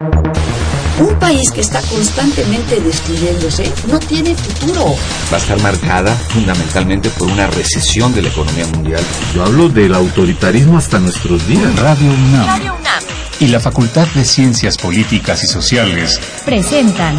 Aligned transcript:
Un 0.00 1.14
país 1.18 1.50
que 1.50 1.60
está 1.60 1.82
constantemente 1.82 2.80
destruyéndose 2.80 3.70
no 3.86 3.98
tiene 3.98 4.34
futuro. 4.34 4.94
Va 5.30 5.36
a 5.36 5.40
estar 5.40 5.60
marcada 5.60 6.14
fundamentalmente 6.14 7.10
por 7.10 7.28
una 7.28 7.46
recesión 7.48 8.14
de 8.14 8.22
la 8.22 8.28
economía 8.28 8.66
mundial. 8.68 9.02
Yo 9.34 9.44
hablo 9.44 9.68
del 9.68 9.94
autoritarismo 9.94 10.78
hasta 10.78 10.98
nuestros 11.00 11.46
días. 11.46 11.78
Radio 11.78 12.10
UNAM. 12.10 12.46
Radio 12.46 12.74
UNAM. 12.76 13.02
Y 13.40 13.48
la 13.48 13.60
Facultad 13.60 14.06
de 14.14 14.24
Ciencias 14.24 14.78
Políticas 14.78 15.44
y 15.44 15.48
Sociales 15.48 16.18
presentan 16.46 17.18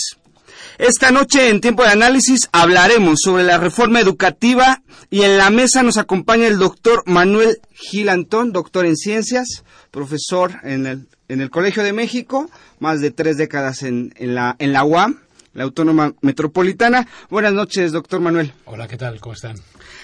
Esta 0.79 1.11
noche 1.11 1.49
en 1.49 1.61
tiempo 1.61 1.83
de 1.83 1.89
análisis 1.89 2.49
hablaremos 2.53 3.19
sobre 3.25 3.43
la 3.43 3.59
reforma 3.59 4.01
educativa 4.01 4.81
y 5.11 5.23
en 5.23 5.37
la 5.37 5.51
mesa 5.51 5.83
nos 5.83 5.97
acompaña 5.97 6.47
el 6.47 6.57
doctor 6.57 7.03
Manuel 7.05 7.59
Gil 7.73 8.09
Antón, 8.09 8.53
doctor 8.53 8.87
en 8.87 8.97
ciencias, 8.97 9.65
profesor 9.91 10.53
en 10.63 10.87
el, 10.87 11.09
en 11.27 11.41
el 11.41 11.51
Colegio 11.51 11.83
de 11.83 11.93
México, 11.93 12.49
más 12.79 13.01
de 13.01 13.11
tres 13.11 13.37
décadas 13.37 13.83
en, 13.83 14.15
en, 14.19 14.37
la, 14.37 14.55
en 14.61 14.73
la 14.73 14.85
UAM, 14.85 15.19
la 15.53 15.65
Autónoma 15.65 16.15
Metropolitana. 16.21 17.09
Buenas 17.29 17.55
noches, 17.55 17.91
doctor 17.91 18.21
Manuel. 18.21 18.53
Hola, 18.65 18.87
¿qué 18.87 18.97
tal? 18.97 19.19
¿Cómo 19.19 19.35
están? 19.35 19.57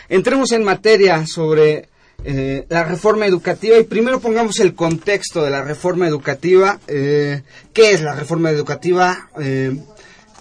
Entremos 0.09 0.51
en 0.51 0.65
materia 0.65 1.25
sobre 1.25 1.89
eh, 2.25 2.67
la 2.69 2.83
reforma 2.83 3.27
educativa 3.27 3.79
y 3.79 3.85
primero 3.85 4.19
pongamos 4.19 4.59
el 4.59 4.75
contexto 4.75 5.45
de 5.45 5.51
la 5.51 5.63
reforma 5.63 6.09
educativa. 6.09 6.81
Eh, 6.89 7.43
¿Qué 7.73 7.93
es 7.93 8.03
la 8.03 8.17
reforma 8.17 8.51
educativa? 8.51 9.31
Eh, 9.41 9.79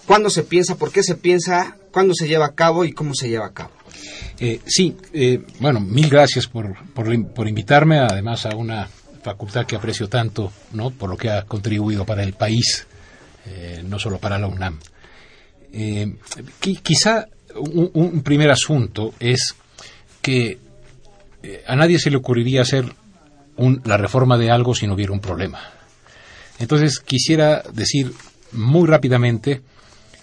¿Cuándo 0.06 0.30
se 0.30 0.42
piensa? 0.42 0.76
¿Por 0.76 0.92
qué 0.92 1.02
se 1.02 1.14
piensa? 1.14 1.76
¿Cuándo 1.90 2.14
se 2.14 2.28
lleva 2.28 2.46
a 2.46 2.54
cabo 2.54 2.84
y 2.84 2.92
cómo 2.92 3.14
se 3.14 3.28
lleva 3.28 3.46
a 3.46 3.52
cabo? 3.52 3.70
Eh, 4.38 4.60
sí, 4.66 4.96
eh, 5.12 5.42
bueno, 5.60 5.80
mil 5.80 6.08
gracias 6.08 6.46
por, 6.46 6.74
por, 6.92 7.26
por, 7.32 7.48
invitarme, 7.48 7.98
además 7.98 8.46
a 8.46 8.56
una 8.56 8.88
facultad 9.22 9.64
que 9.64 9.76
aprecio 9.76 10.08
tanto, 10.08 10.52
¿no? 10.72 10.90
Por 10.90 11.08
lo 11.10 11.16
que 11.16 11.30
ha 11.30 11.44
contribuido 11.44 12.04
para 12.04 12.22
el 12.22 12.34
país, 12.34 12.86
eh, 13.46 13.82
no 13.86 13.98
solo 13.98 14.18
para 14.18 14.38
la 14.38 14.48
UNAM. 14.48 14.78
Qui 16.60 16.76
quizá 16.76 17.26
un, 17.56 17.90
un, 17.94 18.22
primer 18.22 18.50
asunto 18.50 19.14
es 19.18 19.56
que 20.22 20.58
a 21.66 21.74
nadie 21.74 21.98
se 21.98 22.10
le 22.10 22.16
ocurriría 22.16 22.62
hacer 22.62 22.94
un, 23.56 23.82
la 23.84 23.96
reforma 23.96 24.38
de 24.38 24.50
algo 24.50 24.74
si 24.74 24.86
no 24.86 24.94
hubiera 24.94 25.12
un 25.12 25.20
problema. 25.20 25.60
Entonces 26.60 27.00
quisiera 27.00 27.62
decir 27.72 28.12
muy 28.52 28.86
rápidamente 28.86 29.62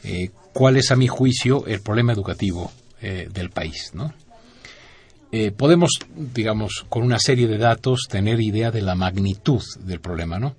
eh, 0.03 0.31
cuál 0.53 0.77
es, 0.77 0.91
a 0.91 0.95
mi 0.95 1.07
juicio, 1.07 1.65
el 1.67 1.81
problema 1.81 2.13
educativo 2.13 2.71
eh, 3.01 3.29
del 3.31 3.49
país. 3.49 3.91
¿no? 3.93 4.13
Eh, 5.31 5.51
podemos, 5.51 5.91
digamos, 6.15 6.85
con 6.89 7.03
una 7.03 7.19
serie 7.19 7.47
de 7.47 7.57
datos 7.57 8.07
tener 8.09 8.41
idea 8.41 8.71
de 8.71 8.81
la 8.81 8.95
magnitud 8.95 9.61
del 9.79 9.99
problema. 9.99 10.39
¿no? 10.39 10.55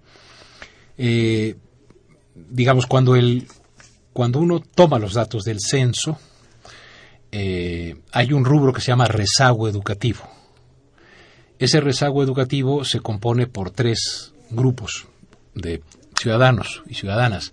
Digamos, 2.34 2.86
cuando, 2.86 3.16
el, 3.16 3.48
cuando 4.12 4.38
uno 4.38 4.60
toma 4.60 4.98
los 4.98 5.14
datos 5.14 5.44
del 5.44 5.58
censo, 5.60 6.18
hay 7.32 8.32
un 8.32 8.44
rubro 8.44 8.72
que 8.72 8.80
se 8.80 8.88
llama 8.88 9.06
rezago 9.06 9.68
educativo. 9.68 10.20
Ese 11.58 11.80
rezago 11.80 12.22
educativo 12.22 12.84
se 12.84 13.00
compone 13.00 13.46
por 13.46 13.70
tres 13.70 14.32
grupos 14.50 15.06
de 15.54 15.82
ciudadanos 16.18 16.82
y 16.88 16.94
ciudadanas 16.94 17.52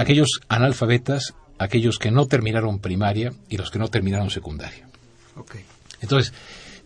aquellos 0.00 0.40
analfabetas, 0.48 1.34
aquellos 1.58 1.98
que 1.98 2.10
no 2.10 2.26
terminaron 2.26 2.78
primaria 2.78 3.32
y 3.48 3.58
los 3.58 3.70
que 3.70 3.78
no 3.78 3.88
terminaron 3.88 4.30
secundaria. 4.30 4.88
Okay. 5.36 5.62
Entonces, 6.00 6.32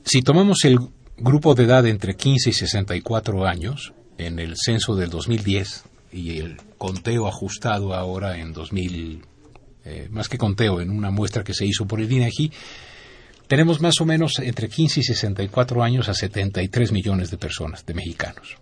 si 0.04 0.22
tomamos 0.22 0.64
el 0.64 0.78
grupo 1.16 1.54
de 1.54 1.62
edad 1.62 1.86
entre 1.86 2.16
15 2.16 2.50
y 2.50 2.52
64 2.52 3.46
años, 3.46 3.92
en 4.18 4.40
el 4.40 4.54
censo 4.56 4.96
del 4.96 5.10
2010 5.10 5.84
y 6.12 6.38
el 6.38 6.56
conteo 6.76 7.28
ajustado 7.28 7.94
ahora 7.94 8.38
en 8.38 8.52
2000, 8.52 9.22
eh, 9.84 10.08
más 10.10 10.28
que 10.28 10.36
conteo, 10.38 10.80
en 10.80 10.90
una 10.90 11.10
muestra 11.10 11.44
que 11.44 11.54
se 11.54 11.66
hizo 11.66 11.86
por 11.86 12.00
el 12.00 12.10
INEGI, 12.10 12.50
tenemos 13.46 13.80
más 13.80 14.00
o 14.00 14.04
menos 14.04 14.40
entre 14.40 14.68
15 14.68 15.00
y 15.00 15.02
64 15.04 15.84
años 15.84 16.08
a 16.08 16.14
73 16.14 16.90
millones 16.90 17.30
de 17.30 17.38
personas, 17.38 17.86
de 17.86 17.94
mexicanos. 17.94 18.56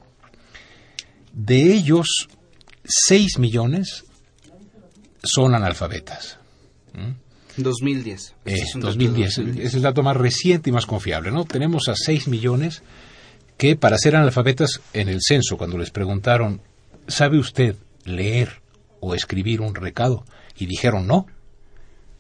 De 1.33 1.73
ellos, 1.73 2.29
6 2.85 3.39
millones 3.39 4.05
son 5.23 5.55
analfabetas. 5.55 6.39
¿Mm? 6.95 7.63
2010. 7.63 8.35
Eh, 8.45 8.55
es 8.55 8.73
2010. 8.75 9.37
2010. 9.37 9.67
Es 9.67 9.75
el 9.75 9.83
dato 9.83 10.03
más 10.03 10.17
reciente 10.17 10.71
y 10.71 10.73
más 10.73 10.87
confiable. 10.87 11.31
¿no? 11.31 11.45
Tenemos 11.45 11.89
a 11.89 11.95
6 11.95 12.29
millones 12.29 12.83
que 13.57 13.77
para 13.77 13.99
ser 13.99 14.17
analfabetas 14.17 14.81
en 14.93 15.09
el 15.09 15.21
censo, 15.23 15.57
cuando 15.57 15.79
les 15.79 15.91
preguntaron, 15.91 16.61
¿sabe 17.07 17.39
usted 17.39 17.77
leer 18.05 18.63
o 19.01 19.15
escribir 19.15 19.61
un 19.61 19.75
recado? 19.75 20.25
Y 20.57 20.67
dijeron 20.67 21.07
no, 21.07 21.27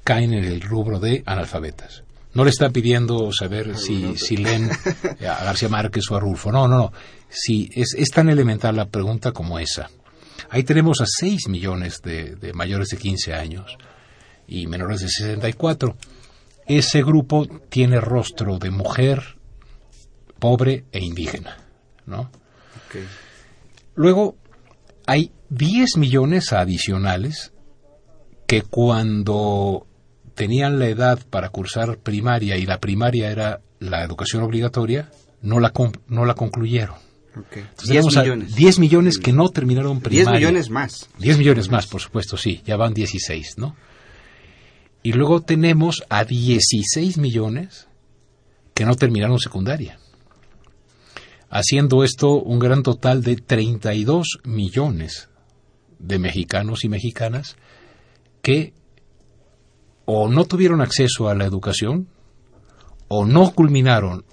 caen 0.04 0.34
en 0.34 0.44
el 0.44 0.60
rubro 0.60 1.00
de 1.00 1.22
analfabetas. 1.26 2.04
No 2.34 2.44
le 2.44 2.50
está 2.50 2.70
pidiendo 2.70 3.30
saber 3.32 3.76
si, 3.76 4.16
si 4.16 4.38
leen 4.38 4.70
a 5.20 5.44
García 5.44 5.69
Márquez 5.69 6.04
o 6.10 6.16
a 6.16 6.20
Rulfo. 6.20 6.50
No, 6.50 6.66
no, 6.66 6.78
no. 6.78 6.92
Si 7.28 7.70
es, 7.74 7.94
es 7.96 8.08
tan 8.08 8.28
elemental 8.28 8.76
la 8.76 8.86
pregunta 8.86 9.32
como 9.32 9.58
esa. 9.58 9.90
Ahí 10.50 10.64
tenemos 10.64 11.00
a 11.00 11.06
6 11.06 11.48
millones 11.48 12.03
de, 12.03 12.36
de, 12.36 12.53
mayores 12.53 12.88
de 12.88 12.97
15 12.97 13.34
años 13.34 13.76
y 14.47 14.66
menores 14.66 15.00
de 15.00 15.08
64. 15.08 15.97
Ese 16.66 17.03
grupo 17.03 17.47
tiene 17.69 18.00
rostro 18.00 18.58
de 18.58 18.70
mujer 18.70 19.36
pobre 20.38 20.84
e 20.92 21.00
indígena, 21.00 21.56
¿no? 22.06 22.31
Okay. 22.88 23.06
Luego 23.94 24.36
hay 25.06 25.32
10 25.50 25.97
millones 25.98 26.52
adicionales 26.52 27.52
que 28.47 28.62
cuando 28.62 29.86
tenían 30.34 30.78
la 30.78 30.86
edad 30.86 31.20
para 31.31 31.50
cursar 31.50 31.98
primaria 31.98 32.56
y 32.56 32.66
la 32.66 32.81
primaria 32.81 33.31
era 33.31 33.60
la 33.78 34.02
educación 34.02 34.43
obligatoria, 34.43 35.11
no 35.40 35.61
la, 35.61 35.72
no 36.06 36.25
la 36.25 36.34
concluyeron. 36.34 36.96
Okay. 37.34 37.62
Entonces, 37.62 37.88
10 37.88 38.05
millones. 38.17 38.55
10 38.55 38.79
millones 38.79 39.19
que 39.19 39.32
no 39.32 39.49
terminaron 39.49 40.00
primaria. 40.00 40.38
10 40.38 40.40
millones 40.40 40.70
más. 40.70 41.08
10 41.19 41.38
millones 41.38 41.70
más, 41.70 41.87
por 41.87 42.00
supuesto, 42.00 42.37
sí. 42.37 42.62
Ya 42.67 42.76
van 42.76 42.93
16, 42.93 43.58
¿no? 43.58 43.76
Y 45.02 45.12
luego 45.12 45.40
tenemos 45.40 46.05
a 46.11 46.25
16 46.25 47.19
millones 47.19 47.88
que 48.75 48.84
no 48.84 48.94
terminaron 48.94 49.38
secundaria. 49.38 49.99
Haciendo 51.50 52.05
esto 52.05 52.34
un 52.34 52.58
gran 52.58 52.82
total 52.82 53.23
de 53.23 53.37
32 53.37 54.40
millones 54.44 55.28
de 55.99 56.19
mexicanos 56.19 56.85
y 56.85 56.88
mexicanas 56.88 57.56
que 58.43 58.73
o 60.05 60.28
no 60.28 60.44
tuvieron 60.44 60.81
acceso 60.81 61.28
a 61.28 61.35
la 61.35 61.44
educación 61.44 62.08
o 63.08 63.26
no 63.26 63.52
culminaron 63.52 64.25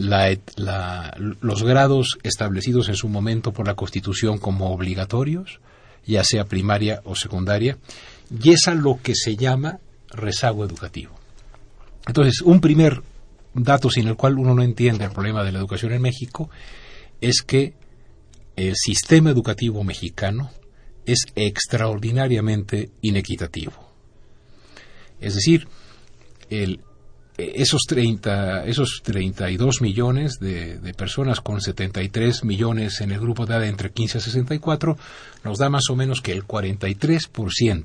la, 0.00 1.14
los 1.40 1.62
grados 1.62 2.18
establecidos 2.22 2.88
en 2.88 2.96
su 2.96 3.08
momento 3.08 3.52
por 3.52 3.66
la 3.66 3.74
Constitución 3.74 4.38
como 4.38 4.72
obligatorios, 4.72 5.60
ya 6.06 6.24
sea 6.24 6.44
primaria 6.44 7.02
o 7.04 7.14
secundaria, 7.14 7.78
y 8.42 8.50
es 8.50 8.68
a 8.68 8.74
lo 8.74 9.00
que 9.02 9.14
se 9.14 9.36
llama 9.36 9.78
rezago 10.10 10.64
educativo. 10.64 11.18
Entonces, 12.06 12.40
un 12.40 12.60
primer 12.60 13.02
dato 13.54 13.90
sin 13.90 14.08
el 14.08 14.16
cual 14.16 14.38
uno 14.38 14.54
no 14.54 14.62
entiende 14.62 15.04
el 15.04 15.12
problema 15.12 15.44
de 15.44 15.52
la 15.52 15.58
educación 15.58 15.92
en 15.92 16.02
México 16.02 16.50
es 17.20 17.42
que 17.42 17.74
el 18.56 18.74
sistema 18.76 19.30
educativo 19.30 19.84
mexicano 19.84 20.50
es 21.06 21.26
extraordinariamente 21.34 22.90
inequitativo. 23.02 23.72
Es 25.20 25.34
decir, 25.34 25.68
el, 26.48 26.80
esos 27.54 27.82
30, 27.86 28.66
esos 28.66 29.00
32 29.02 29.80
millones 29.80 30.38
de, 30.40 30.78
de, 30.78 30.94
personas 30.94 31.40
con 31.40 31.60
73 31.60 32.44
millones 32.44 33.00
en 33.00 33.12
el 33.12 33.20
grupo 33.20 33.46
de 33.46 33.54
edad 33.54 33.66
entre 33.66 33.90
15 33.90 34.18
a 34.18 34.20
64 34.20 34.96
nos 35.44 35.58
da 35.58 35.68
más 35.68 35.88
o 35.90 35.96
menos 35.96 36.20
que 36.20 36.32
el 36.32 36.46
43% 36.46 37.84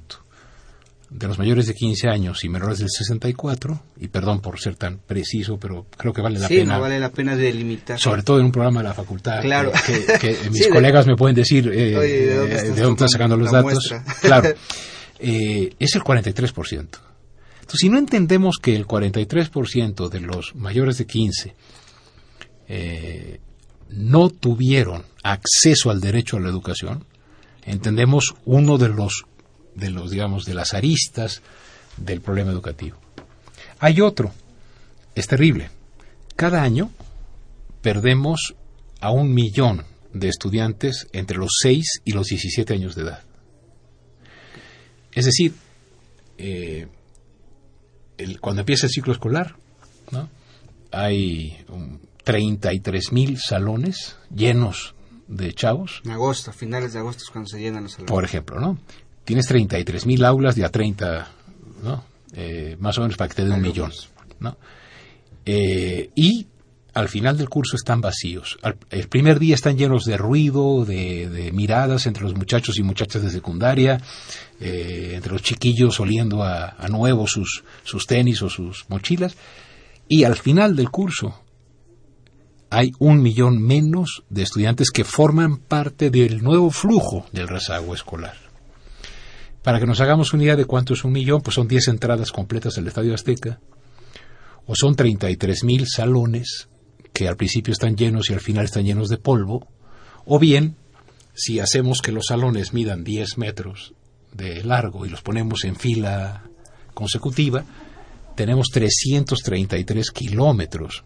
de 1.10 1.28
los 1.28 1.38
mayores 1.38 1.68
de 1.68 1.74
15 1.74 2.10
años 2.10 2.44
y 2.44 2.50
menores 2.50 2.80
del 2.80 2.90
64, 2.90 3.80
y 4.00 4.08
perdón 4.08 4.42
por 4.42 4.60
ser 4.60 4.76
tan 4.76 4.98
preciso, 4.98 5.58
pero 5.58 5.86
creo 5.98 6.12
que 6.12 6.22
vale 6.22 6.40
la 6.40 6.48
sí, 6.48 6.58
pena. 6.58 6.76
No 6.76 6.82
vale 6.82 7.00
la 7.00 7.10
pena 7.10 7.36
delimitar. 7.36 8.00
Sobre 8.00 8.24
todo 8.24 8.40
en 8.40 8.46
un 8.46 8.52
programa 8.52 8.82
de 8.82 8.90
la 8.90 8.94
facultad. 8.94 9.42
Claro. 9.42 9.72
Que, 9.86 10.06
que 10.20 10.38
mis 10.52 10.66
sí, 10.66 10.70
colegas 10.70 11.06
de, 11.06 11.12
me 11.12 11.18
pueden 11.18 11.36
decir 11.36 11.68
eh, 11.68 11.96
oye, 11.96 12.26
¿de 12.26 12.36
dónde, 12.36 12.56
de 12.56 12.82
dónde 12.82 12.92
están 12.92 13.10
sacando 13.10 13.38
los 13.38 13.52
datos. 13.52 13.74
Muestra? 13.74 14.04
Claro. 14.22 14.50
Eh, 15.18 15.74
es 15.80 15.96
el 15.96 16.02
43%. 16.02 16.88
Entonces, 17.66 17.82
si 17.82 17.90
no 17.90 17.98
entendemos 17.98 18.58
que 18.62 18.76
el 18.76 18.86
43% 18.86 20.08
de 20.10 20.20
los 20.20 20.54
mayores 20.54 21.00
de 21.00 21.08
15 21.08 21.56
eh, 22.68 23.40
no 23.90 24.30
tuvieron 24.30 25.04
acceso 25.24 25.90
al 25.90 26.00
derecho 26.00 26.38
a 26.38 26.42
la 26.42 26.50
educación, 26.50 27.06
entendemos 27.66 28.36
uno 28.46 28.78
de 28.78 28.90
los 28.90 29.26
de 29.74 29.90
los, 29.90 30.12
digamos, 30.12 30.46
de 30.46 30.54
las 30.54 30.76
aristas 30.76 31.42
del 31.98 32.22
problema 32.22 32.52
educativo. 32.52 32.98
Hay 33.80 34.00
otro, 34.00 34.32
es 35.16 35.26
terrible. 35.26 35.72
Cada 36.36 36.62
año 36.62 36.92
perdemos 37.82 38.54
a 39.02 39.10
un 39.10 39.34
millón 39.34 39.86
de 40.14 40.30
estudiantes 40.30 41.08
entre 41.14 41.40
los 41.40 41.50
6 41.64 42.02
y 42.06 42.12
los 42.12 42.28
17 42.28 42.76
años 42.76 42.94
de 42.94 43.02
edad. 43.02 43.24
Es 45.14 45.26
decir, 45.26 45.56
eh, 46.38 46.88
el, 48.18 48.40
cuando 48.40 48.62
empieza 48.62 48.88
el 48.88 48.92
ciclo 48.92 49.14
escolar, 49.14 49.56
¿no? 50.12 50.30
hay 50.92 51.58
um, 51.70 52.00
33 52.24 53.12
mil 53.12 53.38
salones 53.40 54.18
llenos 54.34 54.96
de 55.28 55.54
chavos. 55.54 56.02
En 56.06 56.12
agosto, 56.12 56.52
a 56.52 56.54
finales 56.54 56.94
de 56.94 57.00
agosto 57.00 57.24
es 57.24 57.30
cuando 57.30 57.50
se 57.50 57.60
llenan 57.60 57.84
los 57.84 57.94
salones. 57.94 58.12
Por 58.12 58.24
ejemplo, 58.24 58.60
¿no? 58.60 58.78
tienes 59.26 59.48
33 59.48 60.06
mil 60.06 60.24
aulas 60.24 60.56
de 60.56 60.64
a 60.64 60.70
30, 60.70 61.28
¿no? 61.84 62.04
Eh, 62.34 62.78
más 62.80 62.98
o 62.98 63.02
menos 63.02 63.18
para 63.18 63.28
que 63.30 63.36
te 63.36 63.44
den 63.44 63.54
un 63.54 63.62
millón, 63.62 63.92
¿no? 64.40 64.58
Eh, 65.46 66.10
y 66.16 66.48
al 66.96 67.10
final 67.10 67.38
del 67.38 67.50
curso 67.50 67.76
están 67.76 68.00
vacíos. 68.00 68.58
Al, 68.64 68.78
el 68.90 69.10
primer 69.10 69.38
día 69.38 69.54
están 69.54 69.78
llenos 69.78 70.06
de 70.06 70.16
ruido, 70.16 70.86
de, 70.86 71.52
miradas 71.54 72.08
entre 72.08 72.24
los 72.24 72.36
muchachos 72.36 72.80
y 72.80 72.84
muchachas 72.84 73.22
de 73.22 73.30
secundaria, 73.30 74.02
eh, 74.62 75.12
entre 75.14 75.34
los 75.34 75.44
chiquillos 75.44 76.00
oliendo 76.00 76.42
a, 76.42 76.74
nuevo 76.90 77.28
sus, 77.28 77.66
sus 77.84 78.08
tenis 78.08 78.42
o 78.42 78.50
sus 78.50 78.86
mochilas. 78.88 79.36
Y 80.08 80.24
al 80.24 80.38
final 80.38 80.78
del 80.78 80.90
curso 80.90 81.42
hay 82.70 82.94
un 83.00 83.22
millón 83.22 83.62
menos 83.62 84.24
de 84.30 84.44
estudiantes 84.44 84.90
que 84.90 85.04
forman 85.04 85.58
parte 85.58 86.10
del 86.10 86.42
nuevo 86.42 86.72
flujo 86.72 87.26
del 87.34 87.50
rezago 87.50 87.94
escolar. 87.94 88.38
Para 89.64 89.80
que 89.82 89.86
nos 89.86 90.00
hagamos 90.00 90.34
una 90.34 90.44
idea 90.44 90.56
de 90.56 90.66
cuánto 90.66 90.94
es 90.94 91.04
un 91.04 91.12
millón, 91.12 91.42
pues 91.42 91.56
son 91.56 91.68
10 91.68 91.90
entradas 91.90 92.32
completas 92.32 92.76
del 92.76 92.88
Estadio 92.88 93.14
Azteca, 93.14 93.60
o 94.66 94.76
son 94.76 94.96
33 94.96 95.64
mil 95.66 95.86
salones 95.88 96.70
que 97.16 97.30
al 97.30 97.38
principio 97.38 97.72
están 97.72 97.96
llenos 97.96 98.30
y 98.30 98.34
al 98.34 98.42
final 98.42 98.66
están 98.66 98.84
llenos 98.84 99.08
de 99.08 99.18
polvo, 99.18 99.66
o 100.26 100.38
bien, 100.38 100.76
si 101.34 101.62
hacemos 101.62 102.02
que 102.02 102.12
los 102.12 102.26
salones 102.28 102.74
midan 102.74 103.06
10 103.06 103.38
metros 103.38 103.94
de 104.34 104.62
largo 104.66 105.06
y 105.06 105.10
los 105.10 105.22
ponemos 105.22 105.64
en 105.64 105.78
fila 105.78 106.44
consecutiva, 106.94 107.64
tenemos 108.36 108.68
333 108.70 110.12
kilómetros 110.12 111.06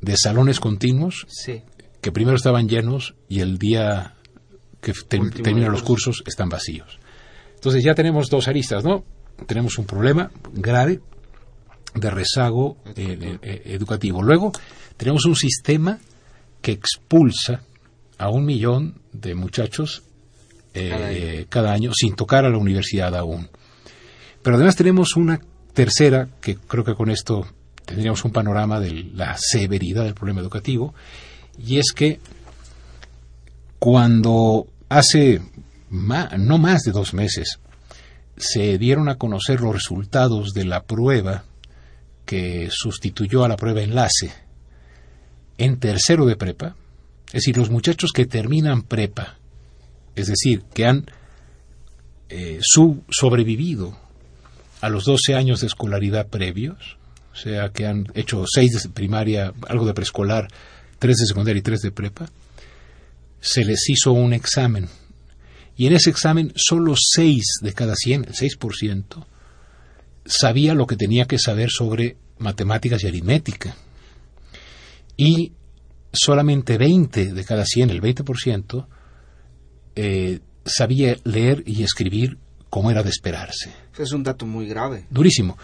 de 0.00 0.16
salones 0.16 0.58
continuos 0.58 1.26
sí. 1.28 1.62
que 2.00 2.10
primero 2.10 2.36
estaban 2.36 2.68
llenos 2.68 3.14
y 3.28 3.38
el 3.38 3.56
día 3.56 4.16
que 4.80 4.92
te 4.92 5.20
terminan 5.30 5.70
los 5.70 5.84
cursos 5.84 6.24
están 6.26 6.48
vacíos. 6.48 6.98
Entonces 7.54 7.84
ya 7.84 7.94
tenemos 7.94 8.30
dos 8.30 8.48
aristas, 8.48 8.82
¿no? 8.82 9.04
Tenemos 9.46 9.78
un 9.78 9.86
problema 9.86 10.32
grave 10.52 11.00
de 11.94 12.10
rezago 12.10 12.76
eh, 12.96 13.38
eh, 13.42 13.62
educativo. 13.66 14.22
Luego 14.22 14.52
tenemos 14.98 15.24
un 15.24 15.36
sistema 15.36 15.98
que 16.60 16.72
expulsa 16.72 17.62
a 18.18 18.28
un 18.28 18.44
millón 18.44 19.00
de 19.12 19.34
muchachos 19.34 20.02
eh, 20.74 20.88
cada, 20.90 21.06
año. 21.08 21.46
cada 21.48 21.72
año 21.72 21.90
sin 21.94 22.14
tocar 22.14 22.44
a 22.44 22.50
la 22.50 22.58
universidad 22.58 23.14
aún. 23.16 23.48
Pero 24.42 24.56
además 24.56 24.76
tenemos 24.76 25.16
una 25.16 25.40
tercera, 25.72 26.28
que 26.40 26.56
creo 26.56 26.84
que 26.84 26.94
con 26.94 27.10
esto 27.10 27.46
tendríamos 27.84 28.24
un 28.24 28.32
panorama 28.32 28.80
de 28.80 29.04
la 29.14 29.36
severidad 29.38 30.04
del 30.04 30.14
problema 30.14 30.40
educativo, 30.40 30.94
y 31.56 31.78
es 31.78 31.92
que 31.92 32.20
cuando 33.78 34.66
hace 34.88 35.40
más, 35.90 36.36
no 36.38 36.58
más 36.58 36.82
de 36.82 36.90
dos 36.92 37.14
meses 37.14 37.60
se 38.36 38.78
dieron 38.78 39.08
a 39.08 39.16
conocer 39.16 39.60
los 39.60 39.72
resultados 39.72 40.52
de 40.54 40.64
la 40.64 40.82
prueba 40.82 41.44
que 42.24 42.68
sustituyó 42.70 43.44
a 43.44 43.48
la 43.48 43.56
prueba 43.56 43.80
enlace 43.80 44.47
en 45.58 45.78
tercero 45.78 46.24
de 46.26 46.36
prepa, 46.36 46.76
es 47.28 47.42
decir, 47.42 47.56
los 47.56 47.70
muchachos 47.70 48.12
que 48.12 48.26
terminan 48.26 48.82
prepa, 48.82 49.36
es 50.14 50.28
decir, 50.28 50.62
que 50.72 50.86
han 50.86 51.10
eh, 52.30 52.60
sobrevivido 52.62 53.98
a 54.80 54.88
los 54.88 55.04
12 55.04 55.34
años 55.34 55.60
de 55.60 55.66
escolaridad 55.66 56.28
previos, 56.28 56.96
o 57.32 57.36
sea, 57.36 57.70
que 57.70 57.86
han 57.86 58.06
hecho 58.14 58.44
6 58.46 58.82
de 58.82 58.88
primaria, 58.88 59.52
algo 59.68 59.86
de 59.86 59.94
preescolar, 59.94 60.48
3 60.98 61.16
de 61.16 61.26
secundaria 61.26 61.58
y 61.58 61.62
3 61.62 61.80
de 61.80 61.90
prepa, 61.90 62.30
se 63.40 63.64
les 63.64 63.88
hizo 63.88 64.12
un 64.12 64.32
examen. 64.32 64.88
Y 65.76 65.86
en 65.86 65.92
ese 65.92 66.10
examen 66.10 66.52
solo 66.56 66.94
6 66.96 67.44
de 67.62 67.72
cada 67.72 67.94
100, 67.94 68.24
el 68.24 68.34
6%, 68.34 69.26
sabía 70.24 70.74
lo 70.74 70.86
que 70.86 70.96
tenía 70.96 71.26
que 71.26 71.38
saber 71.38 71.70
sobre 71.70 72.16
matemáticas 72.38 73.02
y 73.04 73.06
aritmética. 73.06 73.76
Y 75.16 75.52
solamente 76.12 76.78
20 76.78 77.32
de 77.32 77.44
cada 77.44 77.64
100, 77.64 77.90
el 77.90 78.00
20%, 78.00 78.86
eh, 79.96 80.40
sabía 80.64 81.16
leer 81.24 81.62
y 81.66 81.82
escribir 81.82 82.38
como 82.70 82.90
era 82.90 83.02
de 83.02 83.10
esperarse. 83.10 83.72
Es 83.96 84.12
un 84.12 84.22
dato 84.22 84.46
muy 84.46 84.66
grave. 84.66 85.06
Durísimo. 85.10 85.56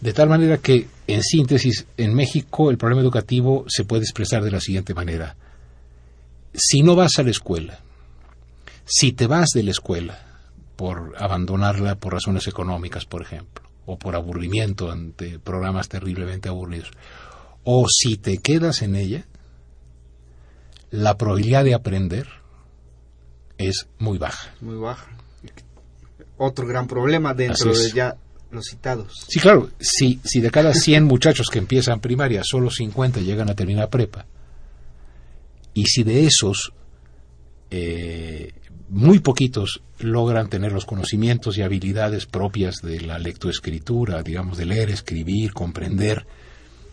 De 0.00 0.12
tal 0.12 0.28
manera 0.28 0.58
que, 0.58 0.88
en 1.06 1.22
síntesis, 1.22 1.86
en 1.96 2.14
México 2.14 2.70
el 2.70 2.78
problema 2.78 3.02
educativo 3.02 3.64
se 3.68 3.84
puede 3.84 4.02
expresar 4.02 4.42
de 4.42 4.50
la 4.50 4.60
siguiente 4.60 4.94
manera. 4.94 5.36
Si 6.54 6.82
no 6.82 6.96
vas 6.96 7.18
a 7.18 7.22
la 7.22 7.30
escuela, 7.30 7.78
si 8.84 9.12
te 9.12 9.26
vas 9.26 9.50
de 9.54 9.62
la 9.62 9.70
escuela 9.70 10.18
por 10.76 11.14
abandonarla 11.18 11.96
por 11.96 12.14
razones 12.14 12.48
económicas, 12.48 13.04
por 13.04 13.22
ejemplo, 13.22 13.62
o 13.86 13.98
por 13.98 14.16
aburrimiento 14.16 14.90
ante 14.90 15.38
programas 15.38 15.88
terriblemente 15.88 16.48
aburridos, 16.48 16.90
o 17.62 17.86
si 17.88 18.16
te 18.16 18.38
quedas 18.38 18.82
en 18.82 18.96
ella, 18.96 19.26
la 20.92 21.16
probabilidad 21.18 21.64
de 21.64 21.74
aprender 21.74 22.28
es 23.58 23.88
muy 23.98 24.18
baja. 24.18 24.54
Muy 24.60 24.76
baja. 24.76 25.08
Otro 26.36 26.66
gran 26.66 26.86
problema 26.86 27.34
dentro 27.34 27.72
de 27.72 27.90
ya 27.90 28.16
los 28.50 28.66
citados. 28.66 29.24
Sí, 29.28 29.40
claro, 29.40 29.70
si, 29.80 30.20
si 30.22 30.40
de 30.40 30.50
cada 30.50 30.74
100 30.74 31.04
muchachos 31.04 31.48
que 31.50 31.58
empiezan 31.58 32.00
primaria, 32.00 32.42
solo 32.44 32.70
50 32.70 33.20
llegan 33.20 33.48
a 33.48 33.54
terminar 33.54 33.88
prepa, 33.88 34.26
y 35.74 35.86
si 35.86 36.02
de 36.02 36.26
esos 36.26 36.72
eh, 37.70 38.52
muy 38.90 39.20
poquitos 39.20 39.82
logran 39.98 40.50
tener 40.50 40.72
los 40.72 40.84
conocimientos 40.84 41.56
y 41.56 41.62
habilidades 41.62 42.26
propias 42.26 42.82
de 42.82 43.00
la 43.00 43.18
lectoescritura, 43.18 44.22
digamos, 44.22 44.58
de 44.58 44.66
leer, 44.66 44.90
escribir, 44.90 45.54
comprender 45.54 46.26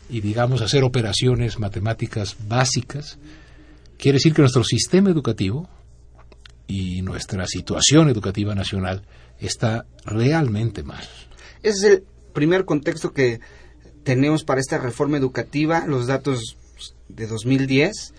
y, 0.10 0.22
digamos, 0.22 0.62
hacer 0.62 0.86
operaciones 0.86 1.60
matemáticas 1.60 2.38
básicas, 2.48 3.18
quiere 4.00 4.15
decir 4.15 4.34
que 4.34 4.41
nuestro 4.41 4.63
sistema 4.63 5.12
educativo 5.12 5.70
y 6.65 7.01
nuestra 7.03 7.46
situación 7.46 8.10
educativa 8.10 8.56
nacional 8.56 9.03
está 9.39 9.86
realmente 10.06 10.82
mal. 10.82 11.03
Ese 11.62 11.77
es 11.77 11.84
el 11.84 12.03
primer 12.34 12.65
contexto 12.65 13.12
que 13.12 13.39
tenemos 14.03 14.44
para 14.44 14.62
esta 14.62 14.77
reforma 14.77 15.18
educativa, 15.18 15.86
los 15.86 16.08
datos 16.08 16.58
de 17.10 17.27
2010 17.27 18.13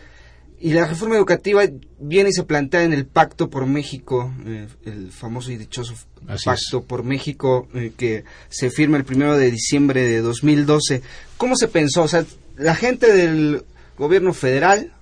Y 0.63 0.75
la 0.75 0.87
reforma 0.87 1.17
educativa 1.17 1.63
viene 1.99 2.29
y 2.29 2.33
se 2.35 2.43
plantea 2.43 2.83
en 2.83 2.93
el 2.93 3.07
Pacto 3.07 3.49
por 3.49 3.65
México, 3.67 4.31
eh, 4.45 4.69
el 4.85 5.11
famoso 5.11 5.51
y 5.51 5.57
dichoso 5.57 5.95
Pacto 6.45 6.83
por 6.83 7.03
México 7.03 7.67
eh, 7.73 7.93
que 7.97 8.25
se 8.51 8.69
firma 8.69 8.99
el 8.99 9.05
primero 9.05 9.39
de 9.39 9.51
diciembre 9.51 10.03
de 10.03 10.21
2012. 10.21 11.01
¿Cómo 11.39 11.57
se 11.57 11.69
pensó? 11.69 12.03
O 12.03 12.09
sea, 12.09 12.27
la 12.59 12.75
gente 12.75 13.11
del 13.11 13.65
gobierno 13.97 14.35
federal, 14.35 14.93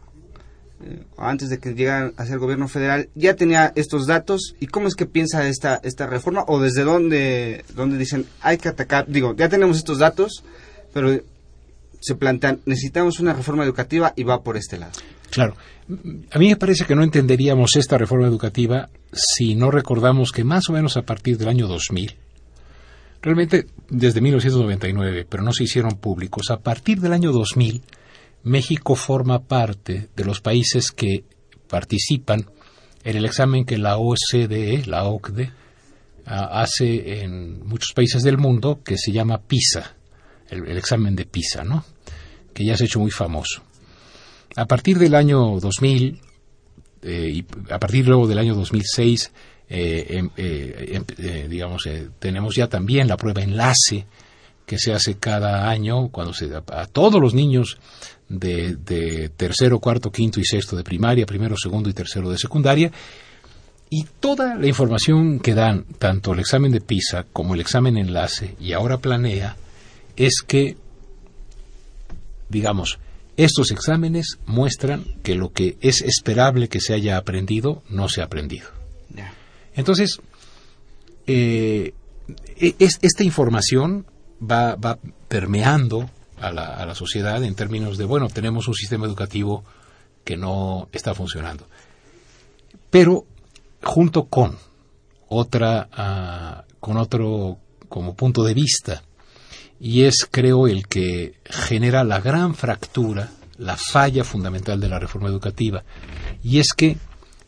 antes 1.16 1.48
de 1.48 1.58
que 1.58 1.74
llegaran 1.74 2.12
a 2.16 2.26
ser 2.26 2.38
gobierno 2.38 2.68
federal, 2.68 3.08
ya 3.14 3.34
tenía 3.34 3.72
estos 3.74 4.06
datos. 4.06 4.54
¿Y 4.60 4.66
cómo 4.66 4.88
es 4.88 4.94
que 4.94 5.06
piensa 5.06 5.48
esta, 5.48 5.80
esta 5.82 6.06
reforma? 6.06 6.44
¿O 6.46 6.60
desde 6.60 6.84
dónde, 6.84 7.64
dónde 7.74 7.98
dicen 7.98 8.26
hay 8.40 8.58
que 8.58 8.68
atacar? 8.68 9.06
Digo, 9.08 9.34
ya 9.36 9.48
tenemos 9.48 9.76
estos 9.76 9.98
datos, 9.98 10.44
pero 10.92 11.20
se 12.00 12.14
plantean, 12.14 12.60
necesitamos 12.64 13.20
una 13.20 13.32
reforma 13.32 13.64
educativa 13.64 14.12
y 14.16 14.22
va 14.22 14.42
por 14.42 14.56
este 14.56 14.78
lado. 14.78 14.92
Claro. 15.30 15.56
A 16.30 16.38
mí 16.38 16.48
me 16.48 16.56
parece 16.56 16.84
que 16.84 16.94
no 16.94 17.02
entenderíamos 17.02 17.76
esta 17.76 17.98
reforma 17.98 18.26
educativa 18.26 18.88
si 19.12 19.54
no 19.54 19.70
recordamos 19.70 20.32
que 20.32 20.44
más 20.44 20.68
o 20.68 20.72
menos 20.72 20.96
a 20.96 21.02
partir 21.02 21.38
del 21.38 21.48
año 21.48 21.66
2000, 21.66 22.14
realmente 23.22 23.66
desde 23.88 24.20
1999, 24.20 25.26
pero 25.28 25.42
no 25.42 25.52
se 25.52 25.64
hicieron 25.64 25.92
públicos, 25.92 26.50
a 26.50 26.58
partir 26.58 27.00
del 27.00 27.12
año 27.12 27.32
2000, 27.32 27.82
México 28.42 28.94
forma 28.94 29.40
parte 29.40 30.08
de 30.14 30.24
los 30.24 30.40
países 30.40 30.92
que 30.92 31.24
participan 31.68 32.46
en 33.04 33.16
el 33.16 33.24
examen 33.24 33.64
que 33.64 33.78
la 33.78 33.98
OCDE, 33.98 34.84
la 34.86 35.04
OCDE, 35.04 35.50
hace 36.26 37.22
en 37.22 37.66
muchos 37.66 37.92
países 37.94 38.22
del 38.22 38.38
mundo, 38.38 38.80
que 38.84 38.98
se 38.98 39.12
llama 39.12 39.40
PISA, 39.40 39.96
el, 40.50 40.76
examen 40.76 41.16
de 41.16 41.24
PISA, 41.24 41.64
¿no? 41.64 41.84
que 42.52 42.64
ya 42.64 42.76
se 42.76 42.84
ha 42.84 42.86
hecho 42.86 43.00
muy 43.00 43.10
famoso. 43.10 43.62
A 44.56 44.66
partir 44.66 44.98
del 44.98 45.14
año 45.14 45.58
2000 45.60 46.20
eh, 47.02 47.30
y 47.32 47.46
a 47.70 47.78
partir 47.78 48.06
luego 48.06 48.26
del 48.26 48.38
año 48.38 48.54
2006, 48.54 49.32
eh, 49.70 50.06
em, 50.10 50.30
eh, 50.36 51.02
em, 51.18 51.48
digamos, 51.48 51.84
tenemos 52.18 52.56
ya 52.56 52.68
también 52.68 53.06
la 53.06 53.16
prueba 53.16 53.42
enlace 53.42 54.06
que 54.66 54.78
se 54.78 54.92
hace 54.92 55.16
cada 55.16 55.70
año 55.70 56.08
cuando 56.08 56.34
se 56.34 56.50
a 56.54 56.86
todos 56.86 57.20
los 57.20 57.34
niños 57.34 57.78
de, 58.28 58.76
de, 58.76 59.30
tercero, 59.30 59.78
cuarto, 59.78 60.10
quinto 60.10 60.40
y 60.40 60.44
sexto 60.44 60.76
de 60.76 60.84
primaria, 60.84 61.26
primero, 61.26 61.56
segundo 61.56 61.88
y 61.88 61.92
tercero 61.92 62.30
de 62.30 62.38
secundaria. 62.38 62.90
Y 63.90 64.04
toda 64.20 64.54
la 64.54 64.66
información 64.66 65.40
que 65.40 65.54
dan, 65.54 65.84
tanto 65.98 66.32
el 66.32 66.40
examen 66.40 66.72
de 66.72 66.80
PISA 66.80 67.24
como 67.32 67.54
el 67.54 67.60
examen 67.60 67.96
enlace 67.96 68.54
y 68.60 68.72
ahora 68.72 68.98
planea, 68.98 69.56
es 70.16 70.42
que, 70.46 70.76
digamos, 72.48 72.98
estos 73.38 73.70
exámenes 73.70 74.38
muestran 74.46 75.04
que 75.22 75.36
lo 75.36 75.52
que 75.52 75.78
es 75.80 76.02
esperable 76.02 76.68
que 76.68 76.80
se 76.80 76.92
haya 76.92 77.16
aprendido 77.16 77.82
no 77.88 78.08
se 78.08 78.20
ha 78.20 78.24
aprendido. 78.24 78.68
Entonces, 79.74 80.20
eh, 81.28 81.94
e, 82.56 82.74
esta 82.78 83.22
información 83.22 84.06
va, 84.42 84.76
permeando 85.28 86.10
a 86.40 86.52
la, 86.52 86.74
a 86.74 86.86
la, 86.86 86.94
sociedad 86.94 87.42
en 87.42 87.54
términos 87.54 87.98
de, 87.98 88.04
bueno, 88.04 88.28
tenemos 88.28 88.68
un 88.68 88.74
sistema 88.74 89.06
educativo 89.06 89.64
que 90.24 90.36
no 90.36 90.88
está 90.92 91.14
funcionando. 91.14 91.66
Pero 92.90 93.26
junto 93.82 94.26
con 94.26 94.56
otra, 95.28 95.88
ah, 95.92 96.64
con 96.80 96.96
otro 96.96 97.58
como 97.88 98.14
punto 98.14 98.44
de 98.44 98.54
vista 98.54 99.02
y 99.80 100.04
es, 100.04 100.26
creo, 100.30 100.66
el 100.66 100.86
que 100.88 101.34
genera 101.44 102.02
la 102.04 102.20
gran 102.20 102.54
fractura, 102.54 103.30
la 103.58 103.76
falla 103.76 104.24
fundamental 104.24 104.80
de 104.80 104.88
la 104.88 104.98
reforma 104.98 105.28
educativa, 105.28 105.84
y 106.42 106.58
es 106.58 106.72
que 106.76 106.96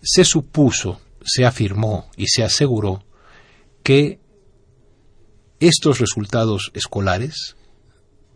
se 0.03 0.25
supuso, 0.25 1.01
se 1.25 1.45
afirmó 1.45 2.09
y 2.17 2.29
se 2.29 2.45
aseguró 2.45 3.03
que 3.83 4.21
estos 5.59 5.99
resultados 5.99 6.71
escolares 6.75 7.57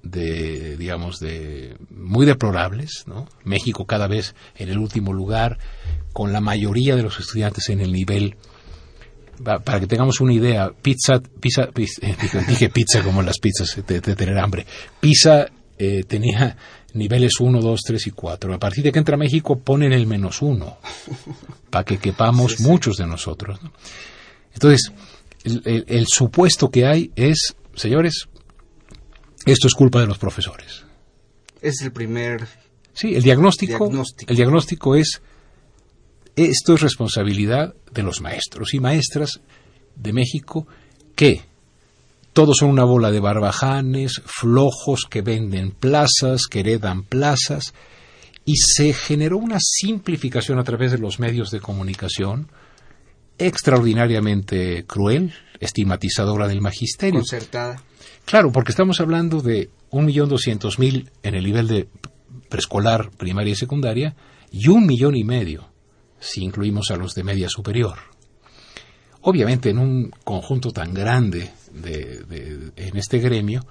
de 0.04 0.76
digamos 0.76 1.18
de 1.18 1.76
muy 1.90 2.26
deplorables, 2.26 3.04
¿no? 3.06 3.26
México 3.44 3.86
cada 3.86 4.06
vez 4.06 4.34
en 4.56 4.68
el 4.68 4.78
último 4.78 5.12
lugar 5.12 5.58
con 6.12 6.32
la 6.32 6.40
mayoría 6.40 6.94
de 6.94 7.02
los 7.02 7.18
estudiantes 7.18 7.68
en 7.70 7.80
el 7.80 7.92
nivel 7.92 8.36
para 9.42 9.80
que 9.80 9.86
tengamos 9.86 10.20
una 10.20 10.32
idea, 10.32 10.70
pizza, 10.70 11.20
pizza, 11.40 11.68
eh, 12.02 12.16
dije 12.46 12.68
pizza 12.68 13.02
como 13.02 13.22
las 13.22 13.38
pizzas 13.38 13.82
de, 13.86 14.00
tener 14.00 14.38
hambre. 14.38 14.66
Pizza 15.00 15.46
eh, 15.76 16.04
tenía 16.06 16.56
niveles 16.92 17.40
1, 17.40 17.60
2, 17.60 17.80
3 17.84 18.06
y 18.06 18.10
4. 18.10 18.54
A 18.54 18.58
partir 18.58 18.84
de 18.84 18.92
que 18.92 18.98
entra 18.98 19.16
México 19.16 19.58
ponen 19.58 19.92
el 19.92 20.06
menos 20.06 20.40
1 20.42 20.78
para 21.70 21.84
que 21.84 21.98
quepamos 21.98 22.60
muchos 22.60 22.96
de 22.96 23.06
nosotros. 23.06 23.58
Entonces, 24.52 24.92
el, 25.44 26.06
supuesto 26.06 26.70
que 26.70 26.86
hay 26.86 27.10
es, 27.16 27.56
señores, 27.74 28.28
esto 29.46 29.66
es 29.66 29.74
culpa 29.74 30.00
de 30.00 30.06
los 30.06 30.18
profesores. 30.18 30.84
Es 31.60 31.80
el 31.82 31.92
primer. 31.92 32.46
Sí, 32.92 33.14
el 33.14 33.22
diagnóstico. 33.22 33.90
El 34.26 34.36
diagnóstico 34.36 34.94
es 34.94 35.20
esto 36.36 36.74
es 36.74 36.80
responsabilidad 36.80 37.74
de 37.92 38.02
los 38.02 38.20
maestros 38.20 38.74
y 38.74 38.80
maestras 38.80 39.40
de 39.94 40.12
México 40.12 40.66
que 41.14 41.42
todos 42.32 42.56
son 42.58 42.70
una 42.70 42.82
bola 42.82 43.12
de 43.12 43.20
barbajanes, 43.20 44.20
flojos 44.26 45.06
que 45.08 45.22
venden 45.22 45.70
plazas, 45.70 46.46
que 46.50 46.60
heredan 46.60 47.04
plazas, 47.04 47.72
y 48.44 48.56
se 48.56 48.92
generó 48.92 49.38
una 49.38 49.58
simplificación 49.60 50.58
a 50.58 50.64
través 50.64 50.90
de 50.90 50.98
los 50.98 51.20
medios 51.20 51.50
de 51.52 51.60
comunicación 51.60 52.48
extraordinariamente 53.38 54.84
cruel, 54.84 55.32
estigmatizadora 55.60 56.48
del 56.48 56.60
magisterio. 56.60 57.20
Concertada. 57.20 57.80
Claro, 58.24 58.52
porque 58.52 58.72
estamos 58.72 59.00
hablando 59.00 59.40
de 59.40 59.70
un 59.90 60.06
millón 60.06 60.28
doscientos 60.28 60.78
mil 60.78 61.10
en 61.22 61.34
el 61.34 61.44
nivel 61.44 61.68
de 61.68 61.88
preescolar, 62.48 63.10
primaria 63.10 63.52
y 63.52 63.56
secundaria, 63.56 64.16
y 64.50 64.68
un 64.68 64.86
millón 64.86 65.16
y 65.16 65.24
medio 65.24 65.68
si 66.20 66.42
incluimos 66.42 66.90
a 66.90 66.96
los 66.96 67.14
de 67.14 67.24
media 67.24 67.48
superior. 67.48 67.98
Obviamente 69.20 69.70
en 69.70 69.78
un 69.78 70.10
conjunto 70.24 70.70
tan 70.70 70.92
grande 70.94 71.50
de, 71.72 72.72
en 72.76 72.96
este 72.96 73.18
gremio, 73.18 73.66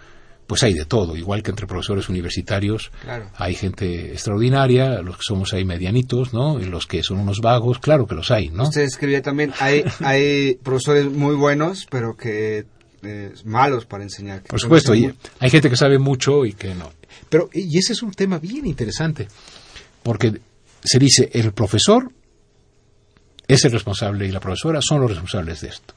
pues 0.47 0.63
hay 0.63 0.73
de 0.73 0.85
todo, 0.85 1.15
igual 1.15 1.41
que 1.41 1.51
entre 1.51 1.67
profesores 1.67 2.09
universitarios 2.09 2.91
hay 3.35 3.55
gente 3.55 4.11
extraordinaria, 4.11 5.01
los 5.01 5.17
que 5.17 5.23
somos 5.23 5.53
ahí 5.53 5.63
medianitos, 5.63 6.33
¿no? 6.33 6.59
Y 6.59 6.65
los 6.65 6.85
que 6.85 7.01
son 7.01 7.19
unos 7.19 7.39
vagos, 7.39 7.79
claro 7.79 8.05
que 8.07 8.15
los 8.15 8.29
hay, 8.29 8.49
¿no? 8.49 8.63
Usted 8.63 8.81
escribía 8.81 9.21
también, 9.21 9.53
hay, 9.59 9.83
hay 9.99 10.55
profesores 10.55 11.05
muy 11.11 11.35
buenos, 11.35 11.87
pero 11.89 12.15
que 12.17 12.65
eh, 13.03 13.33
malos 13.45 13.85
para 13.85 14.03
enseñar. 14.03 14.41
Por 14.43 14.59
supuesto, 14.59 14.93
hay 14.93 15.49
gente 15.49 15.69
que 15.69 15.77
sabe 15.77 15.99
mucho 15.99 16.45
y 16.45 16.53
que 16.53 16.73
no. 16.75 16.91
Pero, 17.29 17.49
y 17.53 17.77
ese 17.77 17.93
es 17.93 18.01
un 18.03 18.11
tema 18.11 18.39
bien 18.39 18.65
interesante, 18.65 19.27
porque 20.01 20.39
se 20.83 20.99
dice, 20.99 21.29
el 21.33 21.51
profesor 21.53 22.11
es 23.47 23.65
el 23.65 23.71
responsable 23.71 24.27
y 24.27 24.31
la 24.31 24.39
profesora 24.39 24.81
son 24.81 25.01
los 25.01 25.11
responsables 25.11 25.61
de 25.61 25.69
esto. 25.69 25.93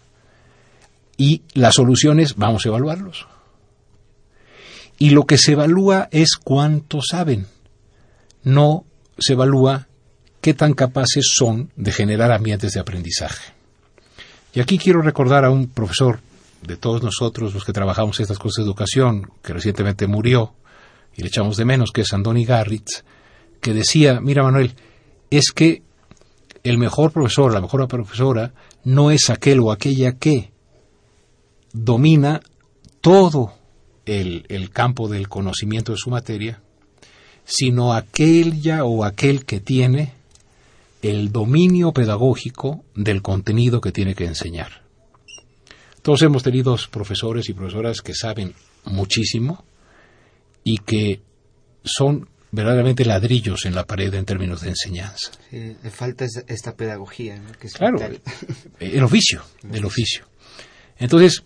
Y 1.16 1.42
las 1.54 1.74
soluciones 1.74 2.36
vamos 2.36 2.64
a 2.64 2.68
evaluarlos. 2.68 3.26
Y 4.98 5.10
lo 5.10 5.24
que 5.24 5.38
se 5.38 5.52
evalúa 5.52 6.08
es 6.10 6.36
cuánto 6.42 7.00
saben. 7.02 7.46
No 8.42 8.84
se 9.18 9.34
evalúa 9.34 9.88
qué 10.40 10.54
tan 10.54 10.74
capaces 10.74 11.32
son 11.34 11.70
de 11.76 11.92
generar 11.92 12.32
ambientes 12.32 12.72
de 12.72 12.80
aprendizaje. 12.80 13.52
Y 14.54 14.60
aquí 14.60 14.78
quiero 14.78 15.02
recordar 15.02 15.44
a 15.44 15.50
un 15.50 15.68
profesor 15.68 16.20
de 16.66 16.76
todos 16.76 17.02
nosotros, 17.02 17.54
los 17.54 17.64
que 17.64 17.72
trabajamos 17.72 18.20
estas 18.20 18.38
cosas 18.38 18.64
de 18.64 18.68
educación, 18.68 19.30
que 19.42 19.52
recientemente 19.52 20.06
murió 20.06 20.54
y 21.16 21.22
le 21.22 21.28
echamos 21.28 21.56
de 21.56 21.64
menos, 21.64 21.92
que 21.92 22.02
es 22.02 22.12
Andoni 22.12 22.44
Garritz, 22.44 23.04
que 23.60 23.72
decía, 23.72 24.20
mira 24.20 24.42
Manuel, 24.42 24.74
es 25.30 25.52
que 25.54 25.82
el 26.62 26.78
mejor 26.78 27.12
profesor, 27.12 27.52
la 27.52 27.60
mejor 27.60 27.86
profesora, 27.88 28.52
no 28.84 29.10
es 29.10 29.30
aquel 29.30 29.60
o 29.60 29.72
aquella 29.72 30.12
que 30.12 30.50
domina 31.72 32.40
todo 33.00 33.52
el, 34.04 34.44
el 34.48 34.70
campo 34.70 35.08
del 35.08 35.28
conocimiento 35.28 35.92
de 35.92 35.98
su 35.98 36.10
materia, 36.10 36.60
sino 37.44 37.94
aquella 37.94 38.84
o 38.84 39.04
aquel 39.04 39.44
que 39.44 39.60
tiene 39.60 40.12
el 41.02 41.30
dominio 41.30 41.92
pedagógico 41.92 42.84
del 42.94 43.22
contenido 43.22 43.80
que 43.80 43.92
tiene 43.92 44.14
que 44.14 44.24
enseñar. 44.24 44.85
Todos 46.06 46.22
hemos 46.22 46.44
tenido 46.44 46.76
profesores 46.88 47.48
y 47.48 47.52
profesoras 47.52 48.00
que 48.00 48.14
saben 48.14 48.54
muchísimo 48.84 49.64
y 50.62 50.78
que 50.78 51.20
son 51.82 52.28
verdaderamente 52.52 53.04
ladrillos 53.04 53.66
en 53.66 53.74
la 53.74 53.84
pared 53.88 54.14
en 54.14 54.24
términos 54.24 54.60
de 54.60 54.68
enseñanza. 54.68 55.32
le 55.50 55.90
falta 55.90 56.24
esta 56.46 56.76
pedagogía. 56.76 57.42
claro, 57.74 57.98
el 58.78 59.02
oficio, 59.02 59.42
el 59.72 59.84
oficio. 59.84 60.26
Entonces, 60.96 61.42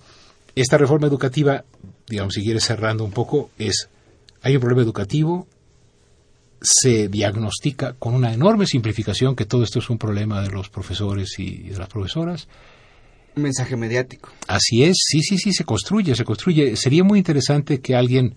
esta 0.55 0.77
reforma 0.77 1.07
educativa, 1.07 1.65
digamos, 2.07 2.35
si 2.35 2.43
quieres 2.43 2.65
cerrando 2.65 3.03
un 3.03 3.13
poco, 3.13 3.53
es, 3.57 3.89
hay 4.43 4.57
un 4.57 4.61
problema 4.61 4.83
educativo 4.83 5.49
se 6.61 7.09
diagnostica 7.09 7.95
con 7.95 8.13
una 8.13 8.35
enorme 8.35 8.67
simplificación 8.67 9.35
que 9.35 9.47
todo 9.47 9.63
esto 9.63 9.79
es 9.79 9.89
un 9.89 9.97
problema 9.97 10.43
de 10.43 10.51
los 10.51 10.69
profesores 10.69 11.39
y 11.39 11.71
de 11.71 11.79
las 11.79 11.89
profesoras. 11.89 12.47
Un 13.37 13.43
mensaje 13.43 13.77
mediático. 13.77 14.31
Así 14.47 14.85
es, 14.85 14.97
sí, 15.07 15.23
sí, 15.23 15.39
sí, 15.39 15.53
se 15.53 15.65
construye, 15.65 16.15
se 16.15 16.25
construye. 16.25 16.77
Sería 16.77 17.05
muy 17.05 17.19
interesante 17.19 17.81
que 17.81 17.95
alguien 17.95 18.35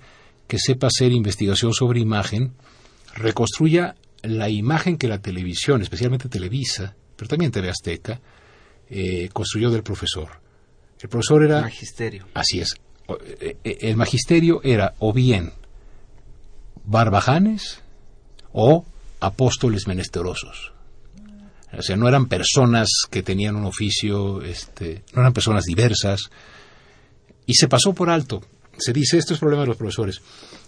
que 0.48 0.60
sepa 0.60 0.88
hacer 0.88 1.12
investigación 1.12 1.74
sobre 1.74 2.00
imagen 2.00 2.54
reconstruya 3.16 3.96
la 4.24 4.50
imagen 4.50 4.98
que 4.98 5.08
la 5.08 5.20
televisión, 5.20 5.82
especialmente 5.82 6.30
Televisa, 6.30 6.96
pero 7.16 7.28
también 7.28 7.52
TV 7.52 7.70
Azteca, 7.70 8.20
eh, 8.90 9.30
construyó 9.34 9.70
del 9.70 9.84
profesor. 9.84 10.30
El 11.02 11.10
profesor 11.10 11.44
era... 11.44 11.62
Magisterio. 11.62 12.28
Así 12.34 12.62
es. 12.62 12.76
Eh, 13.40 13.58
eh, 13.64 13.78
el 13.82 13.98
magisterio 13.98 14.62
era 14.64 14.96
o 15.00 15.12
bien 15.12 15.52
barbajanes 16.86 17.82
o 18.52 18.86
apóstoles 19.20 19.88
menesterosos. 19.88 20.73
O 21.77 21.82
sea, 21.82 21.96
no 21.96 22.08
eran 22.08 22.27
personas 22.27 22.89
que 23.10 23.24
tenían 23.24 23.56
un 23.56 23.65
oficio, 23.65 24.42
este, 24.42 25.03
no 25.13 25.22
eran 25.22 25.34
personas 25.34 25.65
diversas. 25.65 26.30
Y 27.46 27.56
se 27.56 27.68
pasó 27.68 27.94
por 27.94 28.10
alto. 28.10 28.42
Se 28.77 28.94
dice, 28.94 29.18
esto 29.18 29.34
es 29.34 29.39
problema 29.39 29.63
de 29.63 29.70
los 29.70 29.77
profesores. 29.77 30.22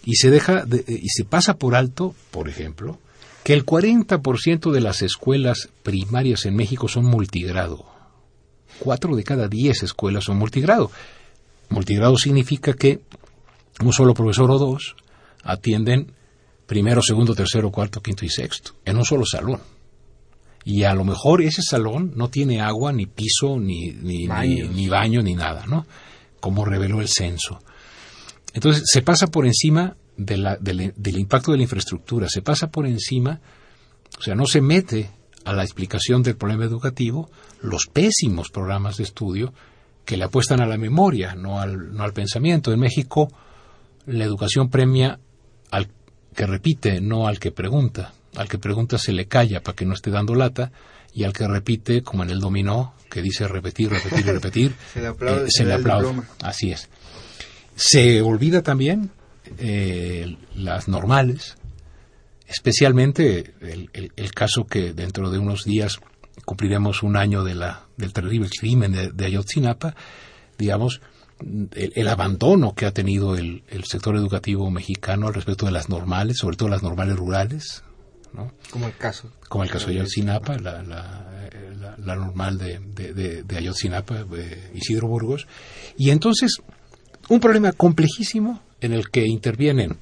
Y 0.04 0.16
se 0.16 0.30
deja, 0.30 0.66
y 0.88 1.10
se 1.10 1.26
pasa 1.26 1.58
por 1.58 1.76
alto, 1.76 2.16
por 2.32 2.50
ejemplo, 2.50 3.00
que 3.44 3.54
el 3.54 3.66
40% 3.66 4.72
de 4.72 4.82
las 4.82 5.02
escuelas 5.02 5.70
primarias 5.84 6.46
en 6.46 6.56
México 6.56 6.88
son 6.88 7.06
multigrado. 7.06 7.86
Cuatro 8.80 9.16
de 9.16 9.24
cada 9.24 9.48
diez 9.48 9.84
escuelas 9.84 10.26
son 10.26 10.38
multigrado. 10.38 10.92
Multigrado 11.70 12.18
significa 12.18 12.74
que 12.74 13.02
un 13.82 13.94
solo 13.94 14.14
profesor 14.14 14.50
o 14.52 14.58
dos 14.58 14.96
atienden 15.44 16.12
primero, 16.66 17.02
segundo, 17.02 17.36
tercero, 17.36 17.72
cuarto, 17.72 18.02
quinto 18.02 18.26
y 18.26 18.30
sexto, 18.30 18.72
en 18.86 18.98
un 18.98 19.06
solo 19.06 19.26
salón. 19.26 19.62
Y 20.66 20.84
a 20.84 20.96
lo 20.96 21.06
mejor 21.06 21.44
ese 21.44 21.62
salón 21.62 22.14
no 22.16 22.30
tiene 22.30 22.60
agua, 22.60 22.92
ni 22.92 23.06
piso, 23.06 23.60
ni, 23.60 23.92
ni, 23.92 24.28
baño, 24.88 25.22
ni 25.22 25.36
nada, 25.36 25.66
¿no? 25.68 25.86
Como 26.40 26.66
reveló 26.66 27.02
el 27.02 27.08
censo. 27.08 27.60
Entonces 28.54 28.84
se 28.86 29.04
pasa 29.04 29.28
por 29.28 29.46
encima 29.46 29.96
del 30.18 31.18
impacto 31.20 31.52
de 31.52 31.58
la 31.58 31.64
infraestructura, 31.64 32.28
se 32.30 32.42
pasa 32.42 32.72
por 32.72 32.88
encima, 32.88 33.40
o 34.18 34.22
sea, 34.22 34.34
no 34.34 34.48
se 34.48 34.62
mete 34.62 35.12
a 35.44 35.54
la 35.54 35.64
explicación 35.64 36.24
del 36.24 36.36
problema 36.36 36.66
educativo 36.66 37.30
los 37.62 37.86
pésimos 37.86 38.50
programas 38.50 38.98
de 38.98 39.04
estudio 39.04 39.54
que 40.04 40.18
le 40.18 40.24
apuestan 40.24 40.62
a 40.62 40.66
la 40.66 40.78
memoria, 40.78 41.36
no 41.36 41.60
al, 41.60 41.94
no 41.94 42.04
al 42.04 42.14
pensamiento. 42.14 42.72
En 42.72 42.80
México, 42.80 43.32
la 44.08 44.24
educación 44.24 44.70
premia 44.70 45.20
al 45.72 45.90
que 46.34 46.46
repite, 46.46 47.02
no 47.02 47.28
al 47.28 47.40
que 47.40 47.52
pregunta. 47.52 48.14
Al 48.36 48.50
que 48.50 48.58
pregunta 48.58 48.98
se 48.98 49.14
le 49.14 49.28
calla 49.28 49.62
para 49.62 49.76
que 49.76 49.86
no 49.86 49.94
esté 49.94 50.12
dando 50.12 50.36
lata, 50.36 50.72
y 51.14 51.24
al 51.24 51.32
que 51.32 51.48
repite, 51.48 52.04
como 52.04 52.24
en 52.24 52.30
el 52.30 52.40
dominó, 52.40 52.94
que 53.10 53.22
dice 53.22 53.48
repetir, 53.48 53.90
repetir, 53.90 54.26
repetir, 54.26 54.76
se 54.94 55.02
le 55.02 55.08
aplaude. 55.08 55.46
Eh, 55.46 55.48
se 55.50 55.64
le 55.64 55.74
aplaude. 55.74 56.22
Así 56.42 56.72
es. 56.72 56.90
Se 57.76 58.22
olvida 58.22 58.62
también 58.62 59.12
eh, 59.58 60.36
las 60.56 60.88
normales, 60.88 61.56
especialmente 62.48 63.54
el, 63.62 64.34
caso 64.34 64.66
que 64.66 64.94
dentro 64.94 65.30
de 65.30 65.40
unos 65.40 65.64
días 65.64 66.00
cumpliremos 66.44 67.04
un 67.04 67.16
año 67.16 67.44
de 67.44 67.56
la, 67.56 67.86
del 67.96 68.12
terrible 68.12 68.50
crimen 68.50 68.92
de, 69.14 69.26
Ayotzinapa, 69.26 69.96
digamos, 70.58 71.02
el, 71.74 72.08
abandono 72.08 72.76
que 72.76 72.86
ha 72.86 72.92
tenido 72.92 73.36
el, 73.36 73.64
sector 73.86 74.18
educativo 74.18 74.70
mexicano 74.70 75.28
al 75.28 75.34
respecto 75.34 75.66
de 75.66 75.72
las 75.72 75.88
normales, 75.88 76.38
sobre 76.40 76.58
todo 76.58 76.68
las 76.68 76.84
normales 76.84 77.16
rurales. 77.16 77.84
¿No? 78.36 78.52
Como 78.70 78.88
el 78.88 78.96
caso. 78.96 79.32
Como 79.50 79.64
el 79.64 79.70
caso 79.70 79.88
de 79.88 79.94
Ayotzinapa, 79.94 80.58
la, 80.58 80.84
la, 80.84 82.16
normal 82.16 82.58
de, 82.58 82.80
de, 82.80 83.44
de 83.44 83.58
Ayotzinapa, 83.58 84.24
de 84.24 84.72
Isidro 84.74 85.08
Burgos. 85.08 85.48
Y 85.98 86.10
entonces, 86.10 86.58
un 87.30 87.40
problema 87.40 87.72
complejísimo 87.72 88.62
en 88.82 88.94
el 88.94 89.10
que 89.10 89.26
intervienen 89.26 89.98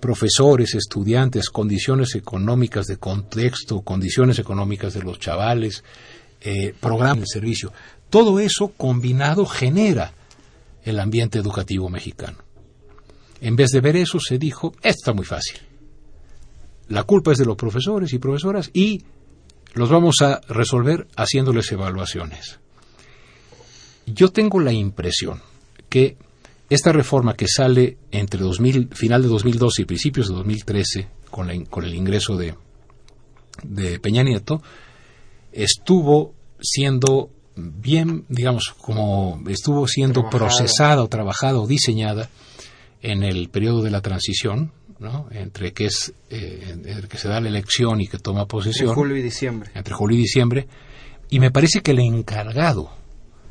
profesores, 0.00 0.74
estudiantes, 0.74 1.50
condiciones 1.50 2.14
económicas 2.14 2.86
de 2.86 2.96
contexto, 2.96 3.82
condiciones 3.82 4.38
económicas 4.38 4.94
de 4.94 5.02
los 5.02 5.18
chavales, 5.18 5.84
eh, 6.40 6.74
programas 6.80 7.20
de 7.20 7.26
servicio. 7.26 7.72
Todo 8.08 8.40
eso 8.40 8.72
combinado 8.76 9.46
genera 9.46 10.12
el 10.82 10.98
ambiente 10.98 11.38
educativo 11.38 11.88
mexicano. 11.88 12.38
En 13.40 13.56
vez 13.56 13.70
de 13.70 13.80
ver 13.80 13.96
eso, 13.96 14.18
se 14.20 14.38
dijo, 14.38 14.74
está 14.82 15.12
muy 15.12 15.24
fácil. 15.24 15.58
La 16.90 17.04
culpa 17.04 17.30
es 17.30 17.38
de 17.38 17.46
los 17.46 17.56
profesores 17.56 18.12
y 18.12 18.18
profesoras 18.18 18.68
y 18.74 19.04
los 19.74 19.88
vamos 19.88 20.16
a 20.22 20.40
resolver 20.48 21.06
haciéndoles 21.16 21.70
evaluaciones. 21.70 22.58
Yo 24.06 24.32
tengo 24.32 24.58
la 24.58 24.72
impresión 24.72 25.40
que 25.88 26.16
esta 26.68 26.92
reforma 26.92 27.34
que 27.34 27.46
sale 27.46 27.96
entre 28.10 28.40
2000, 28.40 28.88
final 28.92 29.22
de 29.22 29.28
2012 29.28 29.82
y 29.82 29.84
principios 29.84 30.28
de 30.28 30.34
2013, 30.34 31.08
con, 31.30 31.64
con 31.66 31.84
el 31.84 31.94
ingreso 31.94 32.36
de, 32.36 32.56
de 33.62 34.00
Peña 34.00 34.24
Nieto, 34.24 34.60
estuvo 35.52 36.34
siendo 36.60 37.30
bien, 37.54 38.24
digamos, 38.28 38.74
como 38.80 39.40
estuvo 39.46 39.86
siendo 39.86 40.28
procesada 40.28 41.04
o 41.04 41.08
trabajada 41.08 41.60
o 41.60 41.68
diseñada 41.68 42.30
en 43.00 43.22
el 43.22 43.48
periodo 43.48 43.80
de 43.82 43.92
la 43.92 44.00
transición, 44.00 44.72
¿no? 45.00 45.26
entre 45.32 45.72
que 45.72 45.86
es 45.86 46.12
eh, 46.28 47.02
que 47.08 47.18
se 47.18 47.28
da 47.28 47.40
la 47.40 47.48
elección 47.48 48.00
y 48.00 48.06
que 48.06 48.18
toma 48.18 48.46
posesión. 48.46 48.90
Entre 48.90 49.02
julio 49.02 49.16
y 49.16 49.22
diciembre. 49.22 49.70
Entre 49.74 49.94
julio 49.94 50.16
y 50.16 50.20
diciembre. 50.20 50.68
Y 51.30 51.40
me 51.40 51.50
parece 51.50 51.80
que 51.80 51.92
el 51.92 52.00
encargado 52.00 52.92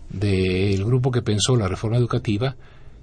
del 0.09 0.83
grupo 0.85 1.11
que 1.11 1.21
pensó 1.21 1.55
la 1.55 1.67
reforma 1.67 1.97
educativa 1.97 2.55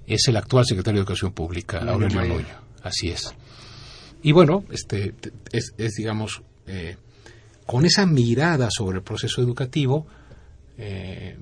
es 0.07 0.29
el 0.29 0.37
actual 0.37 0.65
secretario 0.65 1.01
de 1.01 1.03
Educación 1.03 1.33
Pública, 1.33 1.79
Aurelio 1.79 2.25
Nuño. 2.25 2.47
Así 2.83 3.09
es. 3.09 3.35
Y 4.23 4.33
bueno, 4.33 4.65
este 4.71 5.15
es, 5.53 5.95
digamos, 5.97 6.43
eh, 6.67 6.97
con 7.67 7.85
esa 7.85 8.07
mirada 8.07 8.69
sobre 8.71 8.99
el 8.99 9.03
proceso 9.03 9.43
educativo, 9.43 10.07
eh, 10.79 11.37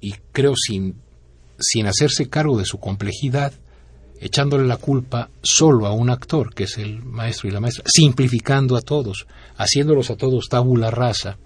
y 0.00 0.12
creo 0.32 0.54
sin, 0.56 0.94
sin 1.58 1.86
hacerse 1.86 2.28
cargo 2.28 2.58
de 2.58 2.64
su 2.64 2.78
complejidad, 2.78 3.52
echándole 4.20 4.66
la 4.66 4.76
culpa 4.76 5.30
solo 5.42 5.86
a 5.86 5.92
un 5.92 6.10
actor, 6.10 6.54
que 6.54 6.64
es 6.64 6.78
el 6.78 7.02
maestro 7.02 7.48
y 7.48 7.52
la 7.52 7.60
maestra, 7.60 7.84
simplificando 7.86 8.76
a 8.76 8.82
todos, 8.82 9.26
haciéndolos 9.56 10.10
a 10.10 10.16
todos 10.16 10.48
tabula 10.48 10.90
rasa, 10.90 11.38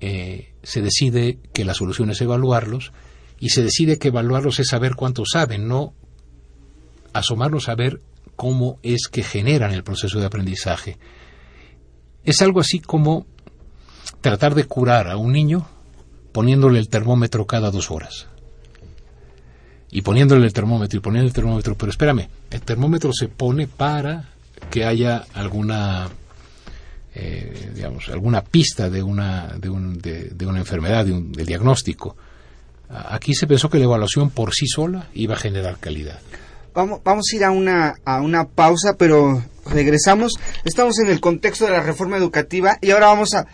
eh, 0.00 0.52
se 0.62 0.82
decide 0.82 1.38
que 1.52 1.64
la 1.64 1.74
solución 1.74 2.10
es 2.10 2.20
evaluarlos 2.20 2.92
y 3.40 3.50
se 3.50 3.62
decide 3.62 3.98
que 3.98 4.08
evaluarlos 4.08 4.60
es 4.60 4.68
saber 4.68 4.94
cuánto 4.94 5.24
saben, 5.26 5.66
no 5.66 5.94
asomarnos 7.12 7.68
a 7.68 7.74
ver 7.74 8.00
cómo 8.36 8.78
es 8.82 9.08
que 9.10 9.22
generan 9.22 9.72
el 9.72 9.82
proceso 9.82 10.20
de 10.20 10.26
aprendizaje. 10.26 10.98
Es 12.24 12.40
algo 12.42 12.60
así 12.60 12.78
como 12.78 13.26
tratar 14.20 14.54
de 14.54 14.64
curar 14.64 15.08
a 15.08 15.16
un 15.16 15.32
niño 15.32 15.68
poniéndole 16.32 16.78
el 16.78 16.88
termómetro 16.88 17.46
cada 17.46 17.70
dos 17.70 17.90
horas. 17.90 18.27
Y 19.90 20.02
poniéndole 20.02 20.46
el 20.46 20.52
termómetro 20.52 20.98
y 20.98 21.00
poniéndole 21.00 21.28
el 21.28 21.34
termómetro, 21.34 21.74
pero 21.76 21.90
espérame, 21.90 22.28
el 22.50 22.60
termómetro 22.62 23.12
se 23.12 23.28
pone 23.28 23.66
para 23.66 24.28
que 24.70 24.84
haya 24.84 25.24
alguna 25.34 26.08
eh, 27.14 27.72
digamos 27.74 28.08
alguna 28.08 28.42
pista 28.42 28.90
de 28.90 29.02
una 29.02 29.54
de, 29.58 29.68
un, 29.68 29.98
de, 29.98 30.46
una 30.46 30.58
enfermedad 30.58 31.06
de 31.06 31.12
un, 31.12 31.32
del 31.32 31.46
diagnóstico 31.46 32.16
Aquí 32.90 33.34
se 33.34 33.46
pensó 33.46 33.68
que 33.68 33.78
la 33.78 33.84
evaluación 33.84 34.30
por 34.30 34.54
sí 34.54 34.66
sola 34.66 35.08
iba 35.12 35.34
a 35.34 35.38
generar 35.38 35.78
calidad. 35.78 36.20
Vamos, 36.74 37.00
vamos 37.04 37.26
a 37.30 37.36
ir 37.36 37.44
a 37.44 37.50
una, 37.50 37.96
a 38.04 38.20
una 38.20 38.46
pausa, 38.46 38.94
pero 38.98 39.42
regresamos. 39.66 40.32
Estamos 40.64 40.98
en 41.00 41.10
el 41.10 41.20
contexto 41.20 41.66
de 41.66 41.72
la 41.72 41.82
reforma 41.82 42.16
educativa 42.16 42.78
y 42.80 42.90
ahora 42.92 43.08
vamos 43.08 43.34
a, 43.34 43.46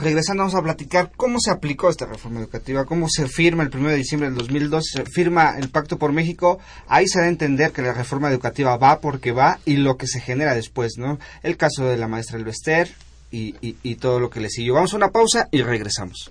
regresando, 0.00 0.42
vamos 0.42 0.54
a 0.54 0.62
platicar 0.62 1.12
cómo 1.16 1.38
se 1.40 1.50
aplicó 1.50 1.90
esta 1.90 2.06
reforma 2.06 2.40
educativa, 2.40 2.84
cómo 2.84 3.08
se 3.08 3.28
firma 3.28 3.62
el 3.62 3.70
1 3.74 3.88
de 3.90 3.96
diciembre 3.96 4.28
del 4.28 4.38
2002, 4.38 4.84
se 4.92 5.04
firma 5.04 5.54
el 5.58 5.68
Pacto 5.68 5.98
por 5.98 6.12
México. 6.12 6.58
Ahí 6.88 7.06
se 7.06 7.20
da 7.20 7.26
a 7.26 7.28
entender 7.28 7.72
que 7.72 7.82
la 7.82 7.92
reforma 7.92 8.30
educativa 8.30 8.76
va 8.76 9.00
porque 9.00 9.32
va 9.32 9.58
y 9.64 9.76
lo 9.76 9.96
que 9.96 10.06
se 10.06 10.20
genera 10.20 10.54
después, 10.54 10.94
¿no? 10.96 11.18
El 11.42 11.56
caso 11.56 11.86
de 11.86 11.96
la 11.96 12.08
maestra 12.08 12.38
Elvester 12.38 12.90
y, 13.30 13.54
y, 13.60 13.94
todo 13.96 14.18
lo 14.18 14.28
que 14.30 14.40
le 14.40 14.48
siguió. 14.48 14.74
Vamos 14.74 14.92
a 14.92 14.96
una 14.96 15.10
pausa 15.10 15.48
y 15.52 15.62
regresamos. 15.62 16.30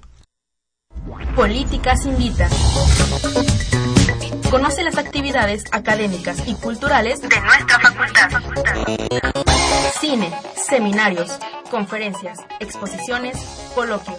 Políticas 1.36 2.06
Invita. 2.06 2.50
Conoce 4.50 4.82
las 4.82 4.98
actividades 4.98 5.66
académicas 5.72 6.48
y 6.48 6.56
culturales 6.56 7.22
de 7.22 7.40
nuestra 7.40 7.80
facultad. 7.80 8.30
Cine, 10.00 10.32
seminarios, 10.56 11.38
conferencias, 11.70 12.40
exposiciones, 12.60 13.38
coloquios. 13.76 14.18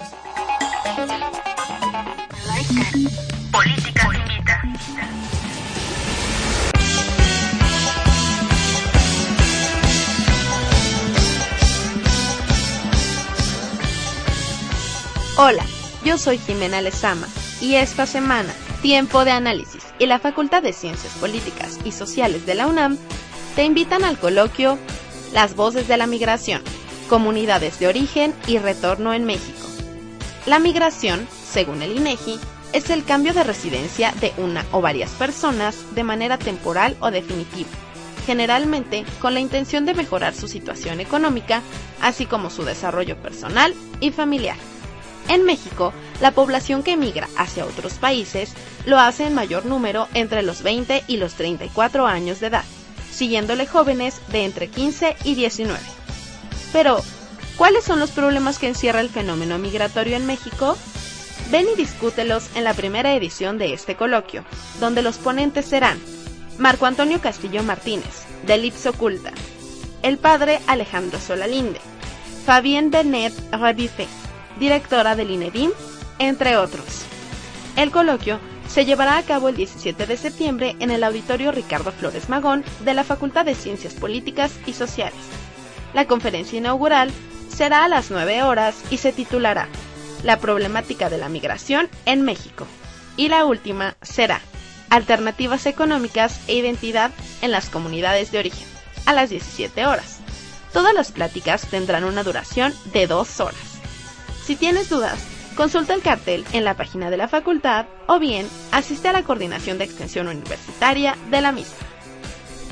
Política 3.51 4.09
invita. 4.15 4.63
Hola, 15.37 15.65
yo 16.05 16.17
soy 16.19 16.39
Jimena 16.39 16.81
Lezama 16.81 17.27
y 17.61 17.75
esta 17.75 18.07
semana 18.07 18.53
Tiempo 18.83 19.27
de 19.27 19.31
Análisis 19.31 19.85
y 19.99 20.07
la 20.07 20.19
Facultad 20.19 20.63
de 20.63 20.73
Ciencias 20.73 21.13
Políticas 21.15 21.79
y 21.85 21.93
Sociales 21.93 22.47
de 22.47 22.55
la 22.55 22.67
UNAM 22.67 22.97
te 23.55 23.65
invitan 23.65 24.05
al 24.05 24.19
coloquio 24.19 24.79
Las 25.35 25.55
Voces 25.55 25.87
de 25.87 25.99
la 25.99 26.07
Migración, 26.07 26.63
Comunidades 27.11 27.79
de 27.79 27.89
Origen 27.89 28.35
y 28.47 28.57
Retorno 28.57 29.13
en 29.13 29.27
México. 29.27 29.69
La 30.47 30.59
migración, 30.59 31.29
según 31.47 31.83
el 31.83 31.95
INEGI, 31.95 32.41
es 32.73 32.89
el 32.89 33.05
cambio 33.05 33.35
de 33.35 33.45
residencia 33.45 34.15
de 34.19 34.33
una 34.39 34.65
o 34.73 34.81
varias 34.81 35.11
personas 35.11 35.95
de 35.95 36.05
manera 36.05 36.39
temporal 36.39 36.97
o 37.01 37.11
definitiva, 37.11 37.69
generalmente 38.25 39.05
con 39.21 39.35
la 39.35 39.41
intención 39.41 39.85
de 39.85 39.93
mejorar 39.93 40.35
su 40.35 40.49
situación 40.49 41.01
económica, 41.01 41.61
así 42.01 42.25
como 42.25 42.49
su 42.49 42.65
desarrollo 42.65 43.19
personal 43.19 43.75
y 44.01 44.11
familiar. 44.11 44.57
En 45.29 45.45
México, 45.45 45.93
la 46.21 46.33
población 46.33 46.83
que 46.83 46.93
emigra 46.93 47.29
hacia 47.37 47.65
otros 47.65 47.95
países 47.95 48.53
lo 48.85 48.99
hace 48.99 49.27
en 49.27 49.35
mayor 49.35 49.67
número 49.67 50.09
entre 50.15 50.43
los 50.43 50.63
20 50.63 51.05
y 51.07 51.17
los 51.17 51.35
34 51.35 52.07
años 52.07 52.41
de 52.41 52.49
edad, 52.49 52.65
siguiéndole 53.11 53.67
jóvenes 53.67 54.21
de 54.29 54.45
entre 54.45 54.69
15 54.69 55.17
y 55.25 55.35
19. 55.35 55.79
Pero, 56.73 57.01
¿cuáles 57.57 57.85
son 57.85 58.01
los 58.01 58.11
problemas 58.11 58.59
que 58.59 58.69
encierra 58.69 59.01
el 59.01 59.11
fenómeno 59.11 59.59
migratorio 59.59 60.17
en 60.17 60.27
México? 60.27 60.77
Ven 61.51 61.67
y 61.73 61.77
discútelos 61.77 62.49
en 62.55 62.65
la 62.65 62.75
primera 62.75 63.15
edición 63.15 63.59
de 63.59 63.73
este 63.73 63.97
coloquio, 63.97 64.45
donde 64.79 65.03
los 65.03 65.19
ponentes 65.19 65.67
serán 65.67 65.99
Marco 66.59 66.87
Antonio 66.87 67.21
Castillo 67.21 67.63
Martínez, 67.63 68.25
del 68.47 68.65
Ips 68.65 68.87
Oculta, 68.87 69.33
el 70.03 70.19
padre 70.19 70.61
Alejandro 70.67 71.19
Solalinde, 71.19 71.81
Fabien 72.47 72.91
Benet 72.91 73.33
Rabifé, 73.51 74.07
directora 74.61 75.17
del 75.17 75.31
INEDIM, 75.31 75.73
entre 76.21 76.57
otros. 76.57 77.03
El 77.77 77.91
coloquio 77.91 78.39
se 78.69 78.85
llevará 78.85 79.17
a 79.17 79.23
cabo 79.23 79.49
el 79.49 79.57
17 79.57 80.07
de 80.07 80.17
septiembre 80.17 80.77
en 80.79 80.93
el 80.93 81.03
Auditorio 81.03 81.51
Ricardo 81.51 81.91
Flores 81.91 82.29
Magón 82.29 82.63
de 82.85 82.95
la 82.95 83.03
Facultad 83.03 83.45
de 83.45 83.57
Ciencias 83.57 83.95
Políticas 83.95 84.53
y 84.67 84.75
Sociales. 84.75 85.19
La 85.95 86.05
conferencia 86.07 86.59
inaugural 86.59 87.11
será 87.49 87.85
a 87.85 87.89
las 87.89 88.13
9 88.13 88.45
horas 88.45 88.77
y 88.91 88.99
se 88.99 89.13
titulará 89.13 89.67
La 90.23 90.39
problemática 90.39 91.11
de 91.11 91.19
la 91.19 91.29
migración 91.29 91.89
en 92.07 92.23
México. 92.23 92.67
Y 93.17 93.29
la 93.29 93.45
última 93.45 93.97
será 94.03 94.41
Alternativas 94.91 95.67
económicas 95.67 96.41
e 96.49 96.55
identidad 96.55 97.13
en 97.43 97.53
las 97.53 97.71
comunidades 97.71 98.31
de 98.33 98.41
origen, 98.41 98.67
a 99.07 99.13
las 99.15 99.31
17 99.31 99.87
horas. 99.87 100.19
Todas 100.73 100.95
las 100.95 101.13
pláticas 101.13 101.67
tendrán 101.67 102.05
una 102.05 102.25
duración 102.25 102.75
de 102.93 103.07
dos 103.07 103.41
horas. 103.41 103.70
Si 104.51 104.57
tienes 104.57 104.91
dudas, 104.91 105.21
consulta 105.55 105.95
el 105.95 106.03
cartel 106.03 106.45
en 106.53 106.65
la 106.65 106.77
página 106.77 107.09
de 107.09 107.17
la 107.17 107.29
facultad 107.29 107.87
o 108.09 108.19
bien 108.19 108.49
asiste 108.73 109.07
a 109.07 109.13
la 109.13 109.23
coordinación 109.23 109.79
de 109.79 109.85
extensión 109.85 110.27
universitaria 110.27 111.17
de 111.31 111.41
la 111.41 111.53
misma. 111.53 111.77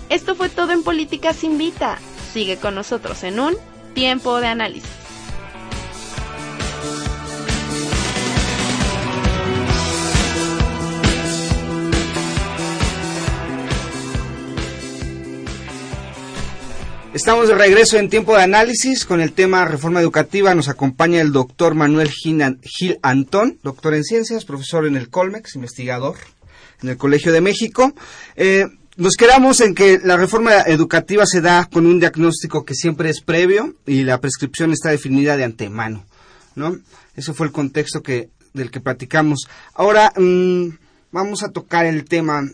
Esto 0.09 0.35
fue 0.35 0.49
todo 0.49 0.73
en 0.73 0.83
Políticas 0.83 1.45
Invita. 1.45 2.01
Sigue 2.33 2.57
con 2.57 2.75
nosotros 2.75 3.23
en 3.23 3.39
un 3.39 3.55
tiempo 3.95 4.41
de 4.41 4.49
análisis. 4.49 4.91
Estamos 17.19 17.49
de 17.49 17.57
regreso 17.57 17.99
en 17.99 18.11
tiempo 18.11 18.37
de 18.37 18.45
análisis 18.45 19.05
con 19.05 19.21
el 19.21 19.33
tema 19.33 19.65
reforma 19.65 20.01
educativa. 20.01 20.55
Nos 20.55 20.69
acompaña 20.69 21.21
el 21.21 21.33
doctor 21.33 21.75
Manuel 21.75 22.13
Gil 22.13 22.99
Antón, 23.03 23.59
doctor 23.65 23.95
en 23.95 24.05
ciencias, 24.05 24.45
profesor 24.45 24.87
en 24.87 24.95
el 24.95 25.11
Colmex, 25.11 25.57
investigador 25.57 26.15
en 26.81 26.91
el 26.91 26.97
Colegio 26.97 27.33
de 27.33 27.41
México. 27.41 27.93
Eh, 28.37 28.69
nos 28.97 29.17
quedamos 29.17 29.61
en 29.61 29.75
que 29.75 29.99
la 30.01 30.17
reforma 30.17 30.61
educativa 30.61 31.27
se 31.27 31.41
da 31.41 31.69
con 31.69 31.87
un 31.87 31.99
diagnóstico 31.99 32.65
que 32.65 32.77
siempre 32.77 33.11
es 33.11 33.21
previo 33.21 33.75
y 33.85 34.05
la 34.05 34.21
prescripción 34.21 34.71
está 34.71 34.91
definida 34.91 35.37
de 35.37 35.43
antemano, 35.43 36.07
¿no? 36.55 36.79
Ese 37.17 37.33
fue 37.33 37.49
el 37.49 37.53
contexto 37.53 38.01
del 38.55 38.71
que 38.71 38.81
platicamos. 38.81 39.49
Ahora 39.75 40.13
mmm, 40.17 40.69
vamos 41.11 41.43
a 41.43 41.49
tocar 41.49 41.85
el 41.85 42.05
tema 42.05 42.49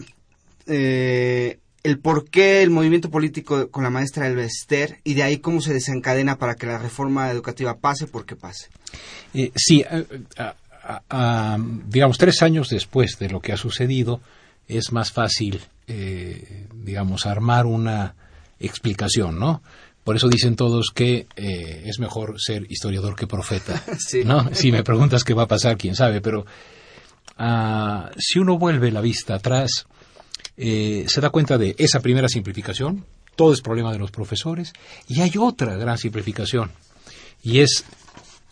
eh, 0.67 1.59
el 1.85 1.99
por 1.99 2.29
qué 2.29 2.63
el 2.63 2.71
movimiento 2.71 3.11
político 3.11 3.71
con 3.71 3.85
la 3.85 3.91
maestra 3.91 4.27
Elvester 4.27 5.01
y 5.05 5.15
de 5.15 5.23
ahí 5.23 5.39
cómo 5.39 5.61
se 5.61 5.73
desencadena 5.73 6.37
para 6.37 6.57
que 6.57 6.67
la 6.67 6.79
reforma 6.79 7.31
educativa 7.31 7.77
pase 7.77 8.07
porque 8.07 8.35
pase. 8.35 8.69
Eh, 9.35 9.53
sí, 9.55 9.85
digamos, 11.87 12.19
tres 12.19 12.43
años 12.43 12.71
después 12.71 13.19
de 13.19 13.29
lo 13.29 13.41
que 13.41 13.53
ha 13.53 13.59
sucedido, 13.59 14.21
es 14.67 14.93
más 14.93 15.13
fácil, 15.13 15.61
eh, 15.87 16.67
digamos, 16.75 17.27
armar 17.27 17.67
una 17.67 18.15
explicación, 18.59 19.39
¿no? 19.39 19.63
Por 20.05 20.17
eso 20.17 20.29
dicen 20.29 20.57
todos 20.57 20.91
que 20.91 21.27
eh, 21.37 21.83
es 21.85 21.99
mejor 21.99 22.41
ser 22.41 22.67
historiador 22.71 23.15
que 23.15 23.27
profeta, 23.27 23.83
¿no? 24.25 24.55
Si 24.55 24.73
me 24.73 24.83
preguntas 24.83 25.23
qué 25.23 25.35
va 25.35 25.45
a 25.45 25.49
pasar, 25.49 25.77
quién 25.77 25.95
sabe, 25.95 26.23
pero 26.23 26.47
ah, 27.37 28.11
si 28.17 28.39
uno 28.39 28.59
vuelve 28.59 28.91
la 28.91 29.03
vista 29.03 29.35
atrás, 29.35 29.87
eh, 30.57 31.05
se 31.09 31.21
da 31.21 31.31
cuenta 31.31 31.59
de 31.59 31.75
esa 31.79 32.01
primera 32.01 32.29
simplificación, 32.29 33.05
todo 33.37 33.53
es 33.53 33.61
problema 33.61 33.93
de 33.93 33.99
los 33.99 34.11
profesores, 34.11 34.73
y 35.09 35.21
hay 35.21 35.33
otra 35.39 35.77
gran 35.77 35.99
simplificación, 35.99 36.71
y 37.43 37.61
es, 37.61 37.85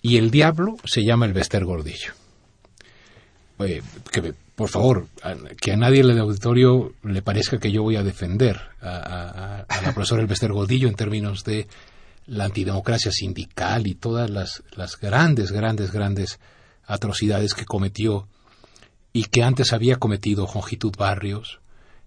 y 0.03 0.17
el 0.17 0.31
diablo 0.31 0.77
se 0.85 1.05
llama 1.05 1.27
el 1.27 1.33
Bester 1.33 1.65
Gordillo. 1.65 2.13
Eh, 3.61 3.83
que, 4.11 4.35
por 4.55 4.69
favor, 4.69 5.07
que 5.61 5.73
a 5.73 5.77
nadie 5.77 6.01
en 6.01 6.11
el 6.11 6.19
auditorio 6.19 6.95
le 7.03 7.23
parezca 7.23 7.59
que 7.59 7.71
yo 7.73 7.83
voy 7.83 7.97
a 7.97 8.03
defender 8.03 8.61
a, 8.81 9.65
la 9.69 9.93
profesora 9.93 10.23
Elvester 10.23 10.53
Gordillo 10.53 10.89
en 10.89 10.95
términos 10.95 11.45
de 11.45 11.67
la 12.27 12.45
antidemocracia 12.45 13.11
sindical 13.11 13.87
y 13.87 13.95
todas 13.95 14.31
las, 14.31 14.63
las 14.77 14.99
grandes, 14.99 15.53
grandes, 15.53 15.93
grandes 15.93 16.39
atrocidades 16.87 17.55
que 17.55 17.65
cometió 17.65 18.29
y 19.13 19.25
que 19.25 19.43
antes 19.43 19.73
había 19.73 19.97
cometido 19.97 20.47
Jongitud 20.47 20.95
Barrios, 20.97 21.61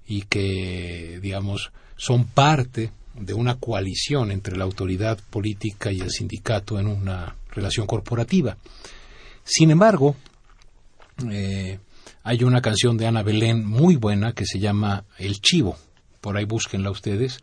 y 0.08 0.24
que, 0.24 1.20
digamos, 1.22 1.72
son 1.98 2.26
parte 2.26 2.92
de 3.16 3.34
una 3.34 3.56
coalición 3.56 4.32
entre 4.32 4.58
la 4.58 4.66
autoridad 4.66 5.18
política 5.30 5.92
y 5.92 6.02
el 6.02 6.12
sindicato 6.12 6.80
en 6.80 6.88
una 6.88 7.36
relación 7.52 7.88
corporativa. 7.88 8.58
Sin 9.44 9.72
embargo, 9.72 10.16
eh, 11.32 11.80
hay 12.24 12.44
una 12.44 12.62
canción 12.62 12.98
de 12.98 13.08
Ana 13.08 13.24
Belén 13.24 13.66
muy 13.66 13.96
buena 13.96 14.34
que 14.34 14.46
se 14.46 14.60
llama 14.60 15.06
El 15.18 15.40
Chivo, 15.40 15.78
por 16.20 16.36
ahí 16.36 16.46
búsquenla 16.46 16.92
ustedes, 16.92 17.40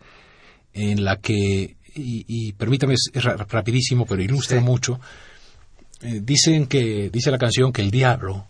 en 0.75 1.05
la 1.05 1.17
que, 1.17 1.77
y, 1.95 2.53
permítame, 2.53 2.95
es 2.95 3.25
rapidísimo, 3.25 4.07
pero 4.07 4.23
ilustra 4.23 4.61
mucho, 4.61 5.01
eh, 6.03 6.21
dicen 6.23 6.67
que, 6.67 7.11
dice 7.11 7.31
la 7.31 7.39
canción 7.39 7.73
que 7.73 7.83
el 7.83 7.91
diablo 7.91 8.47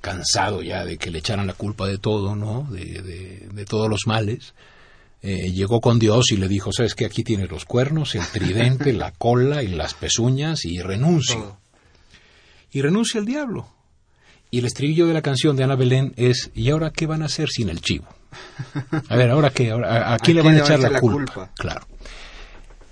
cansado 0.00 0.62
ya 0.62 0.84
de 0.84 0.98
que 0.98 1.10
le 1.10 1.18
echaran 1.18 1.46
la 1.46 1.52
culpa 1.52 1.86
de 1.86 1.98
todo, 1.98 2.36
¿no? 2.36 2.68
De, 2.70 3.64
todos 3.68 3.88
los 3.88 4.06
males. 4.06 4.54
Eh, 5.22 5.50
llegó 5.50 5.80
con 5.80 5.98
Dios 5.98 6.30
y 6.30 6.36
le 6.36 6.46
dijo, 6.46 6.72
sabes 6.72 6.94
que 6.94 7.04
aquí 7.04 7.24
tienes 7.24 7.50
los 7.50 7.64
cuernos, 7.64 8.14
el 8.14 8.26
tridente, 8.26 8.92
la 8.92 9.10
cola 9.10 9.62
y 9.62 9.68
las 9.68 9.94
pezuñas 9.94 10.64
y 10.64 10.80
renuncio. 10.80 11.58
Y 12.70 12.82
renuncia 12.82 13.18
el 13.18 13.26
diablo. 13.26 13.68
Y 14.50 14.60
el 14.60 14.66
estribillo 14.66 15.06
de 15.06 15.14
la 15.14 15.22
canción 15.22 15.56
de 15.56 15.64
Ana 15.64 15.74
Belén 15.74 16.12
es, 16.16 16.50
¿y 16.54 16.70
ahora 16.70 16.90
qué 16.90 17.06
van 17.06 17.22
a 17.22 17.26
hacer 17.26 17.48
sin 17.48 17.68
el 17.68 17.80
chivo? 17.80 18.06
A 19.08 19.16
ver, 19.16 19.30
¿ahora 19.30 19.50
qué? 19.50 19.72
¿A, 19.72 20.16
quién 20.22 20.36
le 20.36 20.42
van 20.42 20.54
a 20.54 20.58
echar 20.60 20.78
la, 20.78 21.00
culpa? 21.00 21.50
Claro. 21.56 21.86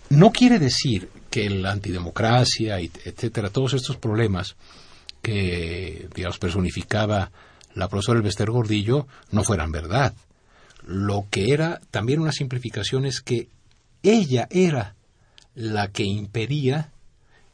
No 0.08 0.30
quiere 0.30 0.58
decir 0.58 1.08
que 1.30 1.48
la 1.50 1.72
antidemocracia, 1.72 2.78
etcétera, 2.80 3.50
todos 3.50 3.74
estos 3.74 3.96
problemas 3.96 4.56
que, 5.24 6.06
digamos, 6.14 6.38
personificaba 6.38 7.32
la 7.74 7.88
profesora 7.88 8.18
Elvester 8.18 8.50
Gordillo 8.50 9.08
no 9.30 9.42
fueran 9.42 9.72
verdad. 9.72 10.14
Lo 10.86 11.26
que 11.30 11.52
era 11.52 11.80
también 11.90 12.20
una 12.20 12.30
simplificación 12.30 13.06
es 13.06 13.22
que 13.22 13.48
ella 14.02 14.46
era 14.50 14.94
la 15.54 15.88
que 15.88 16.04
impedía 16.04 16.92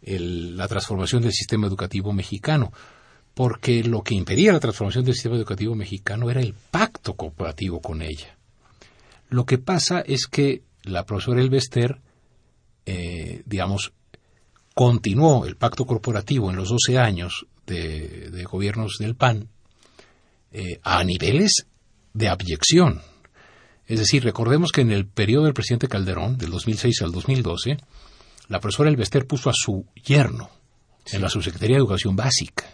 la 0.02 0.66
transformación 0.66 1.22
del 1.22 1.33
sistema 1.33 1.68
educativo 1.68 2.12
mexicano, 2.12 2.72
porque 3.35 3.85
lo 3.85 4.02
que 4.02 4.14
impedía 4.14 4.52
la 4.52 4.61
transformación 4.61 5.04
del 5.04 5.14
sistema 5.14 5.37
educativo 5.37 5.76
mexicano 5.76 6.28
era 6.28 6.40
el 6.40 6.54
pacto 6.72 7.14
cooperativo 7.14 7.80
con 7.80 8.02
ella. 8.02 8.37
Lo 9.28 9.46
que 9.46 9.59
pasa 9.59 10.00
es 10.00 10.26
que 10.26 10.62
la 10.83 11.06
profesora 11.06 11.40
Elvester, 11.40 12.00
eh, 12.85 13.42
digamos, 13.46 13.92
continuó 14.74 15.44
el 15.46 15.56
pacto 15.56 15.87
corporativo 15.87 16.50
en 16.50 16.56
los 16.56 16.70
12 16.70 16.98
años 16.98 17.46
de, 17.70 18.44
gobiernos 18.44 18.96
del 18.98 19.14
PAN 19.14 19.48
eh, 20.52 20.80
a 20.83 21.02
niveles 21.04 21.66
de 22.12 22.28
abyección. 22.28 23.00
Es 23.87 23.98
decir, 23.98 24.22
recordemos 24.24 24.72
que 24.72 24.83
en 24.83 24.90
el 24.90 25.06
periodo 25.06 25.44
del 25.44 25.54
presidente 25.54 25.88
Calderón, 25.88 26.37
del 26.38 26.50
2006 26.50 27.02
al 27.02 27.12
2012, 27.12 27.78
la 28.48 28.61
profesora 28.61 28.90
Elvester 28.90 29.26
puso 29.26 29.50
a 29.50 29.54
su 29.54 29.87
yerno 30.04 30.50
en 31.12 31.22
la 31.22 31.28
Subsecretaría 31.28 31.76
de 31.76 31.80
Educación 31.80 32.16
Básica. 32.16 32.66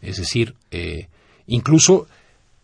Es 0.00 0.18
decir, 0.18 0.54
eh, 0.70 1.08
incluso 1.46 2.06